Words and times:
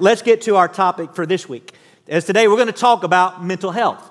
let's 0.00 0.22
get 0.22 0.42
to 0.42 0.56
our 0.56 0.68
topic 0.68 1.14
for 1.14 1.26
this 1.26 1.48
week. 1.48 1.72
As 2.08 2.24
today, 2.24 2.48
we're 2.48 2.56
going 2.56 2.66
to 2.66 2.72
talk 2.72 3.04
about 3.04 3.44
mental 3.44 3.70
health. 3.70 4.10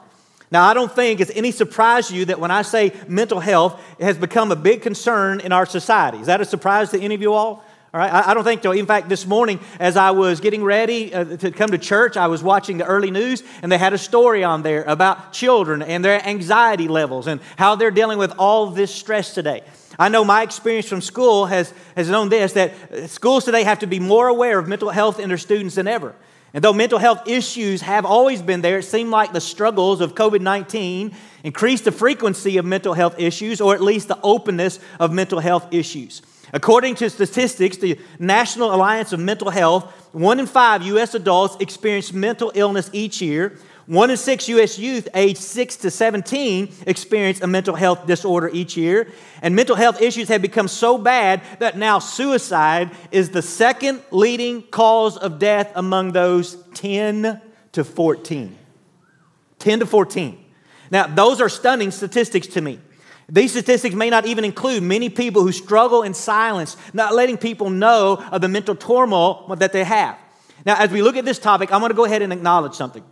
Now, 0.52 0.68
I 0.68 0.74
don't 0.74 0.92
think 0.92 1.20
it's 1.20 1.32
any 1.36 1.52
surprise 1.52 2.08
to 2.08 2.16
you 2.16 2.26
that 2.26 2.40
when 2.40 2.50
I 2.50 2.64
say 2.64 2.94
mental 3.08 3.40
health, 3.40 3.80
it 4.00 4.06
has 4.06 4.18
become 4.18 4.52
a 4.52 4.56
big 4.56 4.82
concern 4.82 5.42
in 5.42 5.52
our 5.52 5.66
society. 5.66 6.18
Is 6.20 6.28
that 6.28 6.42
a 6.42 6.46
surprise 6.46 6.90
to 6.92 7.00
any 7.00 7.14
of 7.14 7.22
you 7.22 7.34
all? 7.34 7.64
All 7.92 8.00
right, 8.00 8.12
I, 8.12 8.36
don't 8.36 8.44
think 8.44 8.62
so. 8.62 8.72
In 8.72 8.86
fact, 8.86 9.10
this 9.10 9.26
morning, 9.26 9.60
as 9.80 9.98
I 9.98 10.12
was 10.12 10.42
getting 10.42 10.64
ready 10.64 11.12
uh, 11.12 11.38
to 11.38 11.50
come 11.50 11.72
to 11.72 11.78
church, 11.80 12.18
I 12.18 12.28
was 12.28 12.44
watching 12.44 12.78
the 12.78 12.86
early 12.86 13.10
news, 13.10 13.42
and 13.64 13.72
they 13.72 13.80
had 13.80 13.94
a 13.94 13.98
story 13.98 14.44
on 14.44 14.62
there 14.62 14.84
about 14.84 15.34
children 15.34 15.82
and 15.82 16.06
their 16.06 16.24
anxiety 16.24 16.88
levels 16.88 17.26
and 17.26 17.42
how 17.58 17.76
they're 17.76 17.90
dealing 17.90 18.20
with 18.20 18.32
all 18.38 18.68
this 18.68 18.94
stress 18.94 19.34
today. 19.34 19.64
I 20.00 20.08
know 20.08 20.24
my 20.24 20.44
experience 20.44 20.88
from 20.88 21.02
school 21.02 21.46
has, 21.48 21.74
has 21.96 22.10
known 22.10 22.30
this 22.30 22.54
that 22.54 23.10
schools 23.10 23.44
today 23.44 23.64
have 23.64 23.80
to 23.80 23.88
be 23.88 24.00
more 24.00 24.30
aware 24.30 24.58
of 24.58 24.68
mental 24.68 24.90
health 24.90 25.20
in 25.20 25.28
their 25.28 25.38
students 25.38 25.76
than 25.76 25.90
ever. 25.90 26.16
And 26.54 26.64
though 26.64 26.74
mental 26.74 26.98
health 26.98 27.28
issues 27.28 27.82
have 27.82 28.06
always 28.06 28.42
been 28.42 28.62
there, 28.62 28.80
it 28.80 28.84
seemed 28.84 29.12
like 29.12 29.34
the 29.34 29.42
struggles 29.42 30.00
of 30.00 30.16
COVID 30.16 30.40
19 30.40 31.14
increased 31.44 31.84
the 31.84 31.92
frequency 31.92 32.58
of 32.58 32.66
mental 32.66 32.94
health 32.94 33.20
issues, 33.20 33.60
or 33.60 33.76
at 33.76 33.82
least 33.82 34.08
the 34.08 34.20
openness 34.24 34.80
of 35.00 35.12
mental 35.12 35.40
health 35.40 35.68
issues. 35.72 36.22
According 36.54 36.96
to 36.96 37.10
statistics, 37.10 37.78
the 37.78 38.00
National 38.18 38.74
Alliance 38.74 39.14
of 39.14 39.20
Mental 39.20 39.52
Health, 39.52 39.84
one 40.14 40.40
in 40.40 40.48
five 40.48 40.82
U.S. 40.84 41.14
adults 41.14 41.58
experience 41.60 42.12
mental 42.12 42.52
illness 42.56 42.90
each 42.94 43.22
year. 43.22 43.58
One 43.90 44.12
in 44.12 44.18
six 44.18 44.48
U.S. 44.50 44.78
youth 44.78 45.08
aged 45.16 45.40
6 45.40 45.78
to 45.78 45.90
17 45.90 46.72
experience 46.86 47.42
a 47.42 47.48
mental 47.48 47.74
health 47.74 48.06
disorder 48.06 48.48
each 48.54 48.78
year. 48.78 49.12
And 49.42 49.56
mental 49.56 49.76
health 49.76 50.00
issues 50.00 50.28
have 50.28 50.44
become 50.44 50.68
so 50.68 51.00
bad 51.00 51.42
that 51.58 51.76
now 51.76 51.98
suicide 51.98 52.92
is 53.10 53.32
the 53.32 53.42
second 53.42 54.04
leading 54.12 54.62
cause 54.62 55.18
of 55.18 55.40
death 55.40 55.72
among 55.74 56.12
those 56.12 56.64
10 56.76 57.42
to 57.72 57.84
14. 57.84 58.56
10 59.58 59.80
to 59.80 59.88
14. 59.88 60.46
Now, 60.92 61.08
those 61.08 61.42
are 61.42 61.50
stunning 61.50 61.90
statistics 61.90 62.46
to 62.46 62.62
me. 62.62 62.80
These 63.28 63.54
statistics 63.54 63.96
may 63.96 64.12
not 64.12 64.28
even 64.28 64.46
include 64.46 64.84
many 64.84 65.10
people 65.10 65.42
who 65.42 65.52
struggle 65.52 66.04
in 66.04 66.14
silence, 66.14 66.78
not 66.94 67.16
letting 67.16 67.40
people 67.40 67.72
know 67.72 68.24
of 68.32 68.42
the 68.42 68.50
mental 68.50 68.76
turmoil 68.76 69.48
that 69.58 69.74
they 69.74 69.84
have. 69.84 70.16
Now, 70.64 70.76
as 70.76 70.92
we 70.92 71.02
look 71.02 71.18
at 71.18 71.26
this 71.26 71.40
topic, 71.40 71.74
I'm 71.74 71.80
going 71.80 71.90
to 71.90 71.96
go 71.96 72.06
ahead 72.06 72.22
and 72.22 72.32
acknowledge 72.32 72.76
something. 72.76 73.04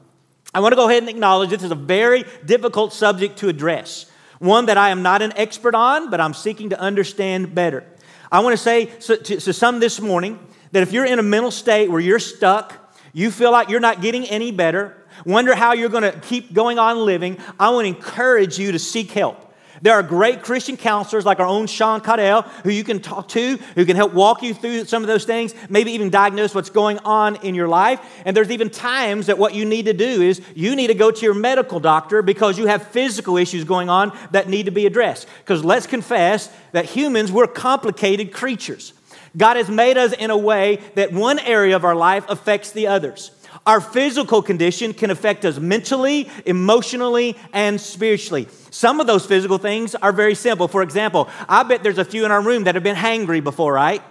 I 0.54 0.60
want 0.60 0.72
to 0.72 0.76
go 0.76 0.88
ahead 0.88 1.04
and 1.04 1.10
acknowledge 1.10 1.50
this 1.50 1.64
is 1.64 1.72
a 1.72 1.76
very 1.76 2.24
difficult 2.46 2.94
subject 2.94 3.40
to 3.40 3.50
address, 3.50 4.10
one 4.40 4.68
that 4.68 4.78
I 4.78 4.90
am 4.90 5.02
not 5.02 5.22
an 5.22 5.34
expert 5.36 5.76
on, 5.76 6.10
but 6.10 6.22
I'm 6.22 6.34
seeking 6.34 6.70
to 6.70 6.80
understand 6.80 7.54
better. 7.54 7.84
I 8.32 8.40
want 8.40 8.54
to 8.54 8.62
say 8.62 8.86
to, 8.86 9.18
to 9.18 9.54
some 9.54 9.80
this 9.80 10.00
morning 10.00 10.40
that 10.72 10.84
if 10.84 10.92
you're 10.92 11.06
in 11.06 11.20
a 11.20 11.24
mental 11.24 11.52
state 11.52 11.90
where 11.90 12.00
you're 12.00 12.20
stuck, 12.20 12.94
you 13.14 13.32
feel 13.32 13.52
like 13.52 13.70
you're 13.70 13.80
not 13.80 14.02
getting 14.02 14.26
any 14.26 14.52
better, 14.52 14.96
wonder 15.26 15.56
how 15.56 15.74
you're 15.74 15.90
going 15.90 16.04
to 16.04 16.18
keep 16.20 16.54
going 16.54 16.78
on 16.80 17.06
living, 17.06 17.38
I 17.60 17.70
want 17.70 17.86
to 17.86 17.90
encourage 17.90 18.60
you 18.60 18.72
to 18.74 18.80
seek 18.80 19.12
help. 19.12 19.47
There 19.82 19.94
are 19.94 20.04
great 20.04 20.42
Christian 20.42 20.78
counselors 20.78 21.26
like 21.26 21.40
our 21.40 21.46
own 21.46 21.68
Sean 21.68 22.02
Caudell 22.02 22.48
who 22.64 22.70
you 22.70 22.84
can 22.84 23.00
talk 23.00 23.28
to, 23.30 23.58
who 23.76 23.86
can 23.86 23.96
help 23.96 24.14
walk 24.14 24.42
you 24.42 24.54
through 24.54 24.86
some 24.86 25.04
of 25.04 25.08
those 25.08 25.26
things, 25.26 25.54
maybe 25.70 25.92
even 25.92 26.10
diagnose 26.10 26.56
what's 26.56 26.70
going 26.70 27.00
on 27.00 27.36
in 27.38 27.56
your 27.56 27.68
life. 27.68 28.00
And 28.26 28.36
there's 28.36 28.52
even 28.52 28.70
times 28.70 29.28
that 29.28 29.38
what 29.38 29.54
you 29.54 29.66
need 29.66 29.86
to 29.86 29.94
do 29.94 30.22
is 30.22 30.42
you 30.56 30.76
need 30.76 30.88
to 30.88 30.94
go 30.94 31.12
to 31.12 31.26
your 31.26 31.36
medical 31.36 31.80
doctor 31.80 32.22
because 32.22 32.58
you 32.58 32.68
have 32.68 32.88
physical 32.88 33.38
issues 33.38 33.64
going 33.64 33.90
on 33.90 34.18
that 34.32 34.50
need 34.50 34.66
to 34.66 34.72
be 34.72 34.86
addressed. 34.86 35.28
Because 35.40 35.64
let's 35.64 35.88
confess 35.88 36.52
that 36.72 36.86
humans, 36.86 37.32
we're 37.32 37.48
complicated 37.48 38.34
creatures. 38.34 38.94
God 39.36 39.58
has 39.58 39.70
made 39.70 39.98
us 39.98 40.14
in 40.14 40.32
a 40.32 40.38
way 40.38 40.78
that 40.96 41.12
one 41.12 41.40
area 41.40 41.76
of 41.76 41.86
our 41.86 41.96
life 41.96 42.26
affects 42.28 42.72
the 42.72 42.88
others. 42.88 43.32
Our 43.68 43.82
physical 43.82 44.42
condition 44.42 44.94
can 44.94 45.12
affect 45.12 45.44
us 45.44 45.60
mentally, 45.60 46.30
emotionally, 46.46 47.36
and 47.52 47.80
spiritually. 47.80 48.48
Some 48.72 49.02
of 49.02 49.08
those 49.08 49.26
physical 49.26 49.58
things 49.58 49.94
are 49.94 50.14
very 50.14 50.36
simple. 50.36 50.70
For 50.70 50.82
example, 50.82 51.30
I 51.50 51.64
bet 51.64 51.84
there's 51.84 51.98
a 51.98 52.06
few 52.06 52.24
in 52.24 52.32
our 52.32 52.42
room 52.42 52.64
that 52.64 52.76
have 52.76 52.84
been 52.84 52.96
hangry 52.96 53.44
before, 53.44 53.74
right? 53.74 54.02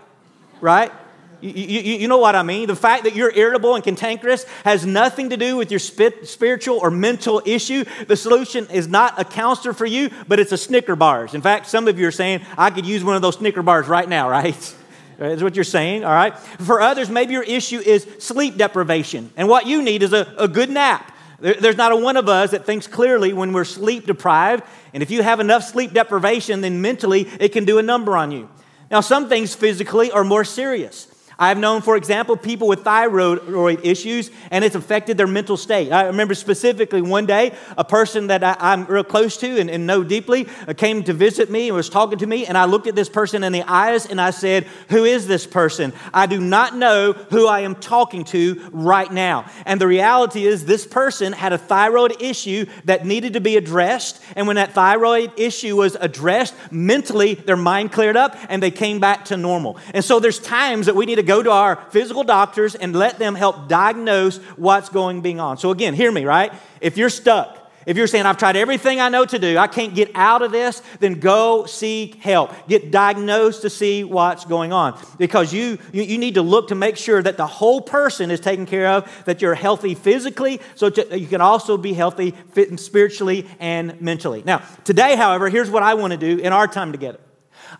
Right? 0.60 0.92
You, 1.40 1.52
you, 1.52 1.80
you, 2.00 2.08
know 2.08 2.18
what 2.18 2.34
I 2.34 2.42
mean? 2.42 2.66
The 2.66 2.76
fact 2.76 3.04
that 3.04 3.14
you're 3.14 3.32
irritable 3.32 3.74
and 3.74 3.84
cantankerous 3.84 4.44
has 4.64 4.84
nothing 4.84 5.30
to 5.30 5.36
do 5.36 5.56
with 5.56 5.70
your 5.70 5.80
spiritual 5.80 6.78
or 6.78 6.90
mental 6.90 7.42
issue. 7.44 7.84
The 8.06 8.16
solution 8.16 8.66
is 8.70 8.88
not 8.88 9.18
a 9.20 9.24
counselor 9.24 9.72
for 9.74 9.86
you, 9.86 10.10
but 10.28 10.38
it's 10.38 10.52
a 10.52 10.58
Snicker 10.58 10.96
bars. 10.96 11.34
In 11.34 11.42
fact, 11.42 11.66
some 11.66 11.88
of 11.88 11.98
you 11.98 12.06
are 12.08 12.12
saying, 12.12 12.42
I 12.58 12.70
could 12.70 12.86
use 12.86 13.04
one 13.04 13.16
of 13.16 13.22
those 13.22 13.36
Snicker 13.36 13.62
bars 13.62 13.86
right 13.86 14.08
now, 14.08 14.28
right? 14.30 14.74
Uh, 15.20 15.26
is 15.26 15.42
what 15.42 15.54
you're 15.54 15.64
saying, 15.64 16.04
all 16.04 16.12
right? 16.12 16.38
For 16.38 16.80
others, 16.80 17.08
maybe 17.08 17.32
your 17.32 17.42
issue 17.42 17.78
is 17.78 18.06
sleep 18.18 18.56
deprivation, 18.58 19.30
and 19.36 19.48
what 19.48 19.66
you 19.66 19.80
need 19.80 20.02
is 20.02 20.12
a, 20.12 20.34
a 20.38 20.46
good 20.46 20.68
nap. 20.68 21.10
There, 21.40 21.54
there's 21.54 21.76
not 21.76 21.92
a 21.92 21.96
one 21.96 22.16
of 22.16 22.28
us 22.28 22.50
that 22.50 22.66
thinks 22.66 22.86
clearly 22.86 23.32
when 23.32 23.52
we're 23.54 23.64
sleep 23.64 24.06
deprived, 24.06 24.64
and 24.92 25.02
if 25.02 25.10
you 25.10 25.22
have 25.22 25.40
enough 25.40 25.62
sleep 25.62 25.94
deprivation, 25.94 26.60
then 26.60 26.82
mentally 26.82 27.22
it 27.40 27.52
can 27.52 27.64
do 27.64 27.78
a 27.78 27.82
number 27.82 28.16
on 28.16 28.30
you. 28.30 28.48
Now, 28.90 29.00
some 29.00 29.28
things 29.28 29.54
physically 29.54 30.10
are 30.12 30.22
more 30.22 30.44
serious. 30.44 31.08
I've 31.38 31.58
known, 31.58 31.82
for 31.82 31.96
example, 31.96 32.36
people 32.36 32.66
with 32.66 32.82
thyroid 32.82 33.84
issues, 33.84 34.30
and 34.50 34.64
it's 34.64 34.74
affected 34.74 35.18
their 35.18 35.26
mental 35.26 35.58
state. 35.58 35.92
I 35.92 36.04
remember 36.04 36.34
specifically 36.34 37.02
one 37.02 37.26
day, 37.26 37.54
a 37.76 37.84
person 37.84 38.28
that 38.28 38.42
I, 38.42 38.72
am 38.72 38.86
real 38.86 39.04
close 39.04 39.36
to 39.38 39.60
and, 39.60 39.68
and 39.68 39.86
know 39.86 40.02
deeply 40.02 40.48
uh, 40.66 40.72
came 40.72 41.04
to 41.04 41.12
visit 41.12 41.50
me 41.50 41.68
and 41.68 41.76
was 41.76 41.90
talking 41.90 42.18
to 42.20 42.26
me, 42.26 42.46
and 42.46 42.56
I 42.56 42.64
looked 42.64 42.86
at 42.86 42.94
this 42.94 43.10
person 43.10 43.44
in 43.44 43.52
the 43.52 43.62
eyes 43.64 44.06
and 44.06 44.18
I 44.18 44.30
said, 44.30 44.64
Who 44.88 45.04
is 45.04 45.26
this 45.26 45.46
person? 45.46 45.92
I 46.14 46.24
do 46.24 46.40
not 46.40 46.74
know 46.74 47.12
who 47.12 47.46
I 47.46 47.60
am 47.60 47.74
talking 47.74 48.24
to 48.24 48.70
right 48.72 49.12
now. 49.12 49.44
And 49.66 49.78
the 49.78 49.86
reality 49.86 50.46
is, 50.46 50.64
this 50.64 50.86
person 50.86 51.34
had 51.34 51.52
a 51.52 51.58
thyroid 51.58 52.22
issue 52.22 52.64
that 52.86 53.04
needed 53.04 53.34
to 53.34 53.42
be 53.42 53.58
addressed, 53.58 54.22
and 54.36 54.46
when 54.46 54.56
that 54.56 54.72
thyroid 54.72 55.32
issue 55.36 55.76
was 55.76 55.96
addressed, 56.00 56.54
mentally, 56.72 57.34
their 57.34 57.56
mind 57.56 57.92
cleared 57.92 58.16
up 58.16 58.36
and 58.48 58.62
they 58.62 58.70
came 58.70 59.00
back 59.00 59.26
to 59.26 59.36
normal. 59.36 59.78
And 59.92 60.02
so 60.02 60.18
there's 60.18 60.38
times 60.38 60.86
that 60.86 60.96
we 60.96 61.04
need 61.04 61.16
to 61.16 61.25
go 61.26 61.42
to 61.42 61.50
our 61.50 61.76
physical 61.90 62.24
doctors 62.24 62.74
and 62.74 62.94
let 62.94 63.18
them 63.18 63.34
help 63.34 63.68
diagnose 63.68 64.38
what's 64.56 64.88
going 64.88 65.20
being 65.20 65.40
on. 65.40 65.58
So 65.58 65.70
again, 65.70 65.94
hear 65.94 66.10
me, 66.10 66.24
right? 66.24 66.52
If 66.80 66.96
you're 66.96 67.10
stuck, 67.10 67.66
if 67.86 67.96
you're 67.96 68.08
saying, 68.08 68.26
I've 68.26 68.36
tried 68.36 68.56
everything 68.56 69.00
I 69.00 69.08
know 69.10 69.24
to 69.24 69.38
do, 69.38 69.56
I 69.56 69.68
can't 69.68 69.94
get 69.94 70.10
out 70.16 70.42
of 70.42 70.50
this, 70.50 70.82
then 70.98 71.20
go 71.20 71.66
seek 71.66 72.16
help. 72.16 72.52
Get 72.66 72.90
diagnosed 72.90 73.62
to 73.62 73.70
see 73.70 74.02
what's 74.02 74.44
going 74.44 74.72
on. 74.72 75.00
Because 75.18 75.54
you, 75.54 75.78
you, 75.92 76.02
you 76.02 76.18
need 76.18 76.34
to 76.34 76.42
look 76.42 76.68
to 76.68 76.74
make 76.74 76.96
sure 76.96 77.22
that 77.22 77.36
the 77.36 77.46
whole 77.46 77.80
person 77.80 78.32
is 78.32 78.40
taken 78.40 78.66
care 78.66 78.88
of, 78.88 79.24
that 79.26 79.40
you're 79.40 79.54
healthy 79.54 79.94
physically, 79.94 80.60
so 80.74 80.90
to, 80.90 81.16
you 81.16 81.28
can 81.28 81.40
also 81.40 81.76
be 81.76 81.92
healthy 81.92 82.34
spiritually 82.76 83.48
and 83.60 84.00
mentally. 84.02 84.42
Now, 84.44 84.64
today, 84.82 85.14
however, 85.14 85.48
here's 85.48 85.70
what 85.70 85.84
I 85.84 85.94
want 85.94 86.10
to 86.10 86.18
do 86.18 86.38
in 86.42 86.52
our 86.52 86.66
time 86.66 86.90
together. 86.90 87.20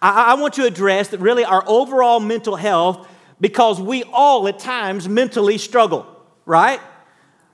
I, 0.01 0.33
I 0.33 0.35
want 0.35 0.55
to 0.55 0.65
address 0.67 1.09
that 1.09 1.19
really 1.19 1.45
our 1.45 1.65
overall 1.67 2.21
mental 2.21 2.55
health 2.55 3.09
because 3.41 3.81
we 3.81 4.03
all 4.05 4.49
at 4.49 4.59
times 4.59 5.09
mentally 5.09 5.59
struggle, 5.59 6.07
right? 6.45 6.81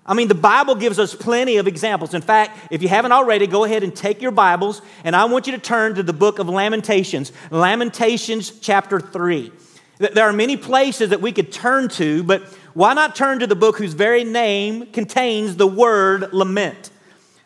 I 0.04 0.14
mean, 0.14 0.28
the 0.28 0.34
Bible 0.34 0.74
gives 0.74 0.98
us 0.98 1.14
plenty 1.14 1.58
of 1.58 1.68
examples. 1.68 2.12
In 2.12 2.22
fact, 2.22 2.58
if 2.72 2.82
you 2.82 2.88
haven't 2.88 3.12
already, 3.12 3.46
go 3.46 3.64
ahead 3.64 3.84
and 3.84 3.94
take 3.94 4.20
your 4.20 4.32
Bibles, 4.32 4.82
and 5.04 5.14
I 5.14 5.26
want 5.26 5.46
you 5.46 5.52
to 5.52 5.58
turn 5.58 5.94
to 5.94 6.02
the 6.02 6.12
book 6.12 6.38
of 6.38 6.48
Lamentations, 6.48 7.30
Lamentations 7.50 8.58
chapter 8.60 8.98
3. 8.98 9.52
There 9.98 10.24
are 10.24 10.32
many 10.32 10.56
places 10.56 11.10
that 11.10 11.20
we 11.20 11.30
could 11.30 11.52
turn 11.52 11.88
to, 11.90 12.24
but 12.24 12.42
why 12.74 12.94
not 12.94 13.14
turn 13.14 13.38
to 13.40 13.46
the 13.46 13.54
book 13.54 13.78
whose 13.78 13.92
very 13.92 14.24
name 14.24 14.86
contains 14.86 15.56
the 15.56 15.66
word 15.66 16.32
lament? 16.32 16.90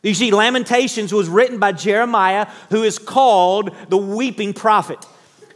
You 0.03 0.15
see, 0.15 0.31
Lamentations 0.31 1.13
was 1.13 1.29
written 1.29 1.59
by 1.59 1.73
Jeremiah, 1.73 2.47
who 2.71 2.85
is 2.85 2.99
called 2.99 3.75
the 3.89 3.97
weeping 3.97 4.55
prophet. 4.55 5.05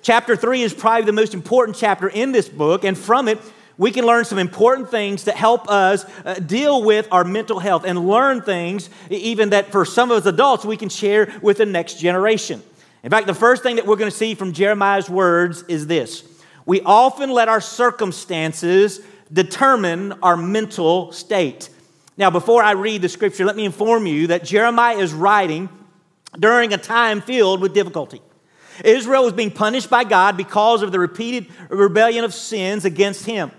Chapter 0.02 0.34
3 0.34 0.62
is 0.62 0.72
probably 0.72 1.04
the 1.04 1.12
most 1.12 1.34
important 1.34 1.76
chapter 1.76 2.08
in 2.08 2.32
this 2.32 2.48
book, 2.48 2.84
and 2.84 2.96
from 2.96 3.28
it, 3.28 3.38
we 3.76 3.90
can 3.90 4.06
learn 4.06 4.24
some 4.24 4.38
important 4.38 4.90
things 4.90 5.24
to 5.24 5.32
help 5.32 5.70
us 5.70 6.04
uh, 6.24 6.34
deal 6.34 6.82
with 6.82 7.08
our 7.10 7.24
mental 7.24 7.58
health 7.58 7.84
and 7.84 8.06
learn 8.06 8.42
things, 8.42 8.88
even 9.10 9.50
that 9.50 9.72
for 9.72 9.84
some 9.84 10.10
of 10.10 10.18
us 10.18 10.26
adults, 10.26 10.64
we 10.64 10.76
can 10.76 10.88
share 10.88 11.32
with 11.42 11.58
the 11.58 11.66
next 11.66 11.98
generation. 11.98 12.62
In 13.02 13.10
fact, 13.10 13.26
the 13.26 13.34
first 13.34 13.62
thing 13.62 13.76
that 13.76 13.86
we're 13.86 13.96
going 13.96 14.10
to 14.10 14.16
see 14.16 14.34
from 14.34 14.52
Jeremiah's 14.52 15.08
words 15.08 15.64
is 15.68 15.86
this 15.86 16.24
We 16.66 16.80
often 16.82 17.30
let 17.30 17.48
our 17.48 17.60
circumstances 17.60 19.00
determine 19.32 20.12
our 20.22 20.36
mental 20.36 21.12
state. 21.12 21.70
Now, 22.16 22.30
before 22.30 22.62
I 22.62 22.72
read 22.72 23.02
the 23.02 23.08
scripture, 23.08 23.44
let 23.44 23.56
me 23.56 23.64
inform 23.64 24.06
you 24.06 24.26
that 24.28 24.44
Jeremiah 24.44 24.98
is 24.98 25.12
writing 25.12 25.68
during 26.38 26.72
a 26.72 26.78
time 26.78 27.20
filled 27.22 27.60
with 27.60 27.72
difficulty. 27.72 28.20
Israel 28.84 29.24
was 29.24 29.32
being 29.32 29.50
punished 29.50 29.90
by 29.90 30.04
God 30.04 30.36
because 30.36 30.82
of 30.82 30.92
the 30.92 30.98
repeated 30.98 31.46
rebellion 31.68 32.24
of 32.24 32.34
sins 32.34 32.84
against 32.84 33.26
him. 33.26 33.50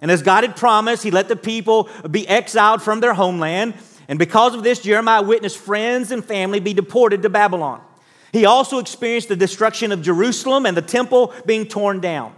And 0.00 0.10
as 0.10 0.22
God 0.22 0.44
had 0.44 0.56
promised, 0.56 1.02
he 1.02 1.10
let 1.10 1.28
the 1.28 1.36
people 1.36 1.88
be 2.10 2.26
exiled 2.28 2.82
from 2.82 3.00
their 3.00 3.14
homeland. 3.14 3.74
And 4.08 4.18
because 4.18 4.54
of 4.54 4.62
this, 4.62 4.80
Jeremiah 4.80 5.22
witnessed 5.22 5.58
friends 5.58 6.10
and 6.10 6.24
family 6.24 6.60
be 6.60 6.72
deported 6.72 7.22
to 7.22 7.28
Babylon. 7.28 7.82
He 8.32 8.44
also 8.44 8.78
experienced 8.78 9.28
the 9.28 9.36
destruction 9.36 9.90
of 9.90 10.02
Jerusalem 10.02 10.66
and 10.66 10.76
the 10.76 10.82
temple 10.82 11.32
being 11.46 11.66
torn 11.66 12.00
down. 12.00 12.34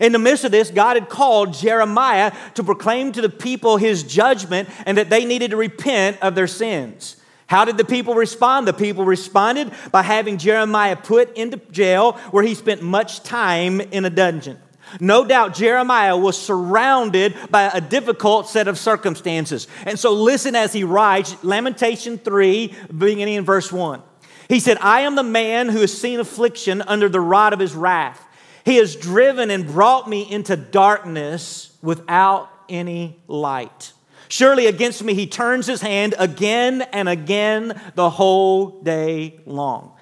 In 0.00 0.12
the 0.12 0.18
midst 0.18 0.44
of 0.44 0.52
this, 0.52 0.70
God 0.70 0.96
had 0.96 1.08
called 1.08 1.54
Jeremiah 1.54 2.32
to 2.54 2.62
proclaim 2.62 3.12
to 3.12 3.20
the 3.20 3.28
people 3.28 3.76
his 3.76 4.04
judgment 4.04 4.68
and 4.86 4.96
that 4.96 5.10
they 5.10 5.24
needed 5.24 5.50
to 5.50 5.56
repent 5.56 6.18
of 6.22 6.34
their 6.34 6.46
sins. 6.46 7.16
How 7.46 7.64
did 7.64 7.76
the 7.76 7.84
people 7.84 8.14
respond? 8.14 8.66
The 8.66 8.72
people 8.72 9.04
responded 9.04 9.72
by 9.90 10.02
having 10.02 10.38
Jeremiah 10.38 10.96
put 10.96 11.36
into 11.36 11.58
jail 11.70 12.12
where 12.30 12.42
he 12.42 12.54
spent 12.54 12.82
much 12.82 13.22
time 13.22 13.80
in 13.80 14.04
a 14.04 14.10
dungeon. 14.10 14.58
No 15.00 15.24
doubt 15.24 15.54
Jeremiah 15.54 16.16
was 16.16 16.40
surrounded 16.40 17.34
by 17.50 17.62
a 17.64 17.80
difficult 17.80 18.48
set 18.48 18.68
of 18.68 18.78
circumstances. 18.78 19.66
And 19.86 19.98
so 19.98 20.12
listen 20.12 20.54
as 20.54 20.72
he 20.72 20.84
writes, 20.84 21.42
Lamentation 21.42 22.18
3, 22.18 22.74
beginning 22.96 23.34
in 23.34 23.44
verse 23.44 23.72
1. 23.72 24.02
He 24.48 24.60
said, 24.60 24.78
I 24.80 25.00
am 25.00 25.16
the 25.16 25.22
man 25.22 25.68
who 25.68 25.80
has 25.80 25.98
seen 25.98 26.20
affliction 26.20 26.82
under 26.82 27.08
the 27.08 27.20
rod 27.20 27.52
of 27.52 27.58
his 27.58 27.74
wrath. 27.74 28.22
He 28.64 28.76
has 28.76 28.94
driven 28.94 29.50
and 29.50 29.66
brought 29.66 30.08
me 30.08 30.30
into 30.30 30.56
darkness 30.56 31.76
without 31.80 32.50
any 32.68 33.20
light. 33.28 33.92
Surely 34.32 34.64
against 34.64 35.04
me 35.04 35.12
he 35.12 35.26
turns 35.26 35.66
his 35.66 35.82
hand 35.82 36.14
again 36.18 36.80
and 36.80 37.06
again 37.06 37.78
the 37.96 38.08
whole 38.08 38.80
day 38.80 39.38
long. 39.44 39.92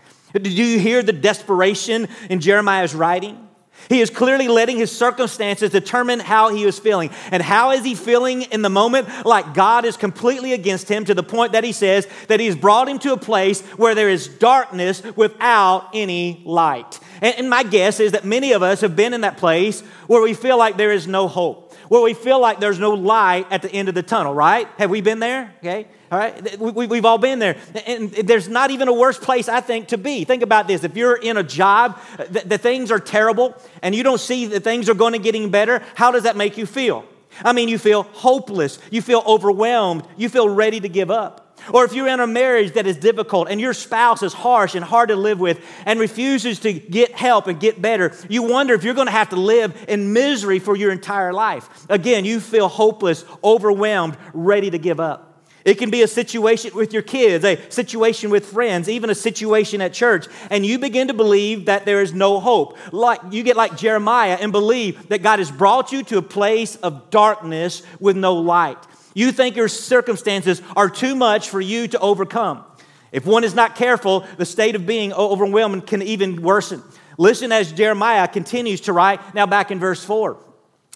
Do 0.41 0.49
you 0.49 0.79
hear 0.79 1.03
the 1.03 1.13
desperation 1.13 2.07
in 2.29 2.39
Jeremiah's 2.39 2.95
writing? 2.95 3.49
He 3.89 4.01
is 4.01 4.09
clearly 4.09 4.47
letting 4.47 4.77
his 4.77 4.97
circumstances 4.97 5.71
determine 5.71 6.21
how 6.21 6.55
he 6.55 6.63
is 6.63 6.79
feeling. 6.79 7.11
And 7.33 7.43
how 7.43 7.73
is 7.73 7.85
he 7.85 7.97
feeling 7.97 8.43
in 8.43 8.63
the 8.63 8.71
moment? 8.71 9.09
Like 9.27 9.53
God 9.53 9.85
is 9.85 9.97
completely 9.97 10.53
against 10.53 10.89
him 10.89 11.05
to 11.07 11.15
the 11.15 11.25
point 11.25 11.55
that 11.55 11.65
he 11.65 11.73
says 11.73 12.07
that 12.29 12.39
he's 12.39 12.55
brought 12.55 12.89
him 12.89 13.01
to 13.01 13.13
a 13.13 13.17
place 13.17 13.63
where 13.79 13.97
there 13.97 14.09
is 14.09 14.29
darkness 14.29 15.03
without 15.17 15.89
any 15.93 16.41
light. 16.45 17.01
And, 17.21 17.51
my 17.51 17.65
guess 17.65 17.99
is 17.99 18.13
that 18.13 18.25
many 18.25 18.53
of 18.53 18.63
us 18.63 18.81
have 18.83 18.95
been 18.95 19.13
in 19.13 19.23
that 19.23 19.39
place 19.39 19.81
where 20.07 20.23
we 20.23 20.35
feel 20.35 20.57
like 20.57 20.77
there 20.77 20.93
is 20.93 21.09
no 21.09 21.27
hope 21.27 21.70
where 21.91 22.01
we 22.01 22.15
feel 22.15 22.41
like 22.41 22.61
there's 22.61 22.79
no 22.79 22.93
light 22.93 23.49
at 23.51 23.63
the 23.63 23.73
end 23.73 23.89
of 23.89 23.97
the 23.97 24.03
tunnel, 24.05 24.33
right? 24.33 24.69
Have 24.79 24.91
we 24.91 25.01
been 25.01 25.19
there? 25.19 25.53
Okay. 25.59 25.89
All 26.13 26.19
right. 26.21 26.57
We, 26.61 26.87
have 26.97 27.05
all 27.05 27.19
been 27.19 27.41
there. 27.41 27.57
And 27.85 28.13
there's 28.13 28.49
not 28.49 28.71
even 28.71 28.87
a 28.87 28.93
worse 28.93 29.19
place, 29.19 29.49
I 29.49 29.61
think, 29.61 29.89
to 29.89 29.99
be. 29.99 30.23
Think 30.23 30.45
about 30.45 30.69
this. 30.69 30.85
If 30.85 30.97
you're 30.97 31.17
in 31.17 31.37
a 31.37 31.43
job, 31.43 32.01
the, 32.17 32.43
the 32.47 32.59
things 32.59 32.93
are 32.93 33.01
terrible 33.01 33.61
and 33.83 33.93
you 33.93 34.05
don't 34.05 34.21
see 34.21 34.47
that 34.47 34.63
things 34.63 34.89
are 34.89 34.95
going 34.95 35.15
to 35.15 35.19
getting 35.19 35.51
better, 35.51 35.83
how 35.97 36.13
does 36.13 36.23
that 36.23 36.37
make 36.37 36.57
you 36.57 36.65
feel? 36.65 37.05
I 37.45 37.53
mean, 37.53 37.69
you 37.69 37.77
feel 37.77 38.05
hopeless. 38.05 38.79
You 38.93 39.03
feel 39.03 39.25
overwhelmed. 39.27 40.05
You 40.17 40.29
feel 40.29 40.49
ready 40.49 40.79
to 40.79 40.89
give 40.89 41.11
up. 41.11 41.50
Or 41.73 41.85
if 41.85 41.93
you're 41.93 42.09
in 42.09 42.21
a 42.21 42.27
marriage 42.27 42.73
that 42.75 42.87
is 42.87 42.97
difficult 42.97 43.49
and 43.49 43.61
your 43.61 43.75
spouse 43.75 44.23
is 44.23 44.33
harsh 44.33 44.75
and 44.75 44.85
hard 44.85 45.09
to 45.09 45.17
live 45.17 45.41
with 45.41 45.61
and 45.87 46.01
refuses 46.01 46.61
to 46.61 46.73
get 46.73 47.13
help 47.13 47.47
and 47.47 47.61
get 47.61 47.81
better, 47.81 48.13
you 48.29 48.43
wonder 48.43 48.75
if 48.75 48.85
you're 48.85 48.95
going 48.95 49.07
to 49.07 49.13
have 49.13 49.31
to 49.31 49.37
live 49.37 49.85
in 49.89 50.13
misery 50.13 50.59
for 50.59 50.77
your 50.77 50.93
entire 50.93 51.33
life. 51.33 51.87
Again, 51.89 52.25
you 52.25 52.41
feel 52.41 52.69
hopeless, 52.69 53.25
overwhelmed, 53.43 54.17
ready 54.33 54.71
to 54.71 54.79
give 54.79 55.01
up. 55.01 55.31
It 55.65 55.75
can 55.75 55.91
be 55.91 56.03
a 56.03 56.09
situation 56.09 56.75
with 56.75 56.93
your 56.93 57.03
kids, 57.03 57.45
a 57.45 57.59
situation 57.71 58.31
with 58.31 58.47
friends, 58.47 58.89
even 58.89 59.11
a 59.11 59.15
situation 59.15 59.81
at 59.81 59.93
church, 59.93 60.27
and 60.49 60.65
you 60.65 60.79
begin 60.79 61.09
to 61.09 61.15
believe 61.15 61.67
that 61.67 61.85
there 61.85 62.01
is 62.01 62.15
no 62.15 62.41
hope. 62.41 62.79
Like 62.93 63.21
you 63.31 63.43
get 63.43 63.57
like 63.57 63.77
Jeremiah 63.77 64.39
and 64.41 64.53
believe 64.53 65.09
that 65.09 65.23
God 65.23 65.39
has 65.39 65.51
brought 65.51 65.93
you 65.93 66.03
to 66.05 66.19
a 66.19 66.23
place 66.23 66.77
of 66.77 67.11
darkness 67.11 67.83
with 67.99 68.17
no 68.17 68.37
light. 68.37 68.79
You 69.15 69.33
think 69.33 69.57
your 69.57 69.69
circumstances 69.69 70.63
are 70.77 70.89
too 70.89 71.15
much 71.15 71.51
for 71.51 71.61
you 71.61 71.89
to 71.89 71.99
overcome. 71.99 72.65
If 73.13 73.27
one 73.27 73.45
is 73.45 73.55
not 73.55 73.75
careful, 73.75 74.27
the 74.37 74.47
state 74.47 74.77
of 74.77 74.87
being 74.87 75.13
overwhelmed 75.13 75.87
can 75.87 76.03
even 76.03 76.43
worsen. 76.43 76.83
Listen 77.19 77.53
as 77.53 77.73
Jeremiah 77.73 78.29
continues 78.29 78.83
to 78.83 78.93
write, 78.93 79.35
now 79.35 79.47
back 79.47 79.71
in 79.71 79.79
verse 79.79 80.05
4. 80.05 80.39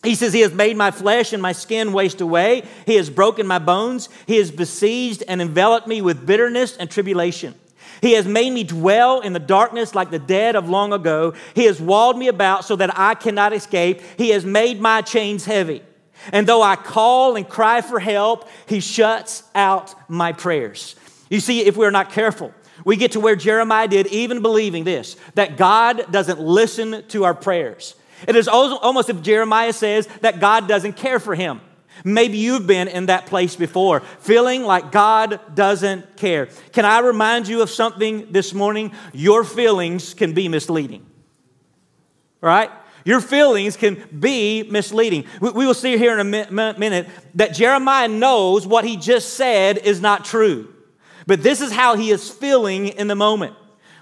He 0.05 0.14
says, 0.14 0.32
He 0.32 0.40
has 0.40 0.52
made 0.52 0.76
my 0.76 0.90
flesh 0.90 1.32
and 1.32 1.43
my 1.43 1.52
skin 1.52 1.93
waste 1.93 2.20
away. 2.20 2.62
He 2.87 2.94
has 2.96 3.11
broken 3.11 3.46
my 3.46 3.58
bones. 3.58 4.08
He 4.26 4.37
has 4.37 4.50
besieged 4.50 5.25
and 5.26 5.43
enveloped 5.43 5.88
me 5.88 6.02
with 6.02 6.26
bitterness 6.26 6.76
and 6.76 6.90
tribulation. 6.90 7.55
He 8.00 8.12
has 8.12 8.26
made 8.26 8.52
me 8.52 8.64
dwell 8.64 9.20
in 9.20 9.32
the 9.32 9.38
darkness 9.38 9.94
like 9.94 10.10
the 10.10 10.19
dead 10.19 10.56
of 10.56 10.69
long 10.69 10.93
ago. 10.93 11.32
He 11.55 11.64
has 11.64 11.81
walled 11.81 12.19
me 12.19 12.28
about 12.28 12.64
so 12.64 12.76
that 12.76 12.99
I 12.99 13.14
cannot 13.14 13.55
escape. 13.55 14.02
He 14.19 14.28
has 14.31 14.44
made 14.44 14.81
my 14.81 15.00
chains 15.00 15.46
heavy. 15.46 15.82
And 16.32 16.46
though 16.46 16.62
I 16.62 16.76
call 16.76 17.37
and 17.37 17.49
cry 17.49 17.81
for 17.81 18.00
help, 18.00 18.49
he 18.66 18.81
shuts 18.81 19.43
out 19.55 19.94
my 20.08 20.32
prayers. 20.32 20.96
You 21.28 21.40
see, 21.40 21.64
if 21.64 21.76
we're 21.76 21.90
not 21.90 22.11
careful, 22.11 22.52
we 22.84 22.96
get 22.96 23.12
to 23.12 23.20
where 23.20 23.37
Jeremiah 23.37 23.88
did, 23.88 24.06
even 24.08 24.43
believing 24.43 24.84
this 24.84 25.16
that 25.34 25.56
God 25.56 26.11
doesn't 26.12 26.40
listen 26.40 27.06
to 27.08 27.25
our 27.25 27.34
prayers. 27.34 27.94
It 28.26 28.37
is 28.37 28.49
almost 28.49 29.11
if 29.11 29.22
Jeremiah 29.22 29.72
says 29.72 30.06
that 30.20 30.40
God 30.40 30.69
doesn't 30.69 30.94
care 30.94 31.19
for 31.19 31.34
him. 31.34 31.61
Maybe 32.02 32.38
you've 32.38 32.67
been 32.67 32.88
in 32.88 33.06
that 33.06 33.26
place 33.26 33.55
before, 33.55 34.00
feeling 34.00 34.64
like 34.64 34.90
God 34.90 35.40
doesn't 35.55 36.17
care. 36.17 36.49
Can 36.72 36.84
I 36.84 36.99
remind 36.99 37.46
you 37.46 37.62
of 37.62 37.70
something 37.70 38.32
this 38.32 38.52
morning? 38.52 38.93
Your 39.12 39.44
feelings 39.44 40.12
can 40.12 40.32
be 40.32 40.49
misleading, 40.49 41.06
right? 42.40 42.70
Your 43.05 43.21
feelings 43.21 43.77
can 43.77 44.03
be 44.19 44.62
misleading. 44.62 45.27
We, 45.41 45.51
will 45.51 45.75
see 45.75 45.99
here 45.99 46.19
in 46.19 46.21
a 46.21 46.75
minute 46.79 47.09
that 47.35 47.55
Jeremiah 47.55 48.09
knows 48.09 48.67
what 48.67 48.85
he 48.85 48.97
just 48.97 49.35
said 49.35 49.79
is 49.79 50.01
not 50.01 50.25
true. 50.25 50.73
But 51.27 51.43
this 51.43 51.61
is 51.61 51.71
how 51.71 51.97
he 51.97 52.11
is 52.11 52.31
feeling 52.31 52.89
in 52.89 53.06
the 53.09 53.15
moment. 53.15 53.55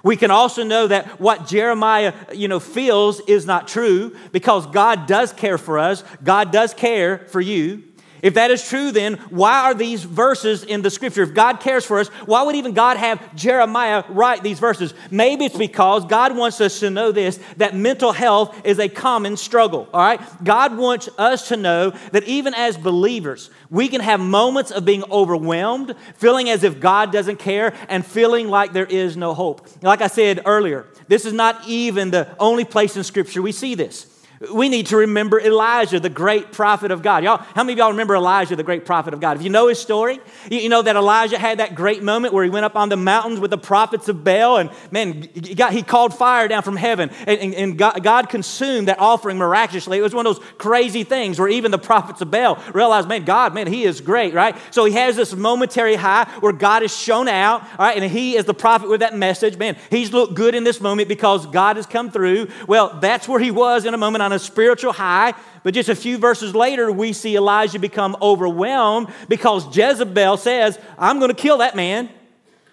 We 0.04 0.16
can 0.16 0.30
also 0.30 0.64
know 0.64 0.88
that 0.88 1.20
what 1.20 1.46
Jeremiah, 1.46 2.12
you 2.32 2.48
know, 2.48 2.58
feels 2.58 3.20
is 3.20 3.46
not 3.46 3.68
true 3.68 4.16
because 4.32 4.66
God 4.66 5.06
does 5.06 5.32
care 5.32 5.58
for 5.58 5.78
us. 5.78 6.02
God 6.22 6.50
does 6.50 6.74
care 6.74 7.18
for 7.28 7.40
you. 7.40 7.84
If 8.22 8.34
that 8.34 8.52
is 8.52 8.66
true, 8.66 8.92
then 8.92 9.14
why 9.30 9.64
are 9.64 9.74
these 9.74 10.04
verses 10.04 10.62
in 10.62 10.82
the 10.82 10.90
scripture? 10.90 11.24
If 11.24 11.34
God 11.34 11.58
cares 11.58 11.84
for 11.84 11.98
us, 11.98 12.06
why 12.24 12.42
would 12.42 12.54
even 12.54 12.72
God 12.72 12.96
have 12.96 13.34
Jeremiah 13.34 14.04
write 14.08 14.44
these 14.44 14.60
verses? 14.60 14.94
Maybe 15.10 15.44
it's 15.44 15.58
because 15.58 16.06
God 16.06 16.36
wants 16.36 16.60
us 16.60 16.78
to 16.80 16.90
know 16.90 17.10
this 17.10 17.40
that 17.56 17.74
mental 17.74 18.12
health 18.12 18.64
is 18.64 18.78
a 18.78 18.88
common 18.88 19.36
struggle, 19.36 19.88
all 19.92 20.00
right? 20.00 20.20
God 20.44 20.78
wants 20.78 21.08
us 21.18 21.48
to 21.48 21.56
know 21.56 21.90
that 22.12 22.22
even 22.22 22.54
as 22.54 22.76
believers, 22.76 23.50
we 23.70 23.88
can 23.88 24.00
have 24.00 24.20
moments 24.20 24.70
of 24.70 24.84
being 24.84 25.02
overwhelmed, 25.10 25.96
feeling 26.14 26.48
as 26.48 26.62
if 26.62 26.78
God 26.78 27.10
doesn't 27.10 27.40
care, 27.40 27.74
and 27.88 28.06
feeling 28.06 28.46
like 28.48 28.72
there 28.72 28.86
is 28.86 29.16
no 29.16 29.34
hope. 29.34 29.66
Like 29.82 30.00
I 30.00 30.06
said 30.06 30.42
earlier, 30.46 30.86
this 31.08 31.24
is 31.24 31.32
not 31.32 31.66
even 31.66 32.12
the 32.12 32.28
only 32.38 32.64
place 32.64 32.96
in 32.96 33.02
scripture 33.02 33.42
we 33.42 33.50
see 33.50 33.74
this. 33.74 34.11
We 34.50 34.68
need 34.68 34.86
to 34.86 34.96
remember 34.96 35.40
Elijah, 35.40 36.00
the 36.00 36.10
great 36.10 36.50
prophet 36.50 36.90
of 36.90 37.00
God. 37.00 37.22
Y'all, 37.22 37.36
how 37.36 37.62
many 37.62 37.74
of 37.74 37.78
y'all 37.78 37.90
remember 37.90 38.16
Elijah, 38.16 38.56
the 38.56 38.64
great 38.64 38.84
prophet 38.84 39.14
of 39.14 39.20
God? 39.20 39.36
If 39.36 39.44
you 39.44 39.50
know 39.50 39.68
his 39.68 39.78
story, 39.78 40.18
you 40.50 40.68
know 40.68 40.82
that 40.82 40.96
Elijah 40.96 41.38
had 41.38 41.58
that 41.58 41.76
great 41.76 42.02
moment 42.02 42.34
where 42.34 42.42
he 42.42 42.50
went 42.50 42.64
up 42.64 42.74
on 42.74 42.88
the 42.88 42.96
mountains 42.96 43.38
with 43.38 43.52
the 43.52 43.58
prophets 43.58 44.08
of 44.08 44.24
Baal, 44.24 44.56
and 44.56 44.70
man, 44.90 45.28
he, 45.32 45.54
got, 45.54 45.72
he 45.72 45.82
called 45.82 46.12
fire 46.12 46.48
down 46.48 46.62
from 46.62 46.74
heaven, 46.74 47.10
and, 47.26 47.38
and, 47.38 47.54
and 47.54 47.78
God, 47.78 48.28
consumed 48.28 48.88
that 48.88 48.98
offering 48.98 49.38
miraculously. 49.38 49.98
It 49.98 50.02
was 50.02 50.14
one 50.14 50.26
of 50.26 50.36
those 50.36 50.44
crazy 50.58 51.04
things 51.04 51.38
where 51.38 51.48
even 51.48 51.70
the 51.70 51.78
prophets 51.78 52.20
of 52.20 52.30
Baal 52.30 52.60
realized, 52.74 53.08
man, 53.08 53.24
God, 53.24 53.54
man, 53.54 53.68
he 53.68 53.84
is 53.84 54.00
great, 54.00 54.34
right? 54.34 54.56
So 54.72 54.84
he 54.84 54.94
has 54.94 55.14
this 55.14 55.34
momentary 55.34 55.94
high 55.94 56.28
where 56.40 56.52
God 56.52 56.82
is 56.82 56.96
shown 56.96 57.28
out, 57.28 57.62
all 57.62 57.86
right, 57.86 57.96
and 57.96 58.10
he 58.10 58.36
is 58.36 58.44
the 58.44 58.54
prophet 58.54 58.88
with 58.88 59.00
that 59.00 59.16
message. 59.16 59.56
Man, 59.56 59.76
he's 59.88 60.12
looked 60.12 60.34
good 60.34 60.56
in 60.56 60.64
this 60.64 60.80
moment 60.80 61.08
because 61.08 61.46
God 61.46 61.76
has 61.76 61.86
come 61.86 62.10
through. 62.10 62.48
Well, 62.66 62.98
that's 63.00 63.28
where 63.28 63.38
he 63.38 63.52
was 63.52 63.84
in 63.84 63.94
a 63.94 63.98
moment 63.98 64.22
on 64.22 64.31
on 64.32 64.36
a 64.36 64.38
spiritual 64.38 64.92
high. 64.92 65.34
But 65.62 65.74
just 65.74 65.88
a 65.88 65.94
few 65.94 66.18
verses 66.18 66.54
later, 66.54 66.90
we 66.90 67.12
see 67.12 67.36
Elijah 67.36 67.78
become 67.78 68.16
overwhelmed 68.20 69.12
because 69.28 69.76
Jezebel 69.76 70.38
says, 70.38 70.78
I'm 70.98 71.18
going 71.18 71.28
to 71.28 71.40
kill 71.40 71.58
that 71.58 71.76
man, 71.76 72.08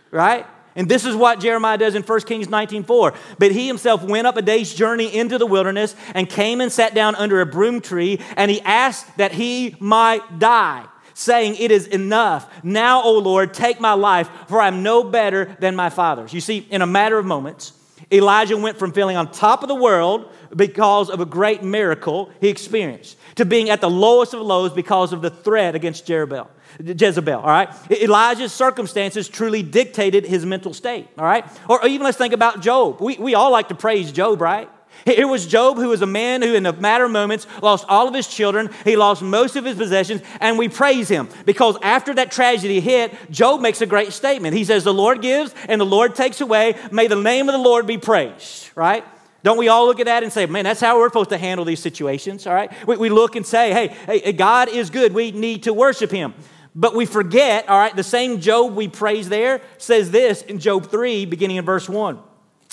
right? 0.09 0.45
And 0.75 0.87
this 0.87 1.05
is 1.05 1.15
what 1.15 1.41
Jeremiah 1.41 1.77
does 1.77 1.95
in 1.95 2.03
1 2.03 2.21
Kings 2.21 2.47
19:4. 2.47 3.13
But 3.37 3.51
he 3.51 3.67
himself 3.67 4.01
went 4.03 4.27
up 4.27 4.37
a 4.37 4.41
day's 4.41 4.73
journey 4.73 5.13
into 5.13 5.37
the 5.37 5.45
wilderness 5.45 5.95
and 6.13 6.29
came 6.29 6.61
and 6.61 6.71
sat 6.71 6.95
down 6.95 7.15
under 7.15 7.41
a 7.41 7.45
broom 7.45 7.81
tree, 7.81 8.19
and 8.37 8.49
he 8.49 8.61
asked 8.61 9.17
that 9.17 9.33
he 9.33 9.75
might 9.79 10.39
die, 10.39 10.85
saying, 11.13 11.55
It 11.55 11.71
is 11.71 11.87
enough. 11.87 12.63
Now, 12.63 13.03
O 13.03 13.17
Lord, 13.17 13.53
take 13.53 13.81
my 13.81 13.93
life, 13.93 14.29
for 14.47 14.61
I'm 14.61 14.81
no 14.81 15.03
better 15.03 15.57
than 15.59 15.75
my 15.75 15.89
fathers. 15.89 16.33
You 16.33 16.39
see, 16.39 16.59
in 16.69 16.81
a 16.81 16.87
matter 16.87 17.17
of 17.17 17.25
moments, 17.25 17.73
Elijah 18.11 18.57
went 18.57 18.77
from 18.77 18.91
feeling 18.91 19.17
on 19.17 19.31
top 19.31 19.61
of 19.61 19.69
the 19.69 19.75
world 19.75 20.31
because 20.55 21.09
of 21.09 21.19
a 21.19 21.25
great 21.25 21.61
miracle 21.61 22.31
he 22.41 22.47
experienced 22.47 23.17
to 23.35 23.45
being 23.45 23.69
at 23.69 23.81
the 23.81 23.89
lowest 23.89 24.33
of 24.33 24.41
lows 24.41 24.73
because 24.73 25.13
of 25.13 25.21
the 25.21 25.29
threat 25.29 25.75
against 25.75 26.09
Jezebel. 26.09 26.49
Jezebel, 26.79 27.39
all 27.39 27.47
right? 27.47 27.69
Elijah's 27.91 28.51
circumstances 28.51 29.27
truly 29.27 29.61
dictated 29.61 30.25
his 30.25 30.45
mental 30.45 30.73
state, 30.73 31.07
all 31.17 31.25
right? 31.25 31.45
Or 31.67 31.85
even 31.85 32.03
let's 32.03 32.17
think 32.17 32.33
about 32.33 32.61
Job. 32.61 33.01
We, 33.01 33.17
we 33.17 33.35
all 33.35 33.51
like 33.51 33.69
to 33.69 33.75
praise 33.75 34.11
Job, 34.11 34.41
right? 34.41 34.69
Here 35.05 35.27
was 35.27 35.45
Job, 35.45 35.77
who 35.77 35.89
was 35.89 36.01
a 36.01 36.07
man 36.07 36.41
who, 36.41 36.53
in 36.53 36.65
a 36.65 36.73
matter 36.73 37.05
of 37.05 37.11
moments, 37.11 37.47
lost 37.61 37.85
all 37.87 38.07
of 38.07 38.13
his 38.13 38.27
children. 38.27 38.69
He 38.83 38.95
lost 38.95 39.21
most 39.21 39.55
of 39.55 39.65
his 39.65 39.77
possessions, 39.77 40.21
and 40.39 40.57
we 40.57 40.69
praise 40.69 41.09
him 41.09 41.29
because 41.45 41.77
after 41.81 42.13
that 42.15 42.31
tragedy 42.31 42.79
hit, 42.79 43.31
Job 43.31 43.61
makes 43.61 43.81
a 43.81 43.85
great 43.85 44.13
statement. 44.13 44.55
He 44.55 44.65
says, 44.65 44.83
The 44.83 44.93
Lord 44.93 45.21
gives 45.21 45.53
and 45.67 45.79
the 45.79 45.85
Lord 45.85 46.15
takes 46.15 46.41
away. 46.41 46.75
May 46.91 47.07
the 47.07 47.15
name 47.15 47.49
of 47.49 47.53
the 47.53 47.59
Lord 47.59 47.87
be 47.87 47.97
praised, 47.97 48.69
right? 48.75 49.03
Don't 49.41 49.57
we 49.57 49.69
all 49.69 49.85
look 49.85 49.99
at 49.99 50.07
that 50.07 50.23
and 50.23 50.33
say, 50.33 50.45
man, 50.45 50.65
that's 50.65 50.81
how 50.81 50.97
we're 50.97 51.07
supposed 51.07 51.29
to 51.29 51.37
handle 51.37 51.65
these 51.65 51.79
situations, 51.79 52.45
all 52.45 52.53
right? 52.53 52.71
We, 52.85 52.97
we 52.97 53.09
look 53.09 53.35
and 53.35 53.45
say, 53.45 53.71
hey, 53.71 54.19
hey, 54.19 54.33
God 54.33 54.67
is 54.67 54.89
good. 54.89 55.13
We 55.13 55.31
need 55.31 55.63
to 55.63 55.73
worship 55.73 56.11
him. 56.11 56.33
But 56.75 56.93
we 56.93 57.05
forget, 57.05 57.67
all 57.67 57.79
right, 57.79 57.95
the 57.95 58.03
same 58.03 58.41
Job 58.41 58.75
we 58.75 58.87
praise 58.87 59.29
there 59.29 59.61
says 59.77 60.11
this 60.11 60.41
in 60.41 60.59
Job 60.59 60.87
3, 60.87 61.25
beginning 61.25 61.57
in 61.57 61.65
verse 61.65 61.87
1. 61.87 62.19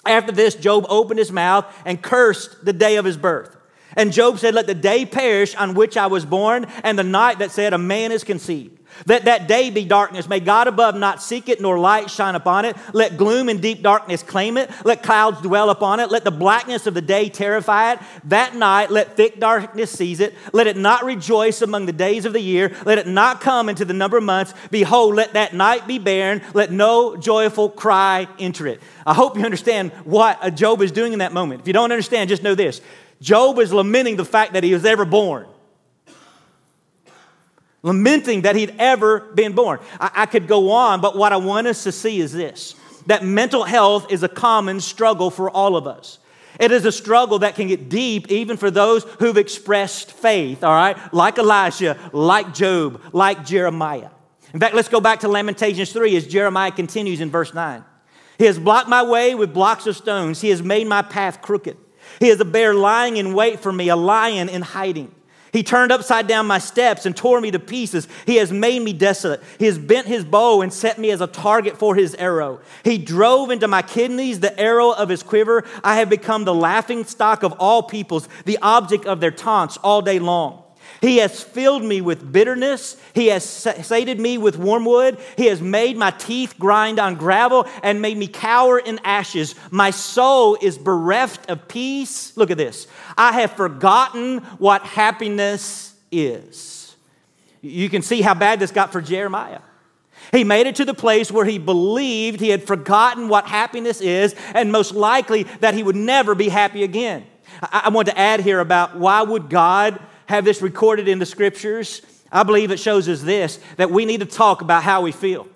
After 0.06 0.32
this, 0.32 0.54
Job 0.54 0.86
opened 0.88 1.18
his 1.18 1.32
mouth 1.32 1.66
and 1.84 2.00
cursed 2.00 2.64
the 2.64 2.72
day 2.72 2.96
of 2.96 3.04
his 3.04 3.16
birth. 3.16 3.56
And 3.96 4.12
Job 4.12 4.38
said, 4.38 4.54
Let 4.54 4.66
the 4.66 4.74
day 4.74 5.06
perish 5.06 5.54
on 5.54 5.74
which 5.74 5.96
I 5.96 6.06
was 6.06 6.24
born, 6.24 6.66
and 6.84 6.98
the 6.98 7.04
night 7.04 7.38
that 7.38 7.50
said, 7.50 7.72
A 7.72 7.78
man 7.78 8.12
is 8.12 8.24
conceived. 8.24 8.78
That 9.04 9.26
that 9.26 9.46
day 9.46 9.70
be 9.70 9.84
darkness. 9.84 10.28
May 10.28 10.40
God 10.40 10.66
above 10.66 10.96
not 10.96 11.22
seek 11.22 11.48
it, 11.48 11.60
nor 11.60 11.78
light 11.78 12.10
shine 12.10 12.34
upon 12.34 12.64
it. 12.64 12.76
Let 12.92 13.16
gloom 13.16 13.48
and 13.48 13.60
deep 13.60 13.82
darkness 13.82 14.22
claim 14.22 14.56
it. 14.56 14.70
Let 14.84 15.02
clouds 15.02 15.42
dwell 15.42 15.70
upon 15.70 16.00
it. 16.00 16.10
Let 16.10 16.24
the 16.24 16.30
blackness 16.30 16.86
of 16.86 16.94
the 16.94 17.02
day 17.02 17.28
terrify 17.28 17.92
it. 17.92 17.98
That 18.24 18.54
night 18.56 18.90
let 18.90 19.16
thick 19.16 19.38
darkness 19.38 19.90
seize 19.90 20.20
it. 20.20 20.34
Let 20.52 20.66
it 20.66 20.76
not 20.76 21.04
rejoice 21.04 21.62
among 21.62 21.86
the 21.86 21.92
days 21.92 22.24
of 22.24 22.32
the 22.32 22.40
year. 22.40 22.74
Let 22.84 22.98
it 22.98 23.06
not 23.06 23.40
come 23.40 23.68
into 23.68 23.84
the 23.84 23.92
number 23.92 24.16
of 24.16 24.24
months. 24.24 24.54
Behold, 24.70 25.14
let 25.14 25.34
that 25.34 25.54
night 25.54 25.86
be 25.86 25.98
barren. 25.98 26.42
Let 26.54 26.72
no 26.72 27.16
joyful 27.16 27.68
cry 27.68 28.26
enter 28.38 28.66
it. 28.66 28.80
I 29.04 29.14
hope 29.14 29.36
you 29.36 29.44
understand 29.44 29.92
what 30.04 30.54
Job 30.54 30.80
is 30.82 30.90
doing 30.90 31.12
in 31.12 31.18
that 31.20 31.32
moment. 31.32 31.60
If 31.60 31.66
you 31.66 31.72
don't 31.72 31.92
understand, 31.92 32.28
just 32.28 32.42
know 32.42 32.54
this. 32.54 32.80
Job 33.20 33.58
is 33.58 33.72
lamenting 33.72 34.16
the 34.16 34.24
fact 34.24 34.52
that 34.54 34.64
he 34.64 34.74
was 34.74 34.84
ever 34.84 35.04
born 35.04 35.46
lamenting 37.82 38.42
that 38.42 38.56
he'd 38.56 38.74
ever 38.78 39.20
been 39.20 39.52
born. 39.52 39.78
I, 40.00 40.10
I 40.14 40.26
could 40.26 40.46
go 40.46 40.70
on, 40.70 41.00
but 41.00 41.16
what 41.16 41.32
I 41.32 41.36
want 41.36 41.66
us 41.66 41.84
to 41.84 41.92
see 41.92 42.20
is 42.20 42.32
this 42.32 42.74
that 43.06 43.24
mental 43.24 43.62
health 43.62 44.10
is 44.10 44.22
a 44.22 44.28
common 44.28 44.80
struggle 44.80 45.30
for 45.30 45.48
all 45.48 45.76
of 45.76 45.86
us. 45.86 46.18
It 46.58 46.72
is 46.72 46.84
a 46.84 46.92
struggle 46.92 47.40
that 47.40 47.54
can 47.54 47.68
get 47.68 47.88
deep 47.88 48.30
even 48.30 48.56
for 48.56 48.70
those 48.70 49.04
who've 49.18 49.36
expressed 49.36 50.10
faith, 50.12 50.64
all 50.64 50.74
right? 50.74 50.96
Like 51.12 51.38
Elijah, 51.38 51.98
like 52.12 52.54
Job, 52.54 53.00
like 53.12 53.44
Jeremiah. 53.44 54.10
In 54.54 54.60
fact, 54.60 54.74
let's 54.74 54.88
go 54.88 55.00
back 55.00 55.20
to 55.20 55.28
Lamentations 55.28 55.92
3 55.92 56.16
as 56.16 56.26
Jeremiah 56.26 56.70
continues 56.70 57.20
in 57.20 57.30
verse 57.30 57.52
9. 57.52 57.84
He 58.38 58.46
has 58.46 58.58
blocked 58.58 58.88
my 58.88 59.02
way 59.02 59.34
with 59.34 59.52
blocks 59.52 59.86
of 59.86 59.96
stones, 59.96 60.40
he 60.40 60.48
has 60.48 60.62
made 60.62 60.86
my 60.86 61.02
path 61.02 61.42
crooked. 61.42 61.76
He 62.20 62.28
is 62.28 62.40
a 62.40 62.44
bear 62.44 62.74
lying 62.74 63.16
in 63.16 63.34
wait 63.34 63.60
for 63.60 63.72
me, 63.72 63.88
a 63.88 63.96
lion 63.96 64.48
in 64.48 64.62
hiding. 64.62 65.14
He 65.56 65.62
turned 65.62 65.90
upside 65.90 66.26
down 66.26 66.46
my 66.46 66.58
steps 66.58 67.06
and 67.06 67.16
tore 67.16 67.40
me 67.40 67.50
to 67.50 67.58
pieces. 67.58 68.06
He 68.26 68.36
has 68.36 68.52
made 68.52 68.82
me 68.82 68.92
desolate. 68.92 69.42
He 69.58 69.64
has 69.64 69.78
bent 69.78 70.06
his 70.06 70.22
bow 70.22 70.60
and 70.60 70.70
set 70.70 70.98
me 70.98 71.10
as 71.10 71.22
a 71.22 71.26
target 71.26 71.78
for 71.78 71.94
his 71.94 72.14
arrow. 72.16 72.60
He 72.84 72.98
drove 72.98 73.50
into 73.50 73.66
my 73.66 73.80
kidneys 73.80 74.40
the 74.40 74.60
arrow 74.60 74.90
of 74.90 75.08
his 75.08 75.22
quiver. 75.22 75.64
I 75.82 75.96
have 75.96 76.10
become 76.10 76.44
the 76.44 76.52
laughing 76.52 77.04
stock 77.04 77.42
of 77.42 77.52
all 77.52 77.82
peoples, 77.82 78.28
the 78.44 78.58
object 78.60 79.06
of 79.06 79.20
their 79.20 79.30
taunts 79.30 79.78
all 79.78 80.02
day 80.02 80.18
long. 80.18 80.62
He 81.00 81.18
has 81.18 81.42
filled 81.42 81.84
me 81.84 82.00
with 82.00 82.32
bitterness. 82.32 82.96
He 83.14 83.26
has 83.26 83.44
sated 83.44 84.18
me 84.18 84.38
with 84.38 84.56
wormwood. 84.56 85.18
He 85.36 85.46
has 85.46 85.60
made 85.60 85.96
my 85.96 86.10
teeth 86.10 86.58
grind 86.58 86.98
on 86.98 87.16
gravel 87.16 87.66
and 87.82 88.00
made 88.00 88.16
me 88.16 88.28
cower 88.28 88.78
in 88.78 88.98
ashes. 89.04 89.54
My 89.70 89.90
soul 89.90 90.56
is 90.60 90.78
bereft 90.78 91.50
of 91.50 91.68
peace. 91.68 92.36
Look 92.36 92.50
at 92.50 92.56
this. 92.56 92.86
I 93.16 93.32
have 93.32 93.52
forgotten 93.52 94.38
what 94.58 94.82
happiness 94.82 95.94
is. 96.10 96.96
You 97.60 97.88
can 97.88 98.02
see 98.02 98.22
how 98.22 98.34
bad 98.34 98.60
this 98.60 98.70
got 98.70 98.92
for 98.92 99.00
Jeremiah. 99.00 99.60
He 100.32 100.44
made 100.44 100.66
it 100.66 100.76
to 100.76 100.84
the 100.84 100.94
place 100.94 101.30
where 101.30 101.44
he 101.44 101.58
believed 101.58 102.40
he 102.40 102.48
had 102.48 102.64
forgotten 102.64 103.28
what 103.28 103.46
happiness 103.46 104.00
is, 104.00 104.34
and 104.54 104.72
most 104.72 104.92
likely 104.92 105.44
that 105.60 105.74
he 105.74 105.82
would 105.82 105.96
never 105.96 106.34
be 106.34 106.48
happy 106.48 106.82
again. 106.82 107.26
I, 107.62 107.90
want 107.90 108.08
to 108.08 108.18
add 108.18 108.40
here 108.40 108.60
about 108.60 108.96
why 108.96 109.22
would 109.22 109.48
God 109.48 110.00
have 110.26 110.44
this 110.44 110.62
recorded 110.62 111.08
in 111.08 111.18
the 111.18 111.26
scriptures? 111.26 112.02
I 112.30 112.42
believe 112.42 112.70
it 112.70 112.80
shows 112.80 113.08
us 113.08 113.22
this 113.22 113.58
that 113.76 113.90
we 113.90 114.04
need 114.04 114.20
to 114.20 114.26
talk 114.26 114.60
about 114.60 114.82
how 114.82 115.02
we 115.02 115.12
feel. 115.12 115.46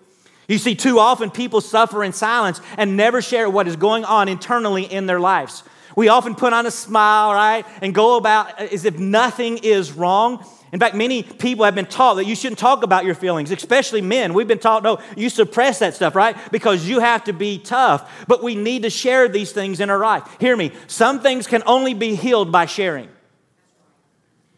You 0.49 0.59
see, 0.59 0.75
too 0.75 0.99
often 0.99 1.31
people 1.31 1.61
suffer 1.61 2.03
in 2.03 2.13
silence 2.13 2.61
and 2.77 2.97
never 2.97 3.23
share 3.23 3.49
what 3.49 3.69
is 3.69 3.77
going 3.77 4.05
on 4.05 4.29
internally 4.29 4.83
in 4.83 5.07
their 5.07 5.21
lives. 5.21 5.63
We 5.97 6.09
often 6.09 6.35
put 6.35 6.53
on 6.53 6.67
a 6.67 6.71
smile, 6.71 7.33
right, 7.33 7.65
and 7.83 7.95
go 7.95 8.17
about 8.17 8.59
as 8.61 8.85
if 8.85 8.99
nothing 8.99 9.59
is 9.59 9.93
wrong. 9.93 10.45
In 10.73 10.79
fact, 10.79 10.95
many 10.95 11.23
people 11.23 11.65
have 11.65 11.75
been 11.75 11.87
taught 11.87 12.15
that 12.15 12.27
you 12.27 12.37
shouldn't 12.37 12.59
talk 12.59 12.85
about 12.85 13.05
your 13.05 13.15
feelings, 13.15 13.51
especially 13.51 14.01
men. 14.01 14.35
We've 14.35 14.47
been 14.47 14.61
taught, 14.61 14.85
no, 14.85 15.01
you 15.17 15.29
suppress 15.29 15.81
that 15.81 15.95
stuff, 15.95 16.15
right? 16.15 16.37
Because 16.53 16.89
you 16.89 17.01
have 17.01 17.25
to 17.25 17.33
be 17.33 17.59
tough. 17.59 18.27
But 18.29 18.43
we 18.43 18.55
need 18.55 18.83
to 18.83 18.91
share 18.91 19.29
these 19.29 19.51
things 19.51 19.81
in 19.81 19.91
our 19.91 19.99
life. 19.99 20.25
Hear 20.39 20.57
me, 20.57 20.73
some 20.87 21.21
things 21.21 21.49
can 21.49 21.63
only 21.67 21.95
be 21.95 22.15
healed 22.15 22.53
by 22.53 22.67
sharing. 22.67 23.09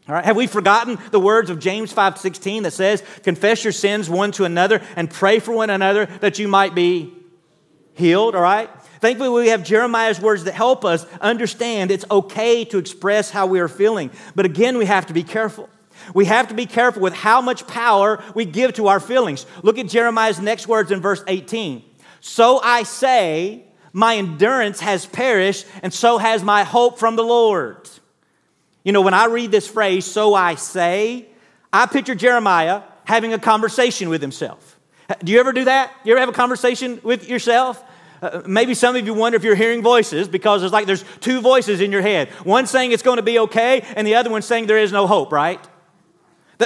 All 0.09 0.17
right, 0.17 0.25
have 0.25 0.37
we 0.37 0.49
forgotten 0.49 0.99
the 1.13 1.21
words 1.21 1.49
of 1.49 1.61
James 1.61 1.93
5:16 1.93 2.65
that 2.65 2.73
says, 2.73 3.03
"Confess 3.23 3.63
your 3.63 3.73
sins 3.73 4.11
one 4.11 4.33
to 4.33 4.45
another 4.45 4.81
and 4.97 5.09
pray 5.09 5.39
for 5.39 5.53
one 5.53 5.71
another 5.71 6.07
that 6.21 6.41
you 6.41 6.49
might 6.49 6.75
be 6.75 7.13
healed," 7.95 8.35
all 8.35 8.43
right? 8.43 8.69
Thankfully, 9.01 9.31
we 9.31 9.49
have 9.49 9.63
Jeremiah's 9.63 10.21
words 10.21 10.45
that 10.45 10.55
help 10.55 10.85
us 10.85 11.07
understand 11.21 11.91
it's 11.91 12.05
okay 12.11 12.65
to 12.67 12.79
express 12.79 13.31
how 13.31 13.47
we 13.47 13.61
are 13.61 13.69
feeling. 13.69 14.11
But 14.35 14.45
again, 14.45 14.77
we 14.77 14.87
have 14.87 15.07
to 15.07 15.13
be 15.13 15.23
careful. 15.23 15.69
We 16.15 16.25
have 16.25 16.49
to 16.49 16.55
be 16.55 16.67
careful 16.67 17.03
with 17.03 17.15
how 17.15 17.41
much 17.41 17.67
power 17.67 18.23
we 18.35 18.45
give 18.45 18.75
to 18.75 18.89
our 18.89 19.01
feelings. 19.01 19.47
Look 19.63 19.79
at 19.79 19.87
Jeremiah's 19.87 20.41
next 20.41 20.67
words 20.67 20.91
in 20.91 21.01
verse 21.01 21.23
18. 21.29 21.83
So 22.21 22.61
I 22.63 22.83
say, 22.83 23.65
my 23.93 24.17
endurance 24.17 24.81
has 24.81 25.07
perished, 25.07 25.67
and 25.83 25.93
so 25.93 26.19
has 26.19 26.43
my 26.43 26.65
hope 26.65 26.99
from 26.99 27.17
the 27.17 27.23
Lord. 27.23 27.89
You 28.85 28.93
know, 28.93 29.01
when 29.01 29.15
I 29.15 29.27
read 29.27 29.51
this 29.51 29.67
phrase, 29.67 30.05
so 30.05 30.35
I 30.35 30.57
say, 30.57 31.27
I 31.73 31.87
picture 31.87 32.15
Jeremiah 32.15 32.83
having 33.05 33.33
a 33.33 33.39
conversation 33.39 34.09
with 34.09 34.21
himself. 34.21 34.79
Do 35.23 35.33
you 35.33 35.41
ever 35.41 35.53
do 35.53 35.65
that? 35.65 35.93
You 36.05 36.13
ever 36.13 36.21
have 36.21 36.29
a 36.29 36.33
conversation 36.33 37.01
with 37.03 37.29
yourself? 37.29 37.83
Uh, 38.21 38.43
maybe 38.47 38.75
some 38.75 38.95
of 38.95 39.05
you 39.05 39.15
wonder 39.15 39.37
if 39.37 39.43
you're 39.43 39.57
hearing 39.57 39.83
voices 39.83 40.29
because 40.29 40.63
it's 40.63 40.73
like 40.73 40.87
there's 40.87 41.05
two 41.21 41.41
voices 41.41 41.81
in 41.81 41.91
your 41.91 42.03
head. 42.03 42.29
One 42.45 42.67
saying 42.67 42.93
it's 42.93 43.03
going 43.03 43.17
to 43.17 43.23
be 43.23 43.39
okay, 43.41 43.83
and 43.97 44.07
the 44.07 44.15
other 44.15 44.31
one 44.31 44.43
saying 44.43 44.67
there 44.67 44.79
is 44.79 44.93
no 44.93 45.07
hope, 45.07 45.33
right? 45.33 45.61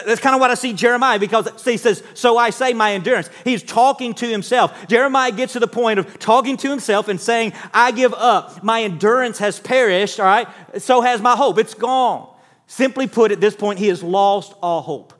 That's 0.05 0.21
kind 0.21 0.35
of 0.35 0.41
what 0.41 0.51
I 0.51 0.55
see 0.55 0.73
Jeremiah 0.73 1.19
because 1.19 1.49
he 1.65 1.77
says, 1.77 2.03
So 2.15 2.37
I 2.37 2.51
say 2.51 2.73
my 2.73 2.93
endurance. 2.93 3.31
He's 3.45 3.63
talking 3.63 4.15
to 4.15 4.27
himself. 4.27 4.89
Jeremiah 4.89 5.33
gets 5.33 5.55
to 5.55 5.61
the 5.61 5.69
point 5.69 5.99
of 5.99 6.19
talking 6.19 6.57
to 6.59 6.71
himself 6.71 7.09
and 7.09 7.21
saying, 7.21 7.53
I 7.73 7.93
give 7.93 8.13
up. 8.13 8.63
My 8.63 8.83
endurance 8.83 9.39
has 9.39 9.59
perished, 9.59 10.21
all 10.21 10.27
right? 10.27 10.49
So 10.79 11.01
has 11.01 11.23
my 11.23 11.37
hope. 11.37 11.59
It's 11.59 11.75
gone. 11.75 12.29
Simply 12.67 13.07
put, 13.07 13.33
at 13.33 13.41
this 13.41 13.55
point, 13.55 13.79
he 13.79 13.89
has 13.89 14.03
lost 14.03 14.55
all 14.61 14.83
hope. 14.83 15.13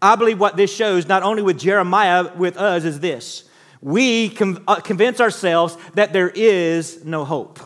I 0.00 0.16
believe 0.16 0.40
what 0.40 0.56
this 0.56 0.74
shows, 0.74 1.06
not 1.06 1.22
only 1.22 1.42
with 1.42 1.58
Jeremiah, 1.58 2.32
with 2.34 2.56
us, 2.56 2.84
is 2.84 3.00
this 3.00 3.48
we 3.80 4.36
uh, 4.68 4.76
convince 4.76 5.20
ourselves 5.20 5.76
that 5.94 6.12
there 6.12 6.30
is 6.30 7.04
no 7.04 7.24
hope. 7.24 7.58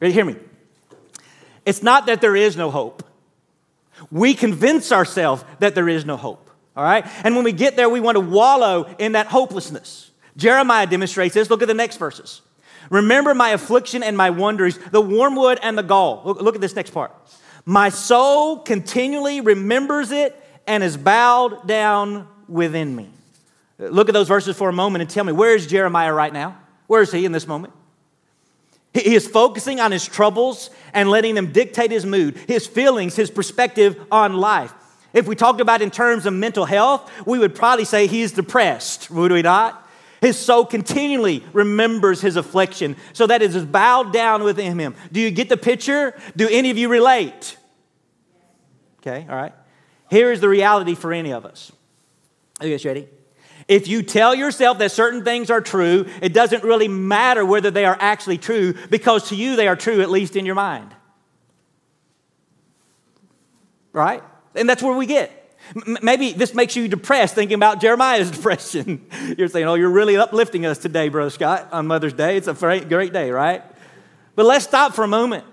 Ready? 0.00 0.12
Hear 0.12 0.24
me. 0.24 0.36
It's 1.64 1.82
not 1.84 2.06
that 2.06 2.20
there 2.20 2.34
is 2.34 2.56
no 2.56 2.70
hope 2.70 3.04
we 4.10 4.34
convince 4.34 4.92
ourselves 4.92 5.44
that 5.58 5.74
there 5.74 5.88
is 5.88 6.04
no 6.04 6.16
hope. 6.16 6.50
All 6.76 6.84
right? 6.84 7.06
And 7.24 7.34
when 7.34 7.44
we 7.44 7.52
get 7.52 7.76
there, 7.76 7.88
we 7.88 8.00
want 8.00 8.16
to 8.16 8.20
wallow 8.20 8.94
in 8.98 9.12
that 9.12 9.26
hopelessness. 9.26 10.10
Jeremiah 10.36 10.86
demonstrates 10.86 11.34
this. 11.34 11.50
Look 11.50 11.62
at 11.62 11.68
the 11.68 11.74
next 11.74 11.96
verses. 11.98 12.42
Remember 12.90 13.34
my 13.34 13.50
affliction 13.50 14.02
and 14.02 14.16
my 14.16 14.30
wonders, 14.30 14.78
the 14.90 15.00
wormwood 15.00 15.58
and 15.62 15.76
the 15.76 15.82
gall. 15.82 16.22
Look, 16.24 16.40
look 16.40 16.54
at 16.54 16.60
this 16.60 16.74
next 16.74 16.90
part. 16.90 17.12
My 17.64 17.88
soul 17.88 18.58
continually 18.58 19.40
remembers 19.40 20.10
it 20.10 20.36
and 20.66 20.82
is 20.82 20.96
bowed 20.96 21.66
down 21.66 22.26
within 22.48 22.94
me. 22.94 23.10
Look 23.78 24.08
at 24.08 24.12
those 24.12 24.28
verses 24.28 24.56
for 24.56 24.68
a 24.68 24.72
moment 24.72 25.02
and 25.02 25.10
tell 25.10 25.24
me, 25.24 25.32
where 25.32 25.54
is 25.54 25.66
Jeremiah 25.66 26.12
right 26.12 26.32
now? 26.32 26.58
Where 26.86 27.02
is 27.02 27.12
he 27.12 27.24
in 27.24 27.32
this 27.32 27.46
moment? 27.46 27.72
He 28.92 29.14
is 29.14 29.26
focusing 29.26 29.78
on 29.80 29.92
his 29.92 30.06
troubles 30.06 30.70
and 30.92 31.08
letting 31.08 31.34
them 31.34 31.52
dictate 31.52 31.90
his 31.90 32.04
mood, 32.04 32.36
his 32.48 32.66
feelings, 32.66 33.14
his 33.14 33.30
perspective 33.30 33.96
on 34.10 34.34
life. 34.34 34.72
If 35.12 35.26
we 35.26 35.36
talked 35.36 35.60
about 35.60 35.82
in 35.82 35.90
terms 35.90 36.26
of 36.26 36.32
mental 36.32 36.64
health, 36.64 37.10
we 37.26 37.38
would 37.38 37.54
probably 37.54 37.84
say 37.84 38.06
he's 38.06 38.32
depressed, 38.32 39.10
would 39.10 39.32
we 39.32 39.42
not? 39.42 39.88
His 40.20 40.38
soul 40.38 40.66
continually 40.66 41.44
remembers 41.52 42.20
his 42.20 42.36
affliction 42.36 42.96
so 43.12 43.26
that 43.26 43.42
it 43.42 43.54
is 43.54 43.64
bowed 43.64 44.12
down 44.12 44.44
within 44.44 44.78
him. 44.78 44.94
Do 45.10 45.20
you 45.20 45.30
get 45.30 45.48
the 45.48 45.56
picture? 45.56 46.18
Do 46.36 46.48
any 46.48 46.70
of 46.70 46.76
you 46.76 46.88
relate? 46.88 47.56
Okay, 49.00 49.26
all 49.28 49.36
right. 49.36 49.54
Here 50.10 50.30
is 50.30 50.40
the 50.40 50.48
reality 50.48 50.94
for 50.94 51.12
any 51.12 51.32
of 51.32 51.46
us. 51.46 51.72
Are 52.60 52.66
you 52.66 52.74
guys 52.74 52.84
ready? 52.84 53.08
If 53.70 53.86
you 53.86 54.02
tell 54.02 54.34
yourself 54.34 54.78
that 54.78 54.90
certain 54.90 55.22
things 55.22 55.48
are 55.48 55.60
true, 55.60 56.06
it 56.20 56.32
doesn't 56.32 56.64
really 56.64 56.88
matter 56.88 57.46
whether 57.46 57.70
they 57.70 57.84
are 57.84 57.96
actually 58.00 58.36
true 58.36 58.74
because 58.90 59.28
to 59.28 59.36
you 59.36 59.54
they 59.54 59.68
are 59.68 59.76
true, 59.76 60.00
at 60.00 60.10
least 60.10 60.34
in 60.34 60.44
your 60.44 60.56
mind. 60.56 60.92
Right? 63.92 64.24
And 64.56 64.68
that's 64.68 64.82
where 64.82 64.96
we 64.96 65.06
get. 65.06 65.30
Maybe 66.02 66.32
this 66.32 66.52
makes 66.52 66.74
you 66.74 66.88
depressed 66.88 67.36
thinking 67.36 67.54
about 67.54 67.80
Jeremiah's 67.80 68.28
depression. 68.32 69.06
you're 69.38 69.46
saying, 69.46 69.68
oh, 69.68 69.74
you're 69.74 69.88
really 69.88 70.16
uplifting 70.16 70.66
us 70.66 70.78
today, 70.78 71.08
Brother 71.08 71.30
Scott, 71.30 71.68
on 71.70 71.86
Mother's 71.86 72.14
Day. 72.14 72.36
It's 72.36 72.48
a 72.48 72.54
great, 72.54 73.12
day, 73.12 73.30
right? 73.30 73.62
But 74.34 74.46
let's 74.46 74.64
stop 74.64 74.94
for 74.94 75.04
a 75.04 75.08
moment. 75.08 75.44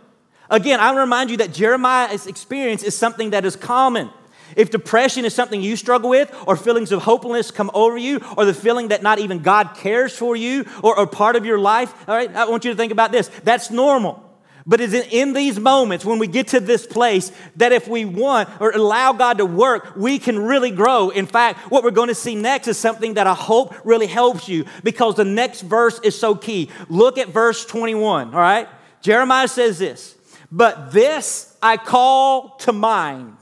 Again, 0.50 0.80
I 0.80 0.98
remind 0.98 1.30
you 1.30 1.38
that 1.38 1.54
Jeremiah's 1.54 2.26
experience 2.26 2.82
is 2.82 2.98
something 2.98 3.30
that 3.30 3.46
is 3.46 3.56
common. 3.56 4.10
If 4.56 4.72
depression 4.72 5.26
is 5.26 5.34
something 5.34 5.62
you 5.62 5.76
struggle 5.76 6.10
with, 6.10 6.34
or 6.48 6.56
feelings 6.56 6.92
of 6.92 7.04
hopelessness 7.04 7.52
come 7.52 7.72
over 7.74 7.98
you, 7.98 8.22
or 8.38 8.46
the 8.46 8.54
feeling 8.54 8.90
that 8.90 9.04
not 9.04 9.20
even 9.20 9.40
God 9.40 9.76
cares 9.76 10.18
for 10.18 10.36
you 10.36 10.66
or, 10.84 10.98
or 10.98 11.08
part 11.08 11.36
of 11.36 11.46
your 11.46 11.60
life, 11.60 11.94
all 12.08 12.16
right, 12.16 12.34
I 12.36 12.46
want 12.50 12.66
you 12.66 12.72
to 12.72 12.78
think 12.78 12.92
about 12.92 13.12
this. 13.12 13.30
That's 13.44 13.70
normal. 13.72 14.24
But 14.70 14.82
it's 14.82 14.94
in 14.94 15.32
these 15.32 15.58
moments 15.58 16.04
when 16.04 16.20
we 16.20 16.28
get 16.28 16.50
to 16.50 16.60
this 16.60 16.86
place 16.86 17.32
that 17.56 17.72
if 17.72 17.88
we 17.88 18.04
want 18.04 18.50
or 18.60 18.72
allow 18.72 19.14
God 19.14 19.38
to 19.38 19.46
work, 19.46 19.96
we 19.96 20.20
can 20.20 20.38
really 20.38 20.72
grow. 20.72 21.10
In 21.10 21.26
fact, 21.26 21.72
what 21.72 21.86
we're 21.86 21.92
going 21.92 22.10
to 22.10 22.16
see 22.16 22.36
next 22.36 22.68
is 22.68 22.78
something 22.78 23.14
that 23.14 23.28
I 23.28 23.34
hope 23.34 23.74
really 23.86 24.08
helps 24.08 24.50
you 24.50 24.66
because 24.84 25.16
the 25.16 25.24
next 25.24 25.62
verse 25.62 26.02
is 26.04 26.20
so 26.20 26.36
key. 26.36 26.70
Look 26.90 27.18
at 27.18 27.30
verse 27.30 27.66
21, 27.66 28.34
all 28.34 28.42
right? 28.42 28.68
Jeremiah 29.00 29.48
says 29.48 29.80
this, 29.80 30.18
but 30.52 30.92
this 30.92 31.56
I 31.62 31.78
call 31.78 32.58
to 32.58 32.74
mind, 32.74 33.38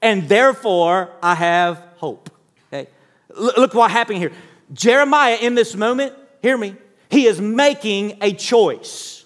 and 0.00 0.28
therefore 0.28 1.10
I 1.22 1.34
have 1.34 1.82
hope. 1.96 2.30
Okay? 2.72 2.88
Look 3.34 3.74
what 3.74 3.90
happened 3.90 4.18
here. 4.18 4.32
Jeremiah, 4.72 5.38
in 5.40 5.54
this 5.54 5.74
moment, 5.74 6.14
hear 6.42 6.56
me, 6.56 6.76
he 7.10 7.26
is 7.26 7.40
making 7.40 8.18
a 8.20 8.32
choice. 8.32 9.24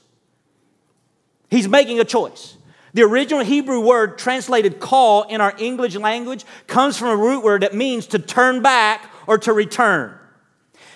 He's 1.51 1.69
making 1.69 2.01
a 2.01 2.05
choice. 2.05 2.57
The 2.95 3.03
original 3.03 3.45
Hebrew 3.45 3.81
word 3.81 4.19
translated 4.19 4.79
call 4.79 5.23
in 5.25 5.41
our 5.41 5.55
English 5.59 5.97
language 5.97 6.45
comes 6.67 6.97
from 6.99 7.09
a 7.09 7.17
root 7.17 7.43
word 7.43 7.63
that 7.63 7.75
means 7.75 8.07
to 8.09 8.19
turn 8.19 8.63
back 8.63 9.11
or 9.27 9.39
to 9.39 9.53
return. 9.53 10.17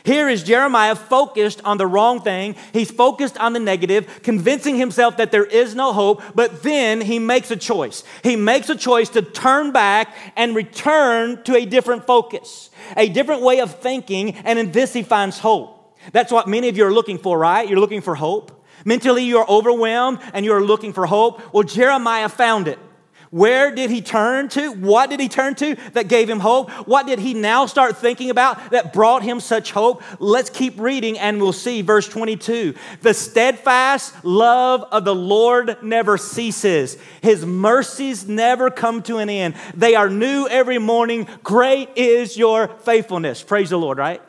Here 0.06 0.28
is 0.28 0.44
Jeremiah 0.44 0.94
focused 0.94 1.60
on 1.64 1.78
the 1.78 1.86
wrong 1.86 2.20
thing. 2.20 2.54
He's 2.72 2.92
focused 2.92 3.36
on 3.38 3.54
the 3.54 3.58
negative, 3.58 4.22
convincing 4.22 4.76
himself 4.76 5.16
that 5.16 5.32
there 5.32 5.44
is 5.44 5.74
no 5.74 5.92
hope, 5.92 6.22
but 6.32 6.62
then 6.62 7.00
he 7.00 7.18
makes 7.18 7.50
a 7.50 7.56
choice. 7.56 8.04
He 8.22 8.36
makes 8.36 8.70
a 8.70 8.76
choice 8.76 9.08
to 9.10 9.22
turn 9.22 9.72
back 9.72 10.14
and 10.36 10.54
return 10.54 11.42
to 11.42 11.56
a 11.56 11.66
different 11.66 12.06
focus, 12.06 12.70
a 12.96 13.08
different 13.08 13.42
way 13.42 13.58
of 13.58 13.80
thinking, 13.80 14.36
and 14.36 14.60
in 14.60 14.70
this 14.70 14.92
he 14.92 15.02
finds 15.02 15.40
hope. 15.40 15.98
That's 16.12 16.30
what 16.30 16.46
many 16.46 16.68
of 16.68 16.76
you 16.76 16.86
are 16.86 16.94
looking 16.94 17.18
for, 17.18 17.36
right? 17.36 17.68
You're 17.68 17.80
looking 17.80 18.00
for 18.00 18.14
hope. 18.14 18.64
Mentally, 18.84 19.24
you're 19.24 19.50
overwhelmed 19.50 20.20
and 20.32 20.46
you're 20.46 20.62
looking 20.62 20.92
for 20.92 21.06
hope. 21.06 21.52
Well, 21.52 21.64
Jeremiah 21.64 22.28
found 22.28 22.68
it. 22.68 22.78
Where 23.30 23.74
did 23.74 23.90
he 23.90 24.00
turn 24.00 24.48
to? 24.50 24.72
What 24.72 25.10
did 25.10 25.20
he 25.20 25.28
turn 25.28 25.54
to 25.56 25.76
that 25.92 26.08
gave 26.08 26.28
him 26.28 26.40
hope? 26.40 26.70
What 26.86 27.06
did 27.06 27.18
he 27.18 27.34
now 27.34 27.66
start 27.66 27.96
thinking 27.96 28.30
about 28.30 28.70
that 28.70 28.92
brought 28.92 29.22
him 29.22 29.40
such 29.40 29.72
hope? 29.72 30.02
Let's 30.20 30.50
keep 30.50 30.78
reading 30.78 31.18
and 31.18 31.40
we'll 31.40 31.52
see 31.52 31.82
verse 31.82 32.08
22. 32.08 32.74
The 33.02 33.14
steadfast 33.14 34.24
love 34.24 34.84
of 34.92 35.04
the 35.04 35.14
Lord 35.14 35.82
never 35.82 36.18
ceases. 36.18 36.96
His 37.20 37.44
mercies 37.44 38.28
never 38.28 38.70
come 38.70 39.02
to 39.04 39.18
an 39.18 39.28
end. 39.28 39.54
They 39.74 39.94
are 39.94 40.08
new 40.08 40.46
every 40.48 40.78
morning. 40.78 41.28
Great 41.42 41.90
is 41.96 42.36
your 42.36 42.68
faithfulness. 42.68 43.42
Praise 43.42 43.70
the 43.70 43.78
Lord, 43.78 43.98
right? 43.98 44.22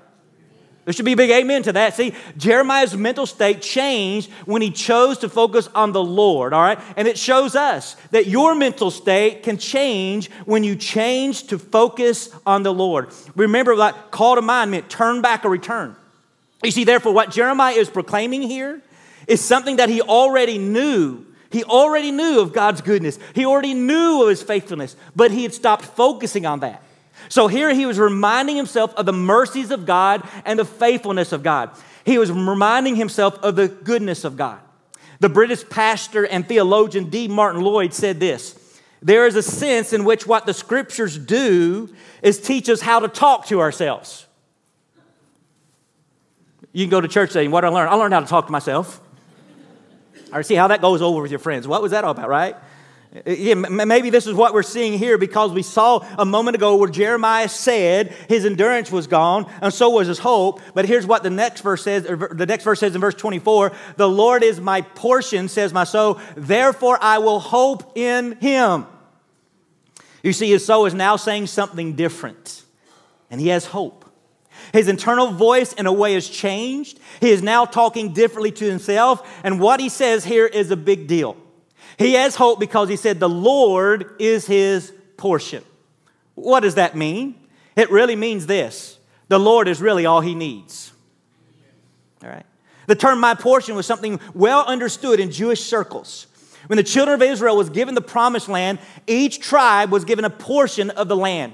There 0.87 0.93
should 0.93 1.03
be 1.03 1.11
a 1.11 1.17
big 1.17 1.31
amen 1.31 1.63
to 1.63 1.73
that. 1.73 1.97
See, 1.97 2.13
Jeremiah's 2.37 2.95
mental 2.95 3.25
state 3.25 3.61
changed 3.61 4.31
when 4.45 4.61
he 4.61 4.71
chose 4.71 5.17
to 5.17 5.27
focus 5.27 5.67
on 5.75 5.91
the 5.91 6.01
Lord, 6.01 6.53
all 6.53 6.61
right? 6.61 6.79
And 6.95 7.09
it 7.09 7.17
shows 7.17 7.57
us 7.57 7.97
that 8.11 8.27
your 8.27 8.55
mental 8.55 8.89
state 8.89 9.43
can 9.43 9.57
change 9.57 10.31
when 10.45 10.63
you 10.63 10.77
change 10.77 11.47
to 11.47 11.59
focus 11.59 12.33
on 12.45 12.63
the 12.63 12.73
Lord. 12.73 13.09
Remember 13.35 13.75
that 13.75 14.11
call 14.11 14.35
to 14.35 14.41
mind 14.41 14.71
meant 14.71 14.89
turn 14.89 15.21
back 15.21 15.43
or 15.43 15.49
return. 15.49 15.93
You 16.63 16.71
see, 16.71 16.85
therefore, 16.85 17.11
what 17.11 17.31
Jeremiah 17.31 17.75
is 17.75 17.89
proclaiming 17.89 18.43
here 18.43 18.81
is 19.27 19.43
something 19.43 19.75
that 19.75 19.89
he 19.89 20.01
already 20.01 20.57
knew. 20.57 21.25
He 21.51 21.65
already 21.65 22.11
knew 22.11 22.39
of 22.39 22.53
God's 22.53 22.79
goodness, 22.79 23.19
he 23.35 23.45
already 23.45 23.73
knew 23.73 24.23
of 24.23 24.29
his 24.29 24.41
faithfulness, 24.41 24.95
but 25.17 25.31
he 25.31 25.43
had 25.43 25.53
stopped 25.53 25.83
focusing 25.83 26.45
on 26.45 26.61
that. 26.61 26.81
So 27.29 27.47
here 27.47 27.73
he 27.73 27.85
was 27.85 27.99
reminding 27.99 28.55
himself 28.55 28.93
of 28.95 29.05
the 29.05 29.13
mercies 29.13 29.71
of 29.71 29.85
God 29.85 30.27
and 30.45 30.57
the 30.57 30.65
faithfulness 30.65 31.31
of 31.31 31.43
God. 31.43 31.71
He 32.05 32.17
was 32.17 32.31
reminding 32.31 32.95
himself 32.95 33.37
of 33.39 33.55
the 33.55 33.67
goodness 33.67 34.23
of 34.23 34.37
God. 34.37 34.59
The 35.19 35.29
British 35.29 35.67
pastor 35.67 36.25
and 36.25 36.47
theologian 36.47 37.09
D. 37.09 37.27
Martyn 37.27 37.61
Lloyd 37.61 37.93
said 37.93 38.19
this 38.19 38.55
There 39.01 39.25
is 39.25 39.35
a 39.35 39.43
sense 39.43 39.93
in 39.93 40.05
which 40.05 40.27
what 40.27 40.45
the 40.45 40.53
scriptures 40.53 41.17
do 41.17 41.93
is 42.21 42.39
teach 42.39 42.69
us 42.69 42.81
how 42.81 42.99
to 42.99 43.07
talk 43.07 43.47
to 43.47 43.59
ourselves. 43.59 44.25
You 46.71 46.85
can 46.85 46.91
go 46.91 47.01
to 47.01 47.07
church 47.07 47.31
saying, 47.31 47.51
What 47.51 47.61
did 47.61 47.67
I 47.67 47.69
learn? 47.71 47.89
I 47.89 47.95
learned 47.95 48.13
how 48.13 48.19
to 48.19 48.27
talk 48.27 48.45
to 48.45 48.51
myself. 48.51 49.01
Or 50.31 50.43
see 50.43 50.55
how 50.55 50.67
that 50.67 50.81
goes 50.81 51.01
over 51.01 51.21
with 51.21 51.31
your 51.31 51.39
friends. 51.39 51.67
What 51.67 51.81
was 51.81 51.91
that 51.91 52.03
all 52.03 52.11
about, 52.11 52.29
right? 52.29 52.55
Maybe 53.25 54.09
this 54.09 54.27
is 54.27 54.33
what 54.33 54.53
we're 54.53 54.63
seeing 54.63 54.97
here 54.97 55.17
because 55.17 55.51
we 55.51 55.63
saw 55.63 56.05
a 56.17 56.25
moment 56.25 56.55
ago 56.55 56.75
where 56.75 56.89
Jeremiah 56.89 57.49
said 57.49 58.07
his 58.27 58.45
endurance 58.45 58.91
was 58.91 59.07
gone 59.07 59.51
and 59.61 59.73
so 59.73 59.89
was 59.89 60.07
his 60.07 60.19
hope. 60.19 60.61
But 60.73 60.85
here's 60.85 61.05
what 61.05 61.23
the 61.23 61.29
next 61.29 61.61
verse 61.61 61.83
says. 61.83 62.03
The 62.03 62.45
next 62.47 62.63
verse 62.63 62.79
says 62.79 62.93
in 62.95 63.01
verse 63.01 63.15
24, 63.15 63.71
"The 63.95 64.09
Lord 64.09 64.43
is 64.43 64.59
my 64.59 64.81
portion," 64.81 65.47
says 65.47 65.73
my 65.73 65.83
soul. 65.83 66.19
Therefore, 66.35 66.97
I 67.01 67.19
will 67.19 67.39
hope 67.39 67.97
in 67.97 68.37
Him. 68.39 68.85
You 70.23 70.33
see, 70.33 70.49
his 70.49 70.65
soul 70.65 70.85
is 70.85 70.93
now 70.93 71.15
saying 71.15 71.47
something 71.47 71.93
different, 71.93 72.63
and 73.31 73.39
he 73.39 73.47
has 73.49 73.65
hope. 73.67 74.03
His 74.73 74.89
internal 74.89 75.27
voice, 75.27 75.71
in 75.71 75.85
a 75.85 75.93
way, 75.93 76.15
has 76.15 76.27
changed. 76.27 76.99
He 77.21 77.29
is 77.29 77.41
now 77.41 77.63
talking 77.65 78.13
differently 78.13 78.51
to 78.51 78.65
himself, 78.65 79.25
and 79.43 79.59
what 79.61 79.79
he 79.79 79.87
says 79.87 80.25
here 80.25 80.45
is 80.45 80.71
a 80.71 80.75
big 80.75 81.07
deal. 81.07 81.37
He 81.97 82.13
has 82.13 82.35
hope 82.35 82.59
because 82.59 82.89
he 82.89 82.95
said, 82.95 83.19
The 83.19 83.29
Lord 83.29 84.15
is 84.19 84.45
his 84.45 84.93
portion. 85.17 85.63
What 86.35 86.61
does 86.61 86.75
that 86.75 86.95
mean? 86.95 87.35
It 87.75 87.91
really 87.91 88.15
means 88.15 88.45
this 88.45 88.99
the 89.27 89.39
Lord 89.39 89.67
is 89.67 89.81
really 89.81 90.05
all 90.05 90.21
he 90.21 90.35
needs. 90.35 90.93
All 92.23 92.29
right. 92.29 92.45
The 92.87 92.95
term 92.95 93.19
my 93.19 93.35
portion 93.35 93.75
was 93.75 93.85
something 93.85 94.19
well 94.33 94.63
understood 94.65 95.19
in 95.19 95.31
Jewish 95.31 95.63
circles. 95.63 96.27
When 96.67 96.77
the 96.77 96.83
children 96.83 97.15
of 97.15 97.21
Israel 97.21 97.57
was 97.57 97.69
given 97.69 97.95
the 97.95 98.01
promised 98.01 98.49
land, 98.49 98.79
each 99.05 99.39
tribe 99.39 99.91
was 99.91 100.05
given 100.05 100.25
a 100.25 100.29
portion 100.29 100.89
of 100.91 101.07
the 101.07 101.15
land. 101.15 101.53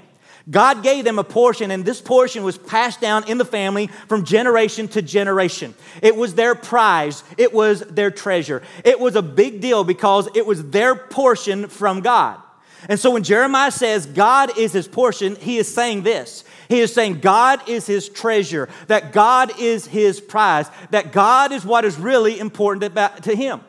God 0.50 0.82
gave 0.82 1.04
them 1.04 1.18
a 1.18 1.24
portion, 1.24 1.70
and 1.70 1.84
this 1.84 2.02
portion 2.02 2.44
was 2.44 2.58
passed 2.58 3.00
down 3.00 3.28
in 3.28 3.38
the 3.38 3.46
family 3.46 3.86
from 4.08 4.24
generation 4.24 4.88
to 4.88 5.00
generation. 5.00 5.74
It 6.02 6.16
was 6.16 6.34
their 6.34 6.54
prize, 6.54 7.24
it 7.38 7.54
was 7.54 7.80
their 7.80 8.10
treasure. 8.10 8.62
It 8.84 9.00
was 9.00 9.16
a 9.16 9.22
big 9.22 9.62
deal 9.62 9.84
because 9.84 10.28
it 10.34 10.44
was 10.44 10.68
their 10.70 10.94
portion 10.94 11.68
from 11.68 12.00
God. 12.00 12.40
And 12.88 13.00
so 13.00 13.10
when 13.12 13.22
Jeremiah 13.22 13.70
says 13.70 14.04
God 14.04 14.58
is 14.58 14.72
his 14.72 14.86
portion, 14.86 15.36
he 15.36 15.56
is 15.56 15.72
saying 15.72 16.02
this. 16.02 16.44
He 16.68 16.80
is 16.80 16.92
saying 16.92 17.20
God 17.20 17.66
is 17.66 17.86
his 17.86 18.10
treasure, 18.10 18.68
that 18.88 19.12
God 19.12 19.58
is 19.58 19.86
his 19.86 20.20
prize, 20.20 20.68
that 20.90 21.12
God 21.12 21.52
is 21.52 21.64
what 21.64 21.86
is 21.86 21.98
really 21.98 22.38
important 22.38 22.94
to 23.22 23.34
him. 23.34 23.60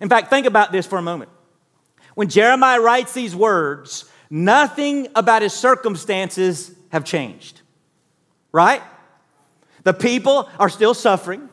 In 0.00 0.08
fact, 0.08 0.30
think 0.30 0.46
about 0.46 0.70
this 0.70 0.86
for 0.86 0.98
a 0.98 1.02
moment. 1.02 1.30
When 2.14 2.28
Jeremiah 2.28 2.80
writes 2.80 3.12
these 3.12 3.34
words, 3.34 4.04
Nothing 4.30 5.08
about 5.16 5.42
his 5.42 5.52
circumstances 5.52 6.72
have 6.90 7.04
changed. 7.04 7.60
Right? 8.52 8.82
The 9.82 9.92
people 9.92 10.48
are 10.58 10.68
still 10.68 10.94
suffering. 10.94 11.48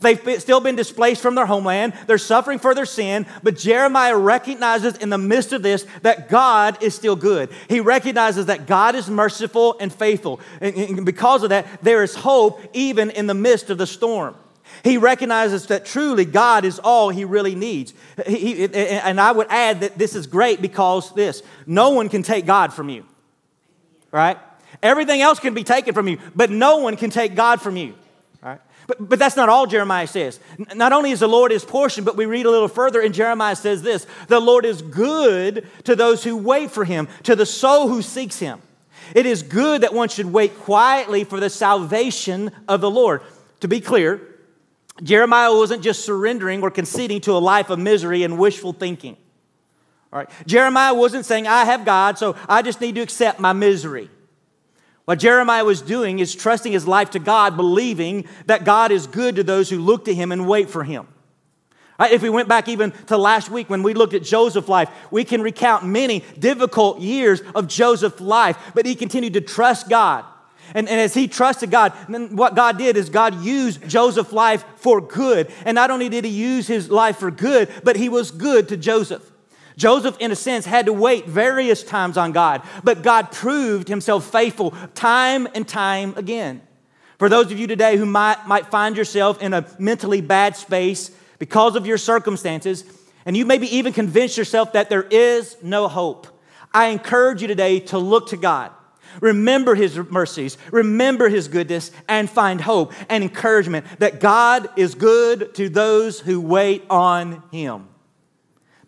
They've 0.00 0.40
still 0.40 0.60
been 0.60 0.74
displaced 0.74 1.22
from 1.22 1.36
their 1.36 1.46
homeland. 1.46 1.92
They're 2.06 2.18
suffering 2.18 2.58
for 2.58 2.74
their 2.74 2.86
sin, 2.86 3.26
but 3.42 3.56
Jeremiah 3.56 4.16
recognizes 4.16 4.96
in 4.96 5.08
the 5.08 5.18
midst 5.18 5.52
of 5.52 5.62
this 5.62 5.86
that 6.02 6.28
God 6.28 6.82
is 6.82 6.94
still 6.94 7.14
good. 7.14 7.50
He 7.68 7.78
recognizes 7.78 8.46
that 8.46 8.66
God 8.66 8.96
is 8.96 9.08
merciful 9.08 9.76
and 9.78 9.92
faithful. 9.92 10.40
And 10.60 11.06
because 11.06 11.44
of 11.44 11.50
that, 11.50 11.66
there 11.82 12.02
is 12.02 12.14
hope 12.16 12.60
even 12.72 13.10
in 13.10 13.28
the 13.28 13.34
midst 13.34 13.70
of 13.70 13.78
the 13.78 13.86
storm. 13.86 14.34
He 14.84 14.98
recognizes 14.98 15.66
that 15.68 15.86
truly 15.86 16.26
God 16.26 16.66
is 16.66 16.78
all 16.78 17.08
he 17.08 17.24
really 17.24 17.54
needs. 17.54 17.94
He, 18.26 18.66
and 18.66 19.18
I 19.18 19.32
would 19.32 19.46
add 19.48 19.80
that 19.80 19.96
this 19.96 20.14
is 20.14 20.26
great 20.26 20.60
because 20.60 21.12
this 21.14 21.42
no 21.66 21.90
one 21.90 22.10
can 22.10 22.22
take 22.22 22.44
God 22.44 22.70
from 22.70 22.90
you, 22.90 23.06
right? 24.12 24.36
Everything 24.82 25.22
else 25.22 25.40
can 25.40 25.54
be 25.54 25.64
taken 25.64 25.94
from 25.94 26.06
you, 26.06 26.18
but 26.36 26.50
no 26.50 26.76
one 26.76 26.98
can 26.98 27.08
take 27.08 27.34
God 27.34 27.62
from 27.62 27.78
you. 27.78 27.94
Right? 28.42 28.60
But, 28.86 29.08
but 29.08 29.18
that's 29.18 29.36
not 29.36 29.48
all 29.48 29.66
Jeremiah 29.66 30.06
says. 30.06 30.38
Not 30.74 30.92
only 30.92 31.12
is 31.12 31.20
the 31.20 31.28
Lord 31.28 31.50
his 31.50 31.64
portion, 31.64 32.04
but 32.04 32.14
we 32.14 32.26
read 32.26 32.44
a 32.44 32.50
little 32.50 32.68
further, 32.68 33.00
and 33.00 33.14
Jeremiah 33.14 33.56
says 33.56 33.82
this 33.82 34.06
The 34.28 34.38
Lord 34.38 34.66
is 34.66 34.82
good 34.82 35.66
to 35.84 35.96
those 35.96 36.22
who 36.22 36.36
wait 36.36 36.70
for 36.70 36.84
him, 36.84 37.08
to 37.22 37.34
the 37.34 37.46
soul 37.46 37.88
who 37.88 38.02
seeks 38.02 38.38
him. 38.38 38.60
It 39.14 39.24
is 39.24 39.42
good 39.42 39.80
that 39.80 39.94
one 39.94 40.10
should 40.10 40.30
wait 40.30 40.58
quietly 40.58 41.24
for 41.24 41.40
the 41.40 41.48
salvation 41.48 42.50
of 42.68 42.82
the 42.82 42.90
Lord. 42.90 43.22
To 43.60 43.68
be 43.68 43.80
clear, 43.80 44.33
Jeremiah 45.02 45.52
wasn't 45.52 45.82
just 45.82 46.04
surrendering 46.04 46.62
or 46.62 46.70
conceding 46.70 47.20
to 47.22 47.32
a 47.32 47.38
life 47.38 47.70
of 47.70 47.78
misery 47.78 48.22
and 48.22 48.38
wishful 48.38 48.72
thinking. 48.72 49.16
All 50.12 50.20
right. 50.20 50.30
Jeremiah 50.46 50.94
wasn't 50.94 51.26
saying, 51.26 51.48
I 51.48 51.64
have 51.64 51.84
God, 51.84 52.18
so 52.18 52.36
I 52.48 52.62
just 52.62 52.80
need 52.80 52.94
to 52.94 53.00
accept 53.00 53.40
my 53.40 53.52
misery. 53.52 54.08
What 55.06 55.18
Jeremiah 55.18 55.64
was 55.64 55.82
doing 55.82 56.20
is 56.20 56.34
trusting 56.34 56.72
his 56.72 56.86
life 56.86 57.10
to 57.10 57.18
God, 57.18 57.56
believing 57.56 58.26
that 58.46 58.64
God 58.64 58.92
is 58.92 59.06
good 59.06 59.36
to 59.36 59.42
those 59.42 59.68
who 59.68 59.78
look 59.78 60.04
to 60.04 60.14
him 60.14 60.30
and 60.30 60.46
wait 60.46 60.70
for 60.70 60.84
him. 60.84 61.08
Right? 61.98 62.12
If 62.12 62.22
we 62.22 62.30
went 62.30 62.48
back 62.48 62.68
even 62.68 62.92
to 63.06 63.16
last 63.16 63.50
week 63.50 63.68
when 63.68 63.82
we 63.82 63.94
looked 63.94 64.14
at 64.14 64.22
Joseph's 64.22 64.68
life, 64.68 64.88
we 65.10 65.24
can 65.24 65.42
recount 65.42 65.84
many 65.84 66.24
difficult 66.38 67.00
years 67.00 67.42
of 67.54 67.68
Joseph's 67.68 68.20
life, 68.20 68.56
but 68.74 68.86
he 68.86 68.94
continued 68.94 69.34
to 69.34 69.40
trust 69.40 69.88
God. 69.88 70.24
And, 70.72 70.88
and 70.88 71.00
as 71.00 71.14
he 71.14 71.28
trusted 71.28 71.70
God, 71.70 71.92
then 72.08 72.36
what 72.36 72.54
God 72.54 72.78
did 72.78 72.96
is 72.96 73.10
God 73.10 73.42
used 73.44 73.86
Joseph's 73.88 74.32
life 74.32 74.64
for 74.76 75.00
good. 75.00 75.50
And 75.64 75.74
not 75.74 75.90
only 75.90 76.08
did 76.08 76.24
he 76.24 76.30
use 76.30 76.66
his 76.66 76.90
life 76.90 77.18
for 77.18 77.30
good, 77.30 77.68
but 77.82 77.96
he 77.96 78.08
was 78.08 78.30
good 78.30 78.68
to 78.70 78.76
Joseph. 78.76 79.30
Joseph, 79.76 80.16
in 80.20 80.30
a 80.30 80.36
sense, 80.36 80.64
had 80.64 80.86
to 80.86 80.92
wait 80.92 81.26
various 81.26 81.82
times 81.82 82.16
on 82.16 82.32
God, 82.32 82.62
but 82.84 83.02
God 83.02 83.32
proved 83.32 83.88
himself 83.88 84.24
faithful 84.24 84.70
time 84.94 85.48
and 85.54 85.66
time 85.66 86.14
again. 86.16 86.62
For 87.18 87.28
those 87.28 87.50
of 87.50 87.58
you 87.58 87.66
today 87.66 87.96
who 87.96 88.06
might, 88.06 88.46
might 88.46 88.66
find 88.66 88.96
yourself 88.96 89.42
in 89.42 89.52
a 89.52 89.66
mentally 89.78 90.20
bad 90.20 90.56
space 90.56 91.10
because 91.38 91.74
of 91.74 91.86
your 91.86 91.98
circumstances, 91.98 92.84
and 93.26 93.36
you 93.36 93.44
maybe 93.46 93.74
even 93.76 93.92
convince 93.92 94.36
yourself 94.36 94.74
that 94.74 94.90
there 94.90 95.02
is 95.02 95.56
no 95.62 95.88
hope, 95.88 96.26
I 96.72 96.86
encourage 96.86 97.42
you 97.42 97.48
today 97.48 97.80
to 97.80 97.98
look 97.98 98.28
to 98.28 98.36
God. 98.36 98.70
Remember 99.20 99.74
his 99.74 99.96
mercies, 99.96 100.58
remember 100.70 101.28
his 101.28 101.48
goodness, 101.48 101.90
and 102.08 102.28
find 102.28 102.60
hope 102.60 102.92
and 103.08 103.22
encouragement 103.24 103.86
that 103.98 104.20
God 104.20 104.68
is 104.76 104.94
good 104.94 105.54
to 105.54 105.68
those 105.68 106.20
who 106.20 106.40
wait 106.40 106.84
on 106.90 107.42
him. 107.50 107.88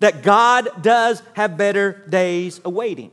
That 0.00 0.22
God 0.22 0.82
does 0.82 1.22
have 1.34 1.56
better 1.56 2.04
days 2.08 2.60
awaiting. 2.64 3.10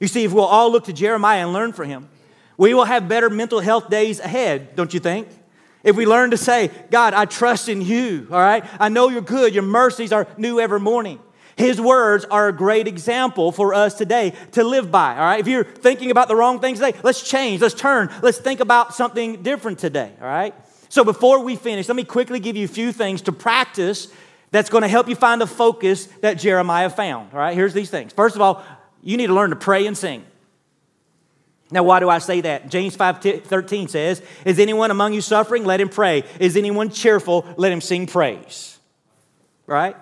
You 0.00 0.08
see, 0.08 0.24
if 0.24 0.32
we'll 0.32 0.44
all 0.44 0.72
look 0.72 0.84
to 0.84 0.92
Jeremiah 0.92 1.44
and 1.44 1.52
learn 1.52 1.72
from 1.72 1.88
him, 1.88 2.08
we 2.56 2.74
will 2.74 2.84
have 2.84 3.08
better 3.08 3.30
mental 3.30 3.60
health 3.60 3.88
days 3.88 4.20
ahead, 4.20 4.74
don't 4.76 4.92
you 4.92 5.00
think? 5.00 5.28
If 5.82 5.96
we 5.96 6.04
learn 6.04 6.32
to 6.32 6.36
say, 6.36 6.70
God, 6.90 7.14
I 7.14 7.24
trust 7.24 7.68
in 7.68 7.80
you, 7.80 8.28
all 8.30 8.38
right? 8.38 8.64
I 8.78 8.88
know 8.90 9.08
you're 9.08 9.22
good. 9.22 9.54
Your 9.54 9.62
mercies 9.62 10.12
are 10.12 10.26
new 10.36 10.60
every 10.60 10.80
morning. 10.80 11.20
His 11.56 11.80
words 11.80 12.24
are 12.24 12.48
a 12.48 12.52
great 12.52 12.86
example 12.86 13.52
for 13.52 13.74
us 13.74 13.94
today 13.94 14.34
to 14.52 14.64
live 14.64 14.90
by, 14.90 15.14
all 15.14 15.20
right? 15.20 15.40
If 15.40 15.48
you're 15.48 15.64
thinking 15.64 16.10
about 16.10 16.28
the 16.28 16.36
wrong 16.36 16.60
things 16.60 16.78
today, 16.78 16.98
let's 17.02 17.22
change, 17.22 17.60
let's 17.60 17.74
turn, 17.74 18.10
let's 18.22 18.38
think 18.38 18.60
about 18.60 18.94
something 18.94 19.42
different 19.42 19.78
today, 19.78 20.12
all 20.20 20.26
right? 20.26 20.54
So 20.88 21.04
before 21.04 21.42
we 21.42 21.56
finish, 21.56 21.88
let 21.88 21.96
me 21.96 22.04
quickly 22.04 22.40
give 22.40 22.56
you 22.56 22.64
a 22.64 22.68
few 22.68 22.92
things 22.92 23.22
to 23.22 23.32
practice 23.32 24.08
that's 24.50 24.70
going 24.70 24.82
to 24.82 24.88
help 24.88 25.08
you 25.08 25.14
find 25.14 25.40
the 25.40 25.46
focus 25.46 26.06
that 26.22 26.34
Jeremiah 26.34 26.90
found, 26.90 27.32
all 27.32 27.38
right? 27.38 27.54
Here's 27.54 27.74
these 27.74 27.90
things. 27.90 28.12
First 28.12 28.36
of 28.36 28.42
all, 28.42 28.64
you 29.02 29.16
need 29.16 29.28
to 29.28 29.34
learn 29.34 29.50
to 29.50 29.56
pray 29.56 29.86
and 29.86 29.96
sing. 29.96 30.24
Now, 31.70 31.84
why 31.84 32.00
do 32.00 32.08
I 32.08 32.18
say 32.18 32.40
that? 32.40 32.68
James 32.68 32.96
5 32.96 33.20
13 33.44 33.88
says, 33.88 34.22
Is 34.44 34.58
anyone 34.58 34.90
among 34.90 35.12
you 35.12 35.20
suffering? 35.20 35.64
Let 35.64 35.80
him 35.80 35.88
pray. 35.88 36.24
Is 36.40 36.56
anyone 36.56 36.90
cheerful? 36.90 37.46
Let 37.56 37.70
him 37.70 37.80
sing 37.80 38.06
praise. 38.06 38.78
Right? 39.66 39.96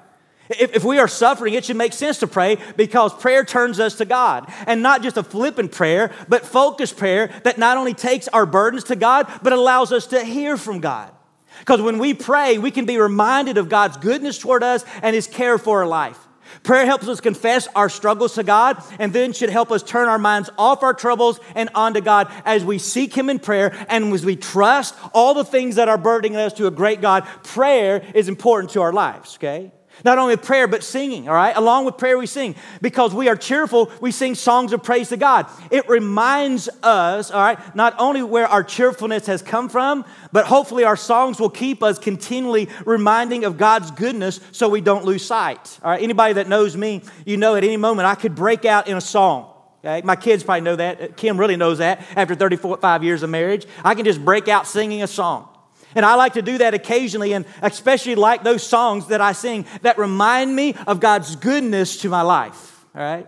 If, 0.50 0.76
if 0.76 0.84
we 0.84 0.98
are 0.98 1.08
suffering, 1.08 1.54
it 1.54 1.64
should 1.64 1.76
make 1.76 1.92
sense 1.92 2.18
to 2.18 2.26
pray 2.26 2.58
because 2.76 3.12
prayer 3.14 3.44
turns 3.44 3.80
us 3.80 3.96
to 3.96 4.04
God. 4.04 4.52
And 4.66 4.82
not 4.82 5.02
just 5.02 5.16
a 5.16 5.22
flippant 5.22 5.72
prayer, 5.72 6.12
but 6.28 6.46
focused 6.46 6.96
prayer 6.96 7.30
that 7.44 7.58
not 7.58 7.76
only 7.76 7.94
takes 7.94 8.28
our 8.28 8.46
burdens 8.46 8.84
to 8.84 8.96
God, 8.96 9.30
but 9.42 9.52
allows 9.52 9.92
us 9.92 10.06
to 10.08 10.24
hear 10.24 10.56
from 10.56 10.80
God. 10.80 11.12
Because 11.60 11.82
when 11.82 11.98
we 11.98 12.14
pray, 12.14 12.58
we 12.58 12.70
can 12.70 12.86
be 12.86 12.98
reminded 12.98 13.58
of 13.58 13.68
God's 13.68 13.96
goodness 13.96 14.38
toward 14.38 14.62
us 14.62 14.84
and 15.02 15.14
His 15.14 15.26
care 15.26 15.58
for 15.58 15.80
our 15.80 15.86
life. 15.86 16.18
Prayer 16.62 16.86
helps 16.86 17.06
us 17.08 17.20
confess 17.20 17.68
our 17.74 17.88
struggles 17.88 18.34
to 18.34 18.42
God 18.42 18.82
and 18.98 19.12
then 19.12 19.32
should 19.32 19.50
help 19.50 19.70
us 19.70 19.82
turn 19.82 20.08
our 20.08 20.18
minds 20.18 20.50
off 20.56 20.82
our 20.82 20.94
troubles 20.94 21.40
and 21.54 21.68
onto 21.74 22.00
God 22.00 22.32
as 22.44 22.64
we 22.64 22.78
seek 22.78 23.14
Him 23.14 23.28
in 23.28 23.38
prayer 23.38 23.74
and 23.88 24.12
as 24.12 24.24
we 24.24 24.36
trust 24.36 24.94
all 25.12 25.34
the 25.34 25.44
things 25.44 25.76
that 25.76 25.88
are 25.88 25.98
burdening 25.98 26.36
us 26.36 26.54
to 26.54 26.66
a 26.66 26.70
great 26.70 27.00
God. 27.00 27.26
Prayer 27.44 28.02
is 28.14 28.28
important 28.28 28.72
to 28.72 28.80
our 28.80 28.92
lives, 28.92 29.36
okay? 29.36 29.72
Not 30.04 30.18
only 30.18 30.36
prayer, 30.36 30.68
but 30.68 30.82
singing, 30.82 31.28
all 31.28 31.34
right? 31.34 31.56
Along 31.56 31.84
with 31.84 31.96
prayer, 31.96 32.18
we 32.18 32.26
sing. 32.26 32.54
Because 32.80 33.14
we 33.14 33.28
are 33.28 33.36
cheerful, 33.36 33.90
we 34.00 34.10
sing 34.10 34.34
songs 34.34 34.72
of 34.72 34.82
praise 34.82 35.08
to 35.08 35.16
God. 35.16 35.46
It 35.70 35.88
reminds 35.88 36.68
us, 36.82 37.30
all 37.30 37.40
right, 37.40 37.76
not 37.76 37.94
only 37.98 38.22
where 38.22 38.46
our 38.46 38.62
cheerfulness 38.62 39.26
has 39.26 39.42
come 39.42 39.68
from, 39.68 40.04
but 40.32 40.46
hopefully 40.46 40.84
our 40.84 40.96
songs 40.96 41.40
will 41.40 41.50
keep 41.50 41.82
us 41.82 41.98
continually 41.98 42.68
reminding 42.84 43.44
of 43.44 43.56
God's 43.56 43.90
goodness 43.90 44.40
so 44.52 44.68
we 44.68 44.80
don't 44.80 45.04
lose 45.04 45.24
sight. 45.24 45.78
All 45.82 45.90
right, 45.90 46.02
anybody 46.02 46.34
that 46.34 46.48
knows 46.48 46.76
me, 46.76 47.02
you 47.24 47.36
know 47.36 47.56
at 47.56 47.64
any 47.64 47.76
moment 47.76 48.06
I 48.06 48.14
could 48.14 48.34
break 48.34 48.64
out 48.64 48.88
in 48.88 48.96
a 48.96 49.00
song. 49.00 49.52
Okay? 49.84 50.04
My 50.04 50.16
kids 50.16 50.42
probably 50.42 50.62
know 50.62 50.76
that. 50.76 51.16
Kim 51.16 51.38
really 51.38 51.56
knows 51.56 51.78
that 51.78 52.04
after 52.16 52.34
35 52.34 53.04
years 53.04 53.22
of 53.22 53.30
marriage. 53.30 53.66
I 53.84 53.94
can 53.94 54.04
just 54.04 54.24
break 54.24 54.48
out 54.48 54.66
singing 54.66 55.02
a 55.02 55.06
song. 55.06 55.48
And 55.94 56.04
I 56.04 56.14
like 56.14 56.34
to 56.34 56.42
do 56.42 56.58
that 56.58 56.74
occasionally, 56.74 57.32
and 57.32 57.46
especially 57.62 58.14
like 58.14 58.44
those 58.44 58.62
songs 58.62 59.06
that 59.06 59.20
I 59.20 59.32
sing 59.32 59.66
that 59.82 59.98
remind 59.98 60.54
me 60.54 60.74
of 60.86 61.00
God's 61.00 61.36
goodness 61.36 62.02
to 62.02 62.08
my 62.08 62.22
life, 62.22 62.84
all 62.94 63.02
right? 63.02 63.26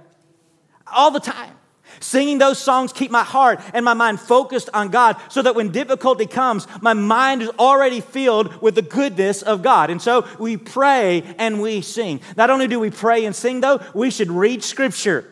All 0.86 1.10
the 1.10 1.20
time. 1.20 1.56
Singing 1.98 2.38
those 2.38 2.58
songs 2.58 2.92
keep 2.92 3.10
my 3.10 3.24
heart 3.24 3.60
and 3.74 3.84
my 3.84 3.94
mind 3.94 4.20
focused 4.20 4.70
on 4.72 4.88
God 4.88 5.16
so 5.28 5.42
that 5.42 5.54
when 5.54 5.70
difficulty 5.70 6.26
comes, 6.26 6.66
my 6.80 6.94
mind 6.94 7.42
is 7.42 7.50
already 7.58 8.00
filled 8.00 8.62
with 8.62 8.74
the 8.74 8.82
goodness 8.82 9.42
of 9.42 9.62
God. 9.62 9.90
And 9.90 10.00
so 10.00 10.26
we 10.38 10.56
pray 10.56 11.22
and 11.38 11.60
we 11.60 11.82
sing. 11.82 12.20
Not 12.36 12.48
only 12.48 12.68
do 12.68 12.78
we 12.80 12.90
pray 12.90 13.24
and 13.24 13.34
sing, 13.34 13.60
though, 13.60 13.80
we 13.94 14.10
should 14.10 14.30
read 14.30 14.62
Scripture. 14.62 15.28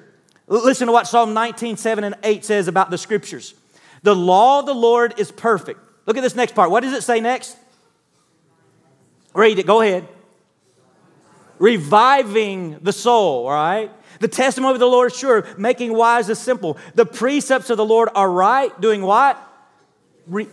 Listen 0.46 0.88
to 0.88 0.92
what 0.92 1.06
Psalm 1.06 1.32
19, 1.32 1.76
7 1.76 2.04
and 2.04 2.16
8 2.22 2.44
says 2.44 2.68
about 2.68 2.90
the 2.90 2.98
Scriptures. 2.98 3.54
The 4.02 4.16
law 4.16 4.60
of 4.60 4.66
the 4.66 4.74
Lord 4.74 5.18
is 5.18 5.30
perfect 5.30 5.80
Look 6.08 6.16
at 6.16 6.22
this 6.22 6.34
next 6.34 6.54
part. 6.54 6.70
What 6.70 6.82
does 6.82 6.94
it 6.94 7.02
say 7.02 7.20
next? 7.20 7.54
Read 9.34 9.58
it. 9.58 9.66
Go 9.66 9.82
ahead. 9.82 10.08
Reviving 11.58 12.78
the 12.80 12.94
soul, 12.94 13.46
all 13.46 13.52
right? 13.52 13.92
The 14.20 14.28
testimony 14.28 14.72
of 14.72 14.80
the 14.80 14.86
Lord 14.86 15.12
is 15.12 15.18
sure, 15.18 15.46
making 15.58 15.92
wise 15.92 16.30
is 16.30 16.38
simple. 16.38 16.78
The 16.94 17.04
precepts 17.04 17.68
of 17.68 17.76
the 17.76 17.84
Lord 17.84 18.08
are 18.14 18.30
right, 18.30 18.80
doing 18.80 19.02
what? 19.02 19.38
Re- 20.26 20.48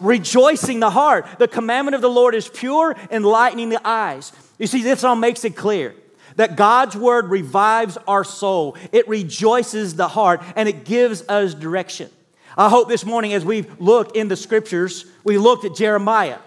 rejoicing 0.00 0.78
the 0.78 0.90
heart. 0.90 1.26
The 1.40 1.48
commandment 1.48 1.96
of 1.96 2.00
the 2.00 2.08
Lord 2.08 2.36
is 2.36 2.48
pure, 2.48 2.94
enlightening 3.10 3.70
the 3.70 3.84
eyes. 3.84 4.30
You 4.56 4.68
see, 4.68 4.82
this 4.82 5.02
all 5.02 5.16
makes 5.16 5.44
it 5.44 5.56
clear 5.56 5.96
that 6.36 6.54
God's 6.54 6.94
word 6.94 7.26
revives 7.26 7.98
our 8.06 8.22
soul, 8.22 8.76
it 8.92 9.08
rejoices 9.08 9.96
the 9.96 10.06
heart, 10.06 10.42
and 10.54 10.68
it 10.68 10.84
gives 10.84 11.26
us 11.28 11.54
direction. 11.54 12.08
I 12.56 12.70
hope 12.70 12.88
this 12.88 13.04
morning, 13.04 13.34
as 13.34 13.44
we've 13.44 13.78
looked 13.78 14.16
in 14.16 14.28
the 14.28 14.36
scriptures, 14.36 15.04
we 15.24 15.36
looked 15.36 15.66
at 15.66 15.74
Jeremiah, 15.74 16.38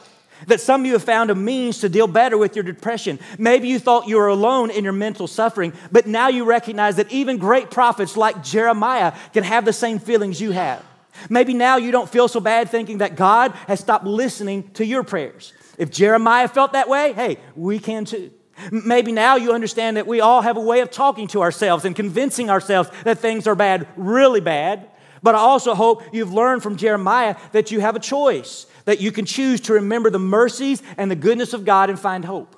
that 0.48 0.60
some 0.60 0.82
of 0.82 0.88
you 0.88 0.93
have 0.93 1.04
found 1.04 1.30
a 1.30 1.36
means 1.36 1.80
to 1.80 1.89
deal 1.89 2.08
better 2.08 2.36
with 2.36 2.56
your 2.56 2.63
depression. 2.63 3.19
Maybe 3.38 3.67
you 3.67 3.78
thought 3.78 4.08
you 4.08 4.17
were 4.17 4.28
alone 4.28 4.72
in 4.72 4.84
your 4.84 4.93
mental 4.93 5.28
suffering, 5.28 5.72
but 5.91 6.08
now 6.08 6.30
you 6.30 6.45
recognize 6.45 6.95
that 6.95 7.12
even 7.12 7.38
great 7.38 7.69
prophets 7.69 8.17
like 8.17 8.43
Jeremiah 8.43 9.13
can 9.34 9.43
have 9.43 9.65
the 9.65 9.74
same 9.74 10.00
feelings 10.00 10.41
you 10.41 10.50
have. 10.52 10.84
Maybe 11.30 11.54
now 11.54 11.78
you 11.78 11.91
don't 11.91 12.10
feel 12.10 12.28
so 12.28 12.39
bad 12.39 12.69
thinking 12.69 13.00
that 13.00 13.15
God 13.15 13.52
has 13.67 13.80
stopped 13.80 14.06
listening 14.06 14.72
to 14.72 14.86
your 14.86 15.04
prayers. 15.04 15.54
If 15.78 15.91
Jeremiah 15.91 16.48
felt 16.48 16.74
that 16.74 16.89
way, 16.89 17.13
hey, 17.13 17.38
we 17.56 17.78
can 17.78 18.06
too. 18.06 18.32
Maybe 18.72 19.12
now 19.12 19.36
you 19.36 19.54
understand 19.54 19.98
that 19.98 20.08
we 20.08 20.22
all 20.22 20.41
have 20.41 20.58
a 20.58 20.62
way 20.62 20.80
of 20.80 20.89
talking 20.89 21.28
to 21.30 21.41
ourselves 21.41 21.86
and 21.86 21.95
convincing 21.95 22.50
ourselves 22.50 22.89
that 23.04 23.19
things 23.19 23.48
are 23.48 23.56
bad, 23.56 23.88
really 23.95 24.41
bad, 24.41 24.89
but 25.21 25.36
I 25.36 25.39
also 25.39 25.75
hope 25.75 26.03
you've 26.13 26.34
learned 26.34 26.63
from 26.63 26.77
Jeremiah 26.77 27.36
that 27.51 27.71
you 27.71 27.79
have 27.79 27.95
a 27.95 27.99
choice, 27.99 28.65
that 28.86 29.01
you 29.01 29.12
can 29.12 29.25
choose 29.25 29.62
to 29.62 29.73
remember 29.73 30.10
the 30.10 30.19
mercies 30.19 30.82
and 30.97 31.10
the 31.10 31.15
goodness 31.15 31.53
of 31.53 31.65
God 31.65 31.89
and 31.89 31.99
find 31.99 32.25
hope. 32.25 32.55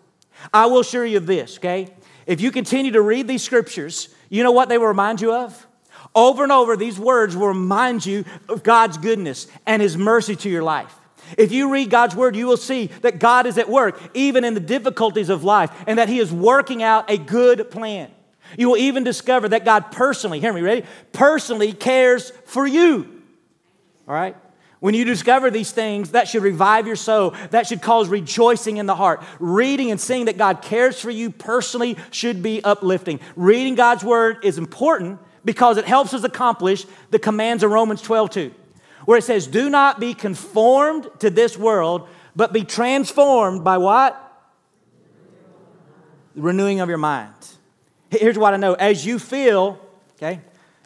I 0.53 0.65
will 0.67 0.79
assure 0.79 1.05
you 1.05 1.17
of 1.17 1.25
this, 1.25 1.57
okay? 1.57 1.87
If 2.25 2.41
you 2.41 2.51
continue 2.51 2.91
to 2.93 3.01
read 3.01 3.27
these 3.27 3.43
scriptures, 3.43 4.09
you 4.29 4.43
know 4.43 4.51
what 4.51 4.69
they 4.69 4.77
will 4.77 4.87
remind 4.87 5.21
you 5.21 5.33
of? 5.33 5.67
Over 6.13 6.43
and 6.43 6.51
over, 6.51 6.75
these 6.75 6.99
words 6.99 7.35
will 7.35 7.47
remind 7.47 8.05
you 8.05 8.25
of 8.49 8.63
God's 8.63 8.97
goodness 8.97 9.47
and 9.65 9.81
His 9.81 9.97
mercy 9.97 10.35
to 10.37 10.49
your 10.49 10.63
life. 10.63 10.93
If 11.37 11.51
you 11.51 11.71
read 11.71 11.89
God's 11.89 12.15
word, 12.15 12.35
you 12.35 12.47
will 12.47 12.57
see 12.57 12.87
that 13.01 13.19
God 13.19 13.45
is 13.45 13.57
at 13.57 13.69
work, 13.69 13.99
even 14.13 14.43
in 14.43 14.53
the 14.53 14.59
difficulties 14.59 15.29
of 15.29 15.43
life, 15.43 15.71
and 15.87 15.99
that 15.99 16.09
He 16.09 16.19
is 16.19 16.31
working 16.31 16.83
out 16.83 17.09
a 17.09 17.17
good 17.17 17.71
plan. 17.71 18.11
You 18.57 18.69
will 18.69 18.77
even 18.77 19.03
discover 19.03 19.49
that 19.49 19.65
God 19.65 19.91
personally, 19.91 20.39
hear 20.39 20.53
me, 20.53 20.61
ready? 20.61 20.85
Personally 21.11 21.73
cares 21.73 22.31
for 22.45 22.67
you. 22.67 23.21
All 24.07 24.13
right? 24.13 24.35
When 24.81 24.95
you 24.95 25.05
discover 25.05 25.51
these 25.51 25.71
things, 25.71 26.11
that 26.11 26.27
should 26.27 26.41
revive 26.41 26.87
your 26.87 26.95
soul. 26.95 27.35
That 27.51 27.67
should 27.67 27.83
cause 27.83 28.09
rejoicing 28.09 28.77
in 28.77 28.87
the 28.87 28.95
heart. 28.95 29.23
Reading 29.39 29.91
and 29.91 30.01
seeing 30.01 30.25
that 30.25 30.39
God 30.39 30.63
cares 30.63 30.99
for 30.99 31.11
you 31.11 31.29
personally 31.29 31.97
should 32.09 32.41
be 32.41 32.63
uplifting. 32.63 33.19
Reading 33.35 33.75
God's 33.75 34.03
word 34.03 34.43
is 34.43 34.57
important 34.57 35.19
because 35.45 35.77
it 35.77 35.85
helps 35.85 36.15
us 36.15 36.23
accomplish 36.23 36.85
the 37.11 37.19
commands 37.19 37.61
of 37.61 37.69
Romans 37.69 38.01
12 38.01 38.31
2, 38.31 38.53
where 39.05 39.19
it 39.19 39.23
says, 39.23 39.45
Do 39.45 39.69
not 39.69 39.99
be 39.99 40.15
conformed 40.15 41.07
to 41.19 41.29
this 41.29 41.59
world, 41.59 42.09
but 42.35 42.51
be 42.51 42.63
transformed 42.63 43.63
by 43.63 43.77
what? 43.77 44.17
The 46.35 46.41
renewing 46.41 46.79
of 46.79 46.89
your 46.89 46.97
mind. 46.97 47.33
Here's 48.11 48.37
what 48.37 48.53
I 48.53 48.57
know 48.57 48.73
as 48.73 49.05
you 49.05 49.17
feel, 49.17 49.79
okay, 50.17 50.41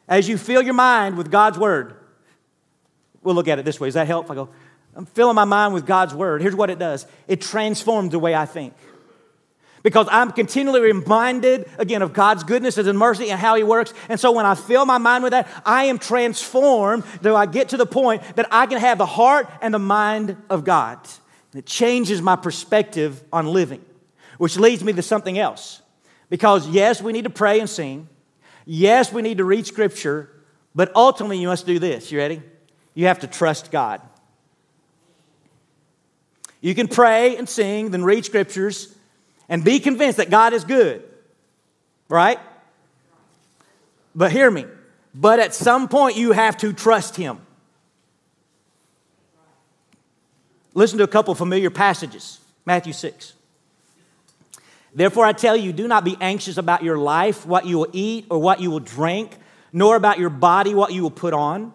as 0.08 0.30
you 0.30 0.38
fill 0.38 0.62
your 0.62 0.76
mind 0.76 1.18
with 1.18 1.32
God's 1.32 1.58
word, 1.58 1.96
we'll 3.24 3.36
look 3.36 3.48
at 3.48 3.58
it 3.58 3.66
this 3.66 3.80
way. 3.80 3.88
Does 3.88 3.96
that 3.96 4.08
help? 4.08 4.30
I 4.30 4.36
go, 4.36 4.50
I'm 4.96 5.08
filling 5.08 5.36
my 5.36 5.46
mind 5.46 5.74
with 5.74 5.86
God's 5.86 6.14
word. 6.14 6.42
Here's 6.42 6.56
what 6.56 6.70
it 6.70 6.80
does 6.80 7.06
it 7.28 7.42
transforms 7.42 8.12
the 8.12 8.20
way 8.20 8.36
I 8.36 8.46
think. 8.46 8.74
because 9.86 10.08
I'm 10.12 10.32
continually 10.32 10.82
reminded 10.82 11.70
again 11.78 12.02
of 12.02 12.12
God's 12.12 12.44
goodness 12.44 12.78
and 12.78 12.98
mercy 12.98 13.30
and 13.30 13.40
how 13.40 13.56
He 13.56 13.64
works. 13.64 13.94
And 14.10 14.20
so 14.20 14.32
when 14.32 14.46
I 14.46 14.56
fill 14.56 14.86
my 14.86 14.98
mind 14.98 15.24
with 15.24 15.32
that, 15.32 15.48
I 15.66 15.86
am 15.86 16.00
transformed 16.00 17.04
though 17.22 17.36
I 17.36 17.46
get 17.46 17.70
to 17.70 17.78
the 17.78 17.86
point 17.86 18.22
that 18.36 18.48
I 18.52 18.68
can 18.68 18.80
have 18.80 18.98
the 18.98 19.06
heart 19.06 19.50
and 19.62 19.74
the 19.74 19.80
mind 19.80 20.38
of 20.50 20.64
God. 20.64 20.98
And 21.54 21.60
it 21.60 21.66
changes 21.66 22.22
my 22.22 22.36
perspective 22.36 23.24
on 23.32 23.48
living, 23.48 23.84
which 24.38 24.58
leads 24.58 24.84
me 24.84 24.94
to 24.94 25.02
something 25.02 25.38
else. 25.38 25.82
Because 26.30 26.68
yes, 26.68 27.02
we 27.02 27.14
need 27.14 27.24
to 27.24 27.30
pray 27.30 27.60
and 27.60 27.70
sing. 27.70 28.10
Yes, 28.66 29.14
we 29.14 29.22
need 29.22 29.38
to 29.38 29.46
read 29.46 29.68
Scripture, 29.68 30.30
but 30.74 30.92
ultimately 30.96 31.38
you 31.38 31.48
must 31.48 31.66
do 31.66 31.80
this. 31.80 32.12
You 32.12 32.18
ready? 32.18 32.42
You 32.94 33.08
have 33.08 33.20
to 33.20 33.28
trust 33.28 33.72
God. 33.72 34.02
You 36.62 36.74
can 36.74 36.88
pray 36.88 37.38
and 37.38 37.48
sing, 37.48 37.92
then 37.92 38.04
read 38.04 38.26
Scriptures 38.26 38.96
and 39.48 39.64
be 39.64 39.80
convinced 39.80 40.18
that 40.18 40.32
God 40.32 40.54
is 40.54 40.64
good, 40.64 41.04
right? 42.10 42.40
But 44.16 44.32
hear 44.32 44.50
me, 44.50 44.66
but 45.14 45.40
at 45.40 45.54
some 45.54 45.88
point 45.88 46.18
you 46.18 46.32
have 46.32 46.58
to 46.58 46.74
trust 46.74 47.18
Him. 47.18 47.40
Listen 50.74 50.98
to 50.98 51.04
a 51.04 51.08
couple 51.08 51.36
familiar 51.36 51.70
passages 51.70 52.40
Matthew 52.66 52.94
6. 52.94 53.35
Therefore, 54.96 55.26
I 55.26 55.34
tell 55.34 55.58
you, 55.58 55.74
do 55.74 55.90
not 55.90 56.06
be 56.06 56.16
anxious 56.22 56.58
about 56.58 56.82
your 56.82 56.98
life, 56.98 57.46
what 57.46 57.66
you 57.66 57.78
will 57.78 57.90
eat 57.92 58.28
or 58.30 58.40
what 58.40 58.62
you 58.62 58.72
will 58.72 58.80
drink, 58.80 59.38
nor 59.74 59.98
about 59.98 60.20
your 60.20 60.30
body, 60.30 60.74
what 60.74 60.94
you 60.94 61.04
will 61.04 61.12
put 61.12 61.34
on. 61.34 61.74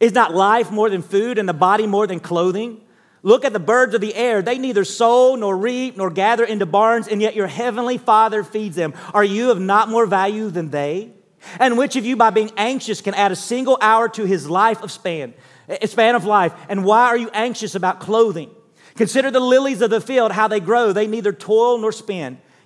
Is 0.00 0.12
not 0.12 0.34
life 0.34 0.70
more 0.70 0.90
than 0.90 1.00
food 1.00 1.38
and 1.38 1.48
the 1.48 1.54
body 1.54 1.86
more 1.86 2.06
than 2.06 2.20
clothing? 2.20 2.82
Look 3.22 3.46
at 3.46 3.54
the 3.54 3.58
birds 3.58 3.94
of 3.94 4.02
the 4.02 4.14
air. 4.14 4.42
They 4.42 4.58
neither 4.58 4.84
sow 4.84 5.34
nor 5.34 5.56
reap 5.56 5.96
nor 5.96 6.10
gather 6.10 6.44
into 6.44 6.66
barns, 6.66 7.08
and 7.08 7.22
yet 7.22 7.34
your 7.34 7.46
heavenly 7.46 7.96
Father 7.96 8.44
feeds 8.44 8.76
them. 8.76 8.92
Are 9.14 9.24
you 9.24 9.50
of 9.50 9.58
not 9.58 9.88
more 9.88 10.06
value 10.06 10.50
than 10.50 10.68
they? 10.68 11.12
And 11.58 11.78
which 11.78 11.96
of 11.96 12.04
you, 12.04 12.16
by 12.16 12.30
being 12.30 12.52
anxious, 12.56 13.00
can 13.00 13.14
add 13.14 13.32
a 13.32 13.36
single 13.36 13.78
hour 13.80 14.08
to 14.10 14.24
his 14.24 14.48
life 14.48 14.82
of 14.82 14.92
span, 14.92 15.32
a 15.68 15.86
span 15.86 16.14
of 16.14 16.26
life? 16.26 16.52
And 16.68 16.84
why 16.84 17.06
are 17.06 17.16
you 17.16 17.30
anxious 17.32 17.74
about 17.74 17.98
clothing? 17.98 18.50
Consider 18.94 19.30
the 19.30 19.40
lilies 19.40 19.80
of 19.80 19.90
the 19.90 20.00
field, 20.00 20.32
how 20.32 20.48
they 20.48 20.60
grow. 20.60 20.92
They 20.92 21.06
neither 21.06 21.32
toil 21.32 21.78
nor 21.78 21.92
spin. 21.92 22.38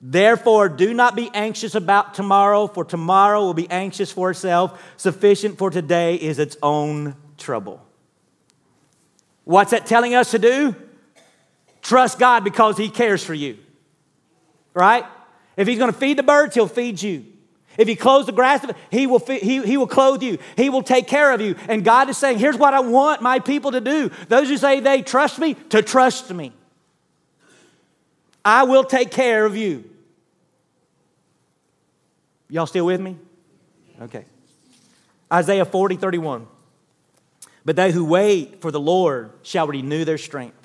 Therefore, 0.00 0.70
do 0.70 0.94
not 0.94 1.14
be 1.14 1.30
anxious 1.34 1.74
about 1.74 2.14
tomorrow, 2.14 2.66
for 2.66 2.84
tomorrow 2.84 3.42
will 3.42 3.54
be 3.54 3.70
anxious 3.70 4.10
for 4.10 4.30
itself. 4.30 4.82
Sufficient 4.96 5.58
for 5.58 5.70
today 5.70 6.14
is 6.14 6.38
its 6.38 6.56
own 6.62 7.16
trouble. 7.36 7.84
What's 9.44 9.72
that 9.72 9.84
telling 9.84 10.14
us 10.14 10.30
to 10.30 10.38
do? 10.38 10.74
Trust 11.82 12.18
God 12.18 12.44
because 12.44 12.78
He 12.78 12.88
cares 12.88 13.22
for 13.22 13.34
you. 13.34 13.58
Right? 14.72 15.04
If 15.56 15.68
He's 15.68 15.78
going 15.78 15.92
to 15.92 15.98
feed 15.98 16.16
the 16.16 16.22
birds, 16.22 16.54
He'll 16.54 16.66
feed 16.66 17.02
you. 17.02 17.26
If 17.76 17.86
He 17.86 17.94
clothes 17.94 18.26
the 18.26 18.32
grass, 18.32 18.64
he 18.90 19.06
will, 19.06 19.18
feed, 19.18 19.42
he, 19.42 19.62
he 19.62 19.76
will 19.76 19.86
clothe 19.86 20.22
you. 20.22 20.38
He 20.56 20.70
will 20.70 20.82
take 20.82 21.08
care 21.08 21.32
of 21.32 21.42
you. 21.42 21.56
And 21.68 21.84
God 21.84 22.08
is 22.08 22.16
saying, 22.16 22.38
here's 22.38 22.56
what 22.56 22.72
I 22.72 22.80
want 22.80 23.20
my 23.20 23.38
people 23.38 23.72
to 23.72 23.80
do. 23.82 24.10
Those 24.28 24.48
who 24.48 24.56
say 24.56 24.80
they 24.80 25.02
trust 25.02 25.38
me, 25.38 25.54
to 25.70 25.82
trust 25.82 26.32
me. 26.32 26.52
I 28.42 28.62
will 28.64 28.84
take 28.84 29.10
care 29.10 29.44
of 29.44 29.56
you. 29.56 29.89
Y'all 32.50 32.66
still 32.66 32.86
with 32.86 33.00
me? 33.00 33.16
Okay. 34.02 34.24
Isaiah 35.32 35.64
40, 35.64 35.96
31. 35.96 36.46
But 37.64 37.76
they 37.76 37.92
who 37.92 38.04
wait 38.04 38.60
for 38.60 38.70
the 38.70 38.80
Lord 38.80 39.32
shall 39.42 39.66
renew 39.66 40.04
their 40.04 40.18
strength. 40.18 40.56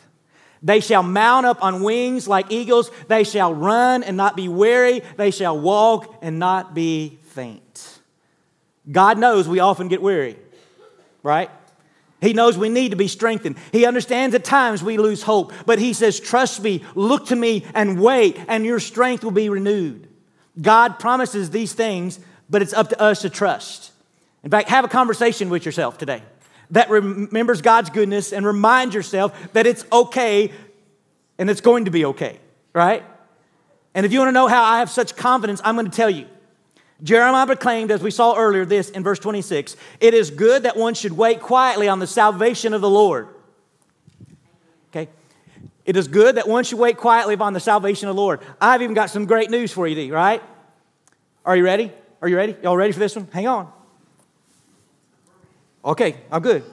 They 0.64 0.80
shall 0.80 1.04
mount 1.04 1.46
up 1.46 1.64
on 1.64 1.84
wings 1.84 2.28
like 2.28 2.52
eagles. 2.52 2.90
They 3.08 3.24
shall 3.24 3.54
run 3.54 4.02
and 4.04 4.18
not 4.18 4.36
be 4.36 4.48
weary. 4.48 5.02
They 5.16 5.30
shall 5.30 5.60
walk 5.60 6.18
and 6.22 6.40
not 6.40 6.74
be 6.74 7.20
faint. 7.26 8.00
God 8.92 9.20
knows 9.20 9.48
we 9.48 9.60
often 9.60 9.88
get 9.88 10.02
weary, 10.02 10.38
right? 11.22 11.52
He 12.22 12.34
knows 12.34 12.58
we 12.58 12.70
need 12.70 12.90
to 12.90 12.98
be 12.98 13.08
strengthened. 13.08 13.58
He 13.72 13.86
understands 13.86 14.34
at 14.34 14.44
times 14.44 14.82
we 14.82 14.98
lose 14.98 15.22
hope, 15.22 15.54
but 15.66 15.78
He 15.78 15.94
says, 15.94 16.20
Trust 16.20 16.62
me, 16.62 16.84
look 16.96 17.28
to 17.28 17.36
me, 17.36 17.66
and 17.76 18.00
wait, 18.00 18.40
and 18.48 18.66
your 18.66 18.80
strength 18.80 19.24
will 19.24 19.32
be 19.32 19.50
renewed. 19.50 20.08
God 20.62 21.00
promises 21.00 21.50
these 21.50 21.74
things, 21.74 22.20
but 22.50 22.62
it's 22.62 22.74
up 22.74 22.90
to 22.90 23.02
us 23.02 23.22
to 23.22 23.30
trust. 23.30 23.92
In 24.44 24.52
fact, 24.52 24.70
have 24.70 24.86
a 24.86 24.88
conversation 24.88 25.50
with 25.50 25.66
yourself 25.66 25.98
today 25.98 26.22
that 26.72 26.90
remembers 26.90 27.62
God's 27.62 27.90
goodness 27.90 28.34
and 28.34 28.46
remind 28.46 28.94
yourself 28.94 29.54
that 29.54 29.68
it's 29.68 29.86
okay 29.92 30.52
and 31.38 31.50
it's 31.50 31.62
going 31.62 31.86
to 31.86 31.92
be 31.92 32.06
okay, 32.06 32.40
right? 32.74 33.04
And 33.94 34.06
if 34.06 34.12
you 34.12 34.20
want 34.20 34.30
to 34.30 34.34
know 34.34 34.48
how 34.48 34.64
I 34.64 34.80
have 34.80 34.90
such 34.90 35.16
confidence, 35.16 35.62
I'm 35.64 35.76
going 35.76 35.90
to 35.90 35.96
tell 35.96 36.10
you. 36.10 36.28
Jeremiah 37.04 37.46
proclaimed, 37.46 37.92
as 37.92 38.02
we 38.02 38.12
saw 38.12 38.36
earlier, 38.36 38.66
this 38.66 38.90
in 38.90 39.04
verse 39.04 39.20
26 39.20 39.76
It 40.00 40.14
is 40.14 40.32
good 40.32 40.64
that 40.64 40.78
one 40.78 40.94
should 40.94 41.14
wait 41.14 41.42
quietly 41.42 41.88
on 41.88 42.00
the 42.00 42.08
salvation 42.08 42.74
of 42.74 42.82
the 42.82 42.90
Lord. 42.90 43.28
It 45.86 45.96
is 45.96 46.08
good 46.08 46.36
that 46.36 46.48
one 46.48 46.64
should 46.64 46.80
wait 46.80 46.98
quietly 46.98 47.36
upon 47.36 47.54
the 47.54 47.60
salvation 47.60 48.10
of 48.10 48.16
the 48.16 48.22
Lord. 48.22 48.42
I've 48.60 48.82
even 48.82 48.96
got 48.96 49.12
some 49.12 49.26
great 49.26 49.52
news 49.52 49.72
for 49.72 49.88
you, 49.88 50.14
right? 50.14 50.42
Are 51.46 51.56
you 51.56 51.64
ready? 51.64 51.92
Are 52.22 52.28
you 52.28 52.36
ready? 52.36 52.56
Y'all 52.64 52.76
ready 52.76 52.92
for 52.92 53.00
this 53.00 53.16
one? 53.16 53.28
Hang 53.32 53.48
on. 53.48 53.72
Okay, 55.84 56.18
I'm 56.32 56.42
good. 56.42 56.64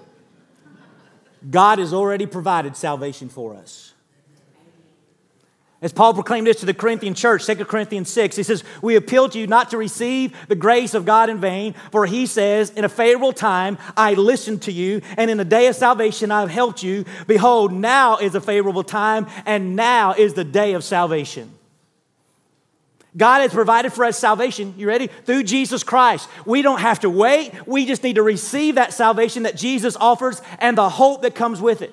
God 1.51 1.79
has 1.79 1.93
already 1.93 2.25
provided 2.25 2.77
salvation 2.77 3.29
for 3.29 3.55
us. 3.55 3.92
As 5.83 5.93
Paul 5.93 6.15
proclaimed 6.15 6.47
this 6.47 6.61
to 6.61 6.67
the 6.67 6.75
Corinthian 6.75 7.13
church, 7.13 7.45
2 7.45 7.57
Corinthians 7.65 8.09
6, 8.09 8.37
he 8.37 8.45
says, 8.45 8.63
We 8.83 8.95
appeal 8.95 9.29
to 9.29 9.39
you 9.39 9.49
not 9.49 9.71
to 9.71 9.77
receive 9.77 10.33
the 10.47 10.55
grace 10.55 10.95
of 10.95 11.05
God 11.05 11.29
in 11.29 11.41
vain, 11.41 11.75
for 11.91 12.07
he 12.07 12.27
says, 12.27 12.71
In 12.71 12.85
a 12.85 12.89
favorable 12.89 13.33
time 13.33 13.79
I 13.97 14.15
listened 14.15 14.63
to 14.63 14.73
you, 14.73 15.03
and 15.17 15.29
in 15.29 15.39
the 15.39 15.45
day 15.45 15.67
of 15.67 15.75
salvation 15.75 16.31
I 16.31 16.39
have 16.41 16.51
helped 16.51 16.85
you. 16.85 17.05
Behold, 17.27 17.73
now 17.73 18.19
is 18.19 18.37
a 18.37 18.41
favorable 18.41 18.85
time, 18.85 19.27
and 19.45 19.75
now 19.75 20.13
is 20.13 20.35
the 20.35 20.45
day 20.45 20.75
of 20.75 20.85
salvation. 20.85 21.53
God 23.17 23.41
has 23.41 23.53
provided 23.53 23.93
for 23.93 24.05
us 24.05 24.17
salvation. 24.17 24.75
You 24.79 24.87
ready? 24.87 25.09
Through 25.09 25.43
Jesus 25.43 25.83
Christ. 25.83 26.29
We 26.47 26.63
don't 26.63 26.81
have 26.81 27.01
to 27.01 27.11
wait. 27.11 27.67
We 27.67 27.87
just 27.87 28.05
need 28.05 28.15
to 28.15 28.23
receive 28.23 28.77
that 28.77 28.93
salvation 28.93 29.43
that 29.43 29.57
Jesus 29.57 29.97
offers 29.97 30.41
and 30.61 30.79
the 30.79 30.89
hope 30.89 31.23
that 31.23 31.35
comes 31.35 31.61
with 31.61 31.83
it. 31.83 31.93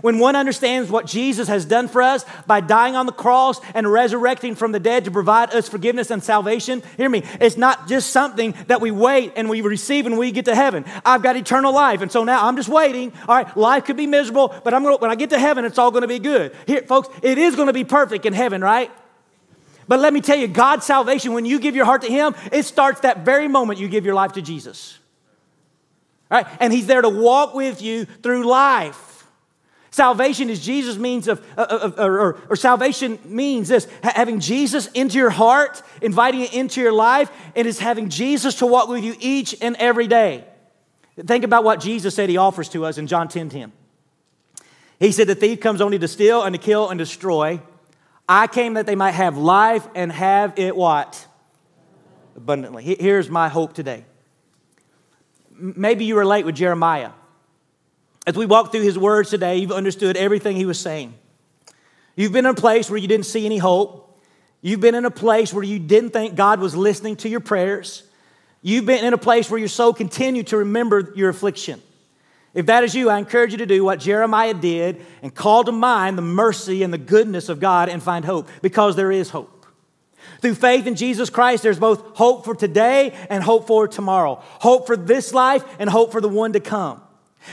When 0.00 0.18
one 0.18 0.36
understands 0.36 0.90
what 0.90 1.06
Jesus 1.06 1.48
has 1.48 1.64
done 1.64 1.88
for 1.88 2.02
us 2.02 2.24
by 2.46 2.60
dying 2.60 2.96
on 2.96 3.06
the 3.06 3.12
cross 3.12 3.60
and 3.74 3.90
resurrecting 3.90 4.54
from 4.54 4.72
the 4.72 4.80
dead 4.80 5.04
to 5.04 5.10
provide 5.10 5.54
us 5.54 5.68
forgiveness 5.68 6.10
and 6.10 6.22
salvation, 6.22 6.82
hear 6.96 7.08
me, 7.08 7.22
it's 7.40 7.56
not 7.56 7.88
just 7.88 8.10
something 8.10 8.54
that 8.66 8.80
we 8.80 8.90
wait 8.90 9.32
and 9.36 9.48
we 9.48 9.60
receive 9.60 10.04
when 10.04 10.16
we 10.16 10.32
get 10.32 10.46
to 10.46 10.54
heaven. 10.54 10.84
I've 11.04 11.22
got 11.22 11.36
eternal 11.36 11.72
life, 11.72 12.00
and 12.00 12.10
so 12.10 12.24
now 12.24 12.46
I'm 12.46 12.56
just 12.56 12.68
waiting. 12.68 13.12
All 13.28 13.36
right, 13.36 13.56
life 13.56 13.84
could 13.84 13.96
be 13.96 14.06
miserable, 14.06 14.54
but 14.64 14.74
I'm 14.74 14.82
gonna, 14.82 14.96
when 14.96 15.10
I 15.10 15.14
get 15.14 15.30
to 15.30 15.38
heaven, 15.38 15.64
it's 15.64 15.78
all 15.78 15.90
going 15.90 16.02
to 16.02 16.08
be 16.08 16.18
good. 16.18 16.54
Here, 16.66 16.82
folks, 16.82 17.08
it 17.22 17.38
is 17.38 17.56
going 17.56 17.68
to 17.68 17.72
be 17.72 17.84
perfect 17.84 18.26
in 18.26 18.32
heaven, 18.32 18.62
right? 18.62 18.90
But 19.90 19.98
let 19.98 20.12
me 20.12 20.20
tell 20.20 20.38
you, 20.38 20.46
God's 20.46 20.86
salvation, 20.86 21.32
when 21.32 21.44
you 21.44 21.58
give 21.58 21.74
your 21.74 21.84
heart 21.84 22.02
to 22.02 22.08
Him, 22.08 22.36
it 22.52 22.64
starts 22.64 23.00
that 23.00 23.24
very 23.24 23.48
moment 23.48 23.80
you 23.80 23.88
give 23.88 24.04
your 24.04 24.14
life 24.14 24.34
to 24.34 24.40
Jesus. 24.40 24.96
All 26.30 26.40
right? 26.40 26.46
And 26.60 26.72
He's 26.72 26.86
there 26.86 27.02
to 27.02 27.08
walk 27.08 27.54
with 27.54 27.82
you 27.82 28.04
through 28.04 28.44
life. 28.44 29.09
Salvation 29.90 30.50
is 30.50 30.64
Jesus' 30.64 30.96
means 30.96 31.26
of, 31.26 31.44
of, 31.58 31.98
or, 31.98 32.38
or, 32.48 32.56
salvation 32.56 33.18
means 33.24 33.68
this 33.68 33.88
having 34.02 34.38
Jesus 34.38 34.86
into 34.88 35.18
your 35.18 35.30
heart, 35.30 35.82
inviting 36.00 36.42
it 36.42 36.54
into 36.54 36.80
your 36.80 36.92
life, 36.92 37.28
and 37.56 37.66
is 37.66 37.80
having 37.80 38.08
Jesus 38.08 38.56
to 38.56 38.66
walk 38.66 38.88
with 38.88 39.02
you 39.02 39.16
each 39.18 39.56
and 39.60 39.74
every 39.76 40.06
day. 40.06 40.44
Think 41.18 41.42
about 41.42 41.64
what 41.64 41.80
Jesus 41.80 42.14
said 42.14 42.28
he 42.28 42.36
offers 42.36 42.68
to 42.70 42.84
us 42.84 42.98
in 42.98 43.08
John 43.08 43.26
10 43.26 43.48
10. 43.48 43.72
He 45.00 45.10
said, 45.10 45.26
The 45.26 45.34
thief 45.34 45.60
comes 45.60 45.80
only 45.80 45.98
to 45.98 46.06
steal 46.06 46.42
and 46.42 46.54
to 46.54 46.60
kill 46.60 46.88
and 46.88 46.96
destroy. 46.96 47.60
I 48.28 48.46
came 48.46 48.74
that 48.74 48.86
they 48.86 48.94
might 48.94 49.12
have 49.12 49.36
life 49.36 49.88
and 49.96 50.12
have 50.12 50.56
it 50.56 50.76
what? 50.76 51.26
Abundantly. 52.36 52.96
Here's 53.00 53.28
my 53.28 53.48
hope 53.48 53.72
today. 53.72 54.04
Maybe 55.50 56.04
you 56.04 56.16
relate 56.16 56.46
with 56.46 56.54
Jeremiah. 56.54 57.10
As 58.26 58.36
we 58.36 58.46
walk 58.46 58.70
through 58.70 58.82
his 58.82 58.98
words 58.98 59.30
today, 59.30 59.56
you've 59.56 59.72
understood 59.72 60.16
everything 60.16 60.56
he 60.56 60.66
was 60.66 60.78
saying. 60.78 61.14
You've 62.16 62.32
been 62.32 62.44
in 62.44 62.50
a 62.50 62.54
place 62.54 62.90
where 62.90 62.98
you 62.98 63.08
didn't 63.08 63.26
see 63.26 63.46
any 63.46 63.58
hope. 63.58 64.20
You've 64.60 64.80
been 64.80 64.94
in 64.94 65.06
a 65.06 65.10
place 65.10 65.54
where 65.54 65.64
you 65.64 65.78
didn't 65.78 66.10
think 66.10 66.34
God 66.34 66.60
was 66.60 66.76
listening 66.76 67.16
to 67.16 67.28
your 67.28 67.40
prayers. 67.40 68.02
You've 68.62 68.84
been 68.84 69.04
in 69.04 69.14
a 69.14 69.18
place 69.18 69.50
where 69.50 69.58
your 69.58 69.68
soul 69.68 69.94
continued 69.94 70.48
to 70.48 70.58
remember 70.58 71.12
your 71.16 71.30
affliction. 71.30 71.80
If 72.52 72.66
that 72.66 72.84
is 72.84 72.94
you, 72.94 73.08
I 73.08 73.18
encourage 73.18 73.52
you 73.52 73.58
to 73.58 73.66
do 73.66 73.84
what 73.84 74.00
Jeremiah 74.00 74.54
did 74.54 75.00
and 75.22 75.34
call 75.34 75.64
to 75.64 75.72
mind 75.72 76.18
the 76.18 76.22
mercy 76.22 76.82
and 76.82 76.92
the 76.92 76.98
goodness 76.98 77.48
of 77.48 77.58
God 77.60 77.88
and 77.88 78.02
find 78.02 78.24
hope 78.24 78.48
because 78.60 78.96
there 78.96 79.12
is 79.12 79.30
hope. 79.30 79.66
Through 80.42 80.56
faith 80.56 80.86
in 80.86 80.96
Jesus 80.96 81.30
Christ, 81.30 81.62
there's 81.62 81.78
both 81.78 82.16
hope 82.16 82.44
for 82.44 82.54
today 82.54 83.14
and 83.30 83.42
hope 83.42 83.66
for 83.66 83.88
tomorrow, 83.88 84.42
hope 84.42 84.86
for 84.86 84.96
this 84.96 85.32
life 85.32 85.64
and 85.78 85.88
hope 85.88 86.12
for 86.12 86.20
the 86.20 86.28
one 86.28 86.52
to 86.52 86.60
come. 86.60 87.00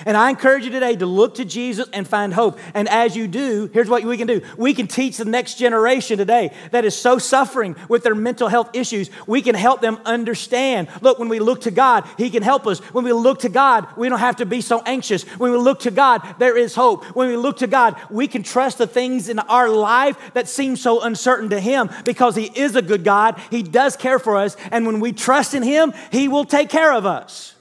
And 0.06 0.18
I 0.18 0.30
encourage 0.30 0.66
you 0.66 0.70
today 0.70 0.96
to 0.98 1.06
look 1.06 1.36
to 1.36 1.46
Jesus 1.46 1.88
and 1.94 2.08
find 2.08 2.34
hope. 2.34 2.60
And 2.74 2.90
as 2.90 3.16
you 3.16 3.28
do, 3.28 3.70
here's 3.74 3.90
what 3.90 4.04
we 4.04 4.18
can 4.18 4.28
do 4.28 4.42
we 4.58 4.74
can 4.74 4.88
teach 4.88 5.18
the 5.18 5.26
next 5.26 5.56
generation 5.56 6.18
today 6.18 6.54
that 6.72 6.86
is 6.86 6.96
so 6.96 7.18
suffering 7.18 7.76
with 7.88 8.04
their 8.04 8.16
mental 8.16 8.50
health 8.50 8.70
issues. 8.74 9.10
We 9.26 9.42
can 9.42 9.56
help 9.56 9.82
them 9.82 10.00
understand. 10.06 10.90
Look, 11.02 11.20
when 11.20 11.30
we 11.30 11.40
look 11.40 11.62
to 11.62 11.72
God, 11.72 12.08
He 12.18 12.30
can 12.30 12.44
help 12.44 12.68
us. 12.68 12.80
When 12.94 13.06
we 13.06 13.14
look 13.14 13.40
to 13.40 13.50
God, 13.50 13.88
we 13.96 14.10
don't 14.10 14.20
have 14.20 14.38
to 14.38 14.46
be 14.46 14.62
so 14.62 14.82
anxious. 14.86 15.24
When 15.24 15.52
we 15.52 15.58
look 15.58 15.80
to 15.82 15.92
God, 15.92 16.22
there 16.38 16.58
is 16.58 16.76
hope. 16.76 17.06
When 17.16 17.30
we 17.30 17.38
look 17.38 17.58
to 17.58 17.68
God, 17.68 17.96
we 18.10 18.28
can 18.28 18.44
trust 18.44 18.78
the 18.78 18.88
things 18.88 19.30
in 19.30 19.40
our 19.40 19.70
life 19.70 20.18
that 20.34 20.50
seem 20.50 20.76
so 20.76 21.02
uncertain 21.02 21.50
to 21.52 21.60
Him 21.60 21.90
because 22.04 22.36
He 22.36 22.46
is 22.46 22.76
a 22.76 22.82
good 22.82 23.04
God. 23.04 23.42
He 23.50 23.64
does 23.64 23.96
care 23.96 24.20
for 24.20 24.38
us. 24.38 24.58
And 24.72 24.86
when 24.86 25.00
we 25.00 25.14
trust 25.14 25.54
in 25.54 25.64
Him, 25.64 25.94
He 26.12 26.28
will 26.28 26.46
take 26.46 26.70
care 26.70 26.94
of 26.94 27.06
us. 27.06 27.56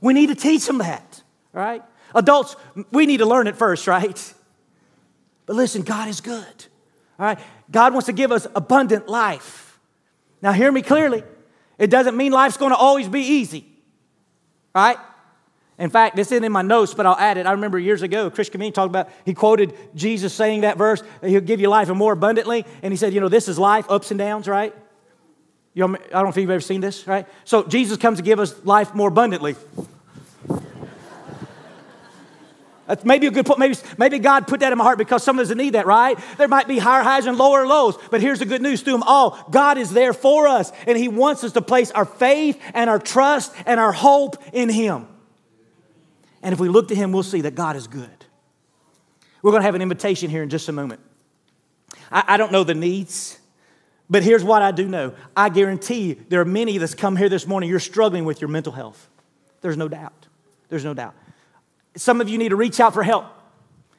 We 0.00 0.14
need 0.14 0.26
to 0.26 0.34
teach 0.34 0.66
them 0.66 0.78
that 0.78 1.11
right? 1.52 1.82
Adults, 2.14 2.56
we 2.90 3.06
need 3.06 3.18
to 3.18 3.26
learn 3.26 3.46
it 3.46 3.56
first, 3.56 3.86
right? 3.86 4.34
But 5.46 5.56
listen, 5.56 5.82
God 5.82 6.08
is 6.08 6.20
good, 6.20 6.66
all 7.18 7.26
right? 7.26 7.38
God 7.70 7.92
wants 7.92 8.06
to 8.06 8.12
give 8.12 8.32
us 8.32 8.46
abundant 8.54 9.08
life. 9.08 9.78
Now, 10.40 10.52
hear 10.52 10.70
me 10.70 10.82
clearly. 10.82 11.22
It 11.78 11.90
doesn't 11.90 12.16
mean 12.16 12.32
life's 12.32 12.56
going 12.56 12.72
to 12.72 12.76
always 12.76 13.08
be 13.08 13.20
easy, 13.20 13.66
right? 14.74 14.98
In 15.78 15.90
fact, 15.90 16.16
this 16.16 16.30
isn't 16.30 16.44
in 16.44 16.52
my 16.52 16.62
notes, 16.62 16.94
but 16.94 17.06
I'll 17.06 17.16
add 17.16 17.38
it. 17.38 17.46
I 17.46 17.52
remember 17.52 17.78
years 17.78 18.02
ago, 18.02 18.30
Chris 18.30 18.48
Community 18.48 18.74
talked 18.74 18.90
about, 18.90 19.08
he 19.24 19.34
quoted 19.34 19.74
Jesus 19.94 20.32
saying 20.32 20.60
that 20.60 20.78
verse, 20.78 21.02
he'll 21.22 21.40
give 21.40 21.60
you 21.60 21.68
life 21.68 21.88
and 21.88 21.98
more 21.98 22.12
abundantly. 22.12 22.66
And 22.82 22.92
he 22.92 22.96
said, 22.96 23.12
you 23.12 23.20
know, 23.20 23.28
this 23.28 23.48
is 23.48 23.58
life, 23.58 23.86
ups 23.88 24.10
and 24.10 24.18
downs, 24.18 24.46
right? 24.46 24.74
You 25.74 25.88
know, 25.88 25.96
I 25.96 26.08
don't 26.10 26.24
know 26.24 26.28
if 26.28 26.36
you've 26.36 26.50
ever 26.50 26.60
seen 26.60 26.82
this, 26.82 27.06
right? 27.06 27.26
So 27.44 27.64
Jesus 27.64 27.96
comes 27.96 28.18
to 28.18 28.22
give 28.22 28.38
us 28.38 28.54
life 28.64 28.94
more 28.94 29.08
abundantly. 29.08 29.56
That's 32.92 33.06
maybe 33.06 33.26
a 33.26 33.30
good 33.30 33.46
point. 33.46 33.58
Maybe, 33.58 33.74
maybe 33.96 34.18
God 34.18 34.46
put 34.46 34.60
that 34.60 34.70
in 34.70 34.76
my 34.76 34.84
heart 34.84 34.98
because 34.98 35.22
some 35.22 35.38
of 35.38 35.50
us 35.50 35.56
need 35.56 35.70
that, 35.70 35.86
right? 35.86 36.18
There 36.36 36.46
might 36.46 36.68
be 36.68 36.76
higher 36.76 37.02
highs 37.02 37.24
and 37.24 37.38
lower 37.38 37.66
lows, 37.66 37.96
but 38.10 38.20
here's 38.20 38.38
the 38.38 38.44
good 38.44 38.60
news 38.60 38.82
through 38.82 38.92
them 38.92 39.02
all. 39.04 39.46
God 39.50 39.78
is 39.78 39.94
there 39.94 40.12
for 40.12 40.46
us, 40.46 40.70
and 40.86 40.98
He 40.98 41.08
wants 41.08 41.42
us 41.42 41.52
to 41.52 41.62
place 41.62 41.90
our 41.92 42.04
faith 42.04 42.60
and 42.74 42.90
our 42.90 42.98
trust 42.98 43.54
and 43.64 43.80
our 43.80 43.92
hope 43.92 44.36
in 44.52 44.68
Him. 44.68 45.08
And 46.42 46.52
if 46.52 46.60
we 46.60 46.68
look 46.68 46.88
to 46.88 46.94
Him, 46.94 47.12
we'll 47.12 47.22
see 47.22 47.40
that 47.40 47.54
God 47.54 47.76
is 47.76 47.86
good. 47.86 48.10
We're 49.40 49.52
going 49.52 49.62
to 49.62 49.66
have 49.66 49.74
an 49.74 49.80
invitation 49.80 50.28
here 50.28 50.42
in 50.42 50.50
just 50.50 50.68
a 50.68 50.72
moment. 50.72 51.00
I, 52.10 52.24
I 52.26 52.36
don't 52.36 52.52
know 52.52 52.62
the 52.62 52.74
needs, 52.74 53.38
but 54.10 54.22
here's 54.22 54.44
what 54.44 54.60
I 54.60 54.70
do 54.70 54.86
know. 54.86 55.14
I 55.34 55.48
guarantee 55.48 56.08
you, 56.08 56.26
there 56.28 56.42
are 56.42 56.44
many 56.44 56.76
that's 56.76 56.94
come 56.94 57.16
here 57.16 57.30
this 57.30 57.46
morning, 57.46 57.70
you're 57.70 57.80
struggling 57.80 58.26
with 58.26 58.42
your 58.42 58.48
mental 58.48 58.74
health. 58.74 59.08
There's 59.62 59.78
no 59.78 59.88
doubt. 59.88 60.26
There's 60.68 60.84
no 60.84 60.92
doubt. 60.92 61.14
Some 61.96 62.20
of 62.20 62.28
you 62.28 62.38
need 62.38 62.50
to 62.50 62.56
reach 62.56 62.80
out 62.80 62.94
for 62.94 63.02
help. 63.02 63.26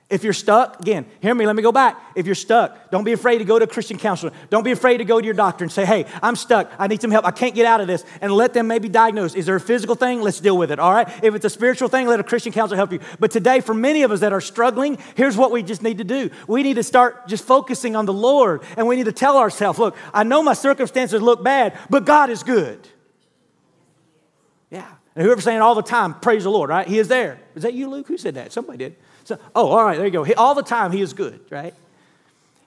If 0.10 0.24
you're 0.24 0.34
stuck, 0.34 0.80
again, 0.80 1.08
hear 1.22 1.34
me, 1.34 1.48
let 1.48 1.56
me 1.56 1.64
go 1.64 1.72
back. 1.72 2.00
If 2.14 2.28
you're 2.28 2.36
stuck, 2.36 2.92
don't 2.92 3.04
be 3.04 3.14
afraid 3.14 3.40
to 3.40 3.46
go 3.46 3.58
to 3.58 3.66
a 3.66 3.68
Christian 3.68 3.98
counselor. 3.98 4.32
Don't 4.52 4.64
be 4.64 4.72
afraid 4.72 4.98
to 4.98 5.06
go 5.06 5.20
to 5.20 5.26
your 5.26 5.34
doctor 5.34 5.64
and 5.64 5.72
say, 5.72 5.86
hey, 5.86 6.06
I'm 6.22 6.36
stuck. 6.36 6.72
I 6.78 6.86
need 6.86 7.02
some 7.02 7.10
help. 7.10 7.26
I 7.26 7.32
can't 7.32 7.56
get 7.56 7.66
out 7.66 7.82
of 7.82 7.88
this. 7.88 8.06
And 8.22 8.32
let 8.32 8.54
them 8.54 8.68
maybe 8.68 8.90
diagnose. 8.90 9.34
Is 9.34 9.48
there 9.48 9.56
a 9.56 9.60
physical 9.60 9.96
thing? 9.96 10.22
Let's 10.22 10.40
deal 10.40 10.56
with 10.56 10.72
it, 10.72 10.78
all 10.78 10.94
right? 10.94 11.08
If 11.24 11.34
it's 11.34 11.46
a 11.46 11.50
spiritual 11.50 11.88
thing, 11.88 12.06
let 12.06 12.20
a 12.20 12.24
Christian 12.24 12.52
counselor 12.52 12.78
help 12.78 12.92
you. 12.92 13.00
But 13.20 13.32
today, 13.32 13.60
for 13.60 13.74
many 13.74 14.04
of 14.04 14.12
us 14.12 14.20
that 14.20 14.34
are 14.34 14.42
struggling, 14.42 15.00
here's 15.16 15.36
what 15.36 15.52
we 15.52 15.64
just 15.64 15.82
need 15.82 15.98
to 15.98 16.04
do. 16.04 16.30
We 16.48 16.62
need 16.62 16.76
to 16.76 16.84
start 16.84 17.28
just 17.28 17.44
focusing 17.44 17.96
on 17.96 18.06
the 18.06 18.14
Lord. 18.14 18.62
And 18.78 18.88
we 18.88 18.98
need 18.98 19.06
to 19.06 19.14
tell 19.14 19.38
ourselves, 19.38 19.80
look, 19.80 19.96
I 20.14 20.22
know 20.22 20.44
my 20.44 20.54
circumstances 20.54 21.24
look 21.24 21.44
bad, 21.44 21.76
but 21.90 22.06
God 22.06 22.30
is 22.30 22.44
good. 22.44 22.88
Yeah. 24.70 24.92
And 25.16 25.26
whoever's 25.26 25.44
saying 25.44 25.62
all 25.62 25.76
the 25.76 25.84
time, 25.84 26.16
praise 26.16 26.44
the 26.44 26.50
Lord, 26.50 26.70
right? 26.70 26.88
He 26.88 26.98
is 26.98 27.08
there. 27.08 27.40
Is 27.56 27.64
that 27.64 27.74
you, 27.74 27.90
Luke? 27.90 28.08
Who 28.08 28.18
said 28.18 28.36
that? 28.36 28.52
Somebody 28.52 28.80
did. 28.80 28.96
So, 29.26 29.38
oh, 29.56 29.68
all 29.68 29.86
right, 29.86 29.98
there 29.98 30.08
you 30.08 30.12
go. 30.12 30.24
He, 30.24 30.34
all 30.34 30.56
the 30.56 30.64
time, 30.64 30.92
He 30.92 31.02
is 31.02 31.14
good, 31.14 31.40
right? 31.50 31.74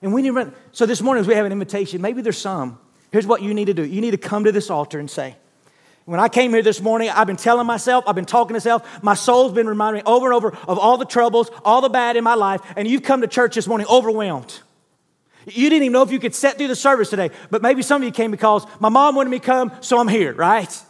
And 0.01 0.13
we 0.13 0.21
need 0.21 0.29
to 0.29 0.33
run. 0.33 0.55
So 0.71 0.85
this 0.85 1.01
morning, 1.01 1.21
as 1.21 1.27
we 1.27 1.35
have 1.35 1.45
an 1.45 1.51
invitation, 1.51 2.01
maybe 2.01 2.21
there's 2.21 2.37
some. 2.37 2.79
Here's 3.11 3.27
what 3.27 3.41
you 3.41 3.53
need 3.53 3.65
to 3.65 3.73
do 3.73 3.83
you 3.83 4.01
need 4.01 4.11
to 4.11 4.17
come 4.17 4.43
to 4.43 4.51
this 4.51 4.69
altar 4.69 4.99
and 4.99 5.09
say, 5.09 5.35
when 6.05 6.21
I 6.21 6.29
came 6.29 6.53
here 6.53 6.61
this 6.61 6.79
morning, 6.79 7.09
I've 7.09 7.27
been 7.27 7.35
telling 7.35 7.67
myself, 7.67 8.05
I've 8.07 8.15
been 8.15 8.25
talking 8.25 8.49
to 8.49 8.53
myself, 8.53 9.03
my 9.03 9.13
soul's 9.13 9.51
been 9.51 9.67
reminding 9.67 10.03
me 10.03 10.03
over 10.05 10.27
and 10.27 10.33
over 10.33 10.55
of 10.67 10.79
all 10.79 10.97
the 10.97 11.05
troubles, 11.05 11.51
all 11.65 11.81
the 11.81 11.89
bad 11.89 12.15
in 12.15 12.23
my 12.23 12.35
life, 12.35 12.61
and 12.77 12.87
you've 12.87 13.03
come 13.03 13.21
to 13.21 13.27
church 13.27 13.55
this 13.55 13.67
morning 13.67 13.87
overwhelmed. 13.89 14.61
You 15.45 15.69
didn't 15.69 15.83
even 15.83 15.91
know 15.91 16.03
if 16.03 16.11
you 16.11 16.19
could 16.19 16.33
set 16.33 16.57
through 16.57 16.69
the 16.69 16.77
service 16.77 17.09
today, 17.09 17.31
but 17.49 17.61
maybe 17.61 17.81
some 17.81 18.01
of 18.01 18.05
you 18.05 18.11
came 18.11 18.31
because 18.31 18.65
my 18.79 18.87
mom 18.87 19.15
wanted 19.15 19.29
me 19.29 19.39
to 19.39 19.45
come, 19.45 19.71
so 19.81 19.99
I'm 19.99 20.07
here, 20.07 20.33
right? 20.33 20.81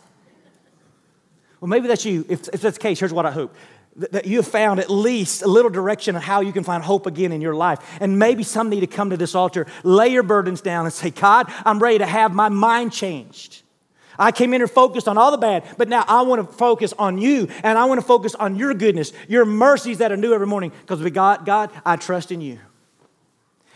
Well, 1.60 1.70
maybe 1.70 1.88
that's 1.88 2.06
you. 2.06 2.26
If, 2.30 2.48
if 2.50 2.62
that's 2.62 2.78
the 2.78 2.82
case, 2.82 3.00
here's 3.00 3.14
what 3.14 3.26
I 3.26 3.32
hope 3.32 3.56
that 3.98 4.26
you 4.26 4.38
have 4.38 4.48
found 4.48 4.80
at 4.80 4.92
least 4.92 5.42
a 5.42 5.48
little 5.48 5.72
direction 5.72 6.16
on 6.16 6.22
how 6.22 6.42
you 6.42 6.54
can 6.54 6.64
find 6.64 6.84
hope 6.84 7.08
again 7.08 7.32
in 7.32 7.42
your 7.42 7.56
life. 7.56 7.80
And 8.00 8.20
maybe 8.20 8.44
some 8.44 8.70
need 8.70 8.82
to 8.82 8.88
come 8.88 9.10
to 9.10 9.18
this 9.18 9.34
altar, 9.34 9.66
lay 9.84 10.10
your 10.10 10.24
burdens 10.24 10.62
down, 10.62 10.86
and 10.86 10.94
say, 10.94 11.10
God, 11.10 11.52
I'm 11.66 11.80
ready 11.80 11.98
to 11.98 12.06
have 12.06 12.34
my 12.34 12.50
mind 12.50 12.94
changed. 12.94 13.64
I 14.20 14.32
came 14.32 14.54
in 14.54 14.62
here 14.62 14.68
focused 14.68 15.08
on 15.08 15.18
all 15.18 15.32
the 15.32 15.38
bad, 15.38 15.64
but 15.78 15.90
now 15.90 16.04
I 16.08 16.24
want 16.24 16.48
to 16.48 16.58
focus 16.58 16.94
on 16.98 17.18
you 17.18 17.48
and 17.64 17.78
I 17.78 17.86
want 17.86 18.02
to 18.02 18.06
focus 18.06 18.34
on 18.36 18.56
your 18.56 18.74
goodness, 18.74 19.14
your 19.28 19.46
mercies 19.46 20.00
that 20.00 20.12
are 20.12 20.18
new 20.18 20.34
every 20.34 20.48
morning 20.48 20.72
because 20.82 21.02
we 21.02 21.12
got 21.12 21.46
God, 21.46 21.72
I 21.86 21.98
trust 21.98 22.32
in 22.32 22.42
you. 22.42 22.60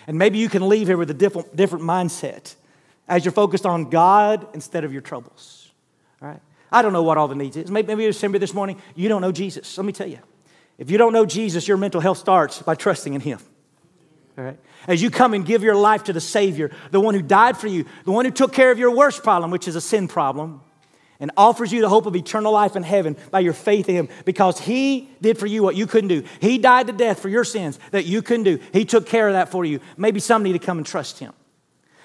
And 0.08 0.17
maybe 0.17 0.39
you 0.39 0.50
can 0.50 0.67
leave 0.67 0.88
here 0.88 0.98
with 0.98 1.12
a 1.12 1.15
different, 1.15 1.56
different 1.56 1.86
mindset 1.86 2.56
as 3.08 3.24
you're 3.24 3.32
focused 3.32 3.67
on 3.67 3.89
God 3.89 4.48
instead 4.54 4.84
of 4.84 4.91
your 4.91 5.02
troubles. 5.02 5.72
All 6.22 6.30
right? 6.30 6.41
I 6.71 6.81
don't 6.81 6.93
know 6.93 7.03
what 7.03 7.17
all 7.17 7.27
the 7.27 7.36
needs 7.36 7.57
is. 7.57 7.69
Maybe, 7.69 7.88
maybe 7.88 8.03
you're 8.03 8.13
somebody 8.13 8.39
this 8.39 8.53
morning, 8.53 8.81
you 8.95 9.10
don't 9.10 9.21
know 9.21 9.31
Jesus. 9.31 9.77
Let 9.77 9.86
me 9.86 9.93
tell 9.93 10.07
you. 10.07 10.19
If 10.77 10.89
you 10.89 10.97
don't 10.97 11.13
know 11.13 11.25
Jesus, 11.25 11.67
your 11.67 11.77
mental 11.77 12.01
health 12.01 12.17
starts 12.17 12.62
by 12.62 12.75
trusting 12.75 13.13
in 13.13 13.21
Him. 13.21 13.39
All 14.38 14.45
right? 14.45 14.57
As 14.88 15.01
you 15.01 15.12
come 15.12 15.34
and 15.34 15.45
give 15.45 15.63
your 15.63 15.75
life 15.75 16.05
to 16.05 16.13
the 16.13 16.21
Savior, 16.21 16.71
the 16.89 16.99
one 16.99 17.13
who 17.13 17.21
died 17.21 17.57
for 17.57 17.67
you, 17.67 17.86
the 18.05 18.12
one 18.12 18.25
who 18.25 18.31
took 18.31 18.53
care 18.53 18.71
of 18.71 18.79
your 18.79 18.95
worst 18.95 19.21
problem, 19.21 19.51
which 19.51 19.67
is 19.67 19.75
a 19.75 19.81
sin 19.81 20.07
problem, 20.07 20.62
and 21.19 21.29
offers 21.38 21.71
you 21.71 21.81
the 21.81 21.89
hope 21.89 22.07
of 22.07 22.15
eternal 22.15 22.51
life 22.51 22.75
in 22.75 22.81
heaven 22.81 23.15
by 23.29 23.41
your 23.41 23.53
faith 23.53 23.89
in 23.89 23.95
Him 23.95 24.10
because 24.25 24.60
He 24.60 25.10
did 25.21 25.38
for 25.38 25.45
you 25.45 25.62
what 25.62 25.75
you 25.75 25.86
couldn't 25.86 26.07
do. 26.07 26.23
He 26.39 26.57
died 26.57 26.88
to 26.88 26.93
death 26.93 27.19
for 27.19 27.29
your 27.29 27.43
sins 27.43 27.77
that 27.91 28.05
you 28.05 28.23
couldn't 28.23 28.45
do. 28.45 28.60
He 28.73 28.86
took 28.86 29.05
care 29.05 29.27
of 29.27 29.34
that 29.34 29.49
for 29.49 29.63
you. 29.63 29.81
Maybe 29.97 30.19
some 30.19 30.41
need 30.41 30.53
to 30.53 30.60
come 30.60 30.79
and 30.79 30.88
trust 30.88 31.19
Him. 31.19 31.34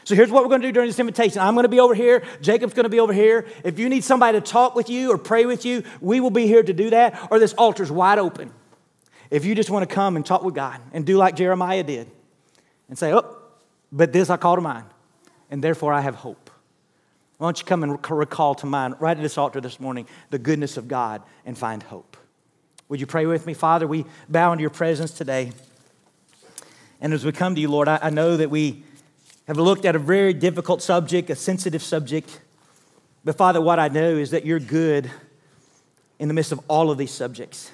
So 0.07 0.15
here's 0.15 0.31
what 0.31 0.45
we're 0.45 0.51
going 0.51 0.61
to 0.61 0.69
do 0.69 0.73
during 0.73 0.89
this 0.89 1.01
invitation. 1.01 1.41
I'm 1.41 1.55
going 1.55 1.65
to 1.65 1.69
be 1.69 1.81
over 1.81 1.93
here. 1.93 2.23
Jacob's 2.41 2.75
going 2.75 2.85
to 2.85 2.89
be 2.91 3.01
over 3.01 3.13
here. 3.13 3.45
If 3.65 3.81
you 3.81 3.89
need 3.89 4.05
somebody 4.05 4.39
to 4.39 4.41
talk 4.41 4.77
with 4.77 4.89
you 4.89 5.11
or 5.11 5.19
pray 5.19 5.47
with 5.47 5.65
you, 5.65 5.83
we 6.01 6.21
will 6.21 6.31
be 6.31 6.47
here 6.47 6.63
to 6.63 6.73
do 6.73 6.91
that, 6.91 7.27
or 7.29 7.41
this 7.41 7.55
altar's 7.55 7.91
wide 7.91 8.21
open. 8.21 8.53
If 9.31 9.45
you 9.45 9.57
just 9.57 9.69
want 9.69 9.89
to 9.89 9.93
come 9.93 10.15
and 10.15 10.25
talk 10.25 10.45
with 10.45 10.55
God 10.55 10.81
and 10.93 11.05
do 11.05 11.17
like 11.17 11.35
Jeremiah 11.35 11.83
did 11.83 12.09
and 12.89 12.97
say, 12.97 13.13
Oh, 13.13 13.37
but 13.91 14.13
this 14.13 14.31
I 14.31 14.37
call 14.37 14.55
to 14.55 14.61
mind, 14.63 14.87
and 15.51 15.61
therefore 15.61 15.93
I 15.93 16.03
have 16.03 16.15
hope. 16.15 16.51
Why 17.39 17.49
don't 17.49 17.59
you 17.59 17.65
come 17.65 17.83
and 17.83 17.99
recall 18.09 18.55
to 18.55 18.67
mind 18.67 18.95
right 19.01 19.17
at 19.17 19.23
this 19.25 19.37
altar 19.37 19.61
this 19.61 19.81
morning 19.81 20.07
the 20.31 20.39
goodness 20.39 20.77
of 20.77 20.87
God 20.87 21.21
and 21.45 21.59
find 21.59 21.83
hope? 21.83 22.17
Would 22.89 23.01
you 23.01 23.07
pray 23.07 23.27
with 23.27 23.45
me? 23.45 23.55
Father, 23.55 23.89
we 23.89 24.05
bow 24.29 24.53
into 24.53 24.63
your 24.63 24.71
presence 24.71 25.11
today. 25.11 25.51
And 27.01 27.13
as 27.13 27.25
we 27.25 27.33
come 27.33 27.57
to 27.57 27.61
you, 27.61 27.69
Lord, 27.69 27.89
I, 27.89 27.99
I 28.01 28.11
know 28.11 28.37
that 28.37 28.51
we 28.51 28.85
have 29.47 29.57
looked 29.57 29.85
at 29.85 29.95
a 29.95 29.99
very 29.99 30.33
difficult 30.33 30.83
subject, 30.83 31.31
a 31.31 31.37
sensitive 31.37 31.83
subject. 31.83 32.41
But 33.25 33.37
Father, 33.37 33.61
what 33.61 33.79
I 33.79 33.89
know 33.89 34.17
is 34.17 34.31
that 34.31 34.45
you're 34.45 34.61
good 34.61 35.11
in 36.19 36.29
the 36.29 36.35
midst 36.35 36.53
of 36.53 36.61
all 36.69 36.91
of 36.91 36.99
these 36.99 37.11
subjects. 37.11 37.71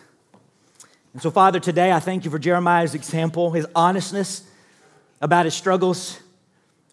And 1.13 1.23
so, 1.23 1.31
Father, 1.31 1.61
today 1.61 1.93
I 1.93 2.01
thank 2.01 2.25
you 2.25 2.31
for 2.31 2.39
Jeremiah's 2.39 2.95
example, 2.95 3.51
his 3.53 3.67
honestness 3.75 4.45
about 5.21 5.45
his 5.45 5.55
struggles, 5.55 6.21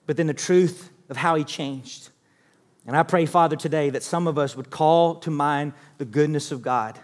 but 0.06 0.18
then 0.18 0.28
the 0.28 0.34
truth 0.34 0.90
of 1.10 1.18
how 1.18 1.36
he 1.36 1.44
changed. 1.44 2.10
And 2.86 2.96
I 2.96 3.04
pray, 3.04 3.26
Father, 3.26 3.56
today 3.56 3.90
that 3.92 4.04
some 4.04 4.28
of 4.28 4.38
us 4.38 4.56
would 4.56 4.70
call 4.70 5.16
to 5.16 5.32
mind 5.32 5.74
the 5.98 6.06
goodness 6.06 6.52
of 6.52 6.62
God. 6.62 6.98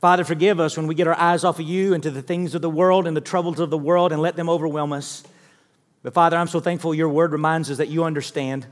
Father, 0.00 0.24
forgive 0.24 0.60
us 0.60 0.76
when 0.76 0.86
we 0.86 0.94
get 0.94 1.08
our 1.08 1.18
eyes 1.18 1.42
off 1.42 1.58
of 1.58 1.66
you 1.66 1.92
and 1.92 2.02
to 2.02 2.10
the 2.10 2.22
things 2.22 2.54
of 2.54 2.62
the 2.62 2.70
world 2.70 3.06
and 3.06 3.16
the 3.16 3.20
troubles 3.20 3.58
of 3.58 3.70
the 3.70 3.78
world 3.78 4.12
and 4.12 4.22
let 4.22 4.36
them 4.36 4.48
overwhelm 4.48 4.92
us. 4.92 5.24
But 6.08 6.14
Father, 6.14 6.38
I'm 6.38 6.48
so 6.48 6.58
thankful 6.58 6.94
your 6.94 7.10
word 7.10 7.32
reminds 7.32 7.70
us 7.70 7.76
that 7.76 7.88
you 7.88 8.04
understand. 8.04 8.66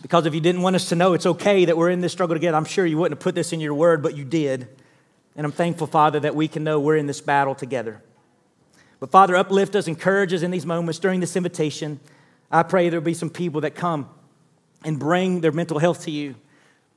Because 0.00 0.24
if 0.24 0.34
you 0.34 0.40
didn't 0.40 0.62
want 0.62 0.74
us 0.74 0.88
to 0.88 0.94
know 0.94 1.12
it's 1.12 1.26
okay 1.26 1.66
that 1.66 1.76
we're 1.76 1.90
in 1.90 2.00
this 2.00 2.12
struggle 2.12 2.34
together, 2.34 2.56
I'm 2.56 2.64
sure 2.64 2.86
you 2.86 2.96
wouldn't 2.96 3.18
have 3.18 3.22
put 3.22 3.34
this 3.34 3.52
in 3.52 3.60
your 3.60 3.74
word, 3.74 4.02
but 4.02 4.16
you 4.16 4.24
did. 4.24 4.68
And 5.36 5.44
I'm 5.44 5.52
thankful, 5.52 5.86
Father, 5.86 6.18
that 6.20 6.34
we 6.34 6.48
can 6.48 6.64
know 6.64 6.80
we're 6.80 6.96
in 6.96 7.06
this 7.06 7.20
battle 7.20 7.54
together. 7.54 8.02
But 9.00 9.10
Father, 9.10 9.36
uplift 9.36 9.76
us, 9.76 9.86
encourage 9.86 10.32
us 10.32 10.40
in 10.40 10.50
these 10.50 10.64
moments 10.64 10.98
during 10.98 11.20
this 11.20 11.36
invitation. 11.36 12.00
I 12.50 12.62
pray 12.62 12.88
there'll 12.88 13.04
be 13.04 13.12
some 13.12 13.28
people 13.28 13.60
that 13.60 13.74
come 13.74 14.08
and 14.82 14.98
bring 14.98 15.42
their 15.42 15.52
mental 15.52 15.78
health 15.78 16.04
to 16.04 16.10
you 16.10 16.36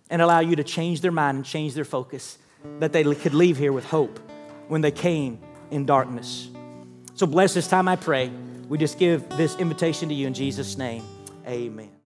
and 0.09 0.21
allow 0.21 0.39
you 0.39 0.55
to 0.55 0.63
change 0.63 1.01
their 1.01 1.11
mind 1.11 1.36
and 1.36 1.45
change 1.45 1.73
their 1.73 1.84
focus, 1.84 2.38
that 2.80 2.93
they 2.93 3.03
could 3.03 3.34
leave 3.34 3.57
here 3.57 3.73
with 3.73 3.84
hope 3.84 4.21
when 4.69 4.80
they 4.80 4.91
came 4.91 5.41
in 5.69 5.86
darkness. 5.86 6.47
So 7.15 7.27
bless 7.27 7.53
this 7.53 7.67
time, 7.67 7.89
I 7.89 7.97
pray. 7.97 8.32
We 8.70 8.78
just 8.78 8.99
give 8.99 9.28
this 9.30 9.55
invitation 9.57 10.09
to 10.09 10.15
you 10.15 10.28
in 10.28 10.34
Jesus' 10.34 10.78
name. 10.78 11.03
Amen. 11.45 11.99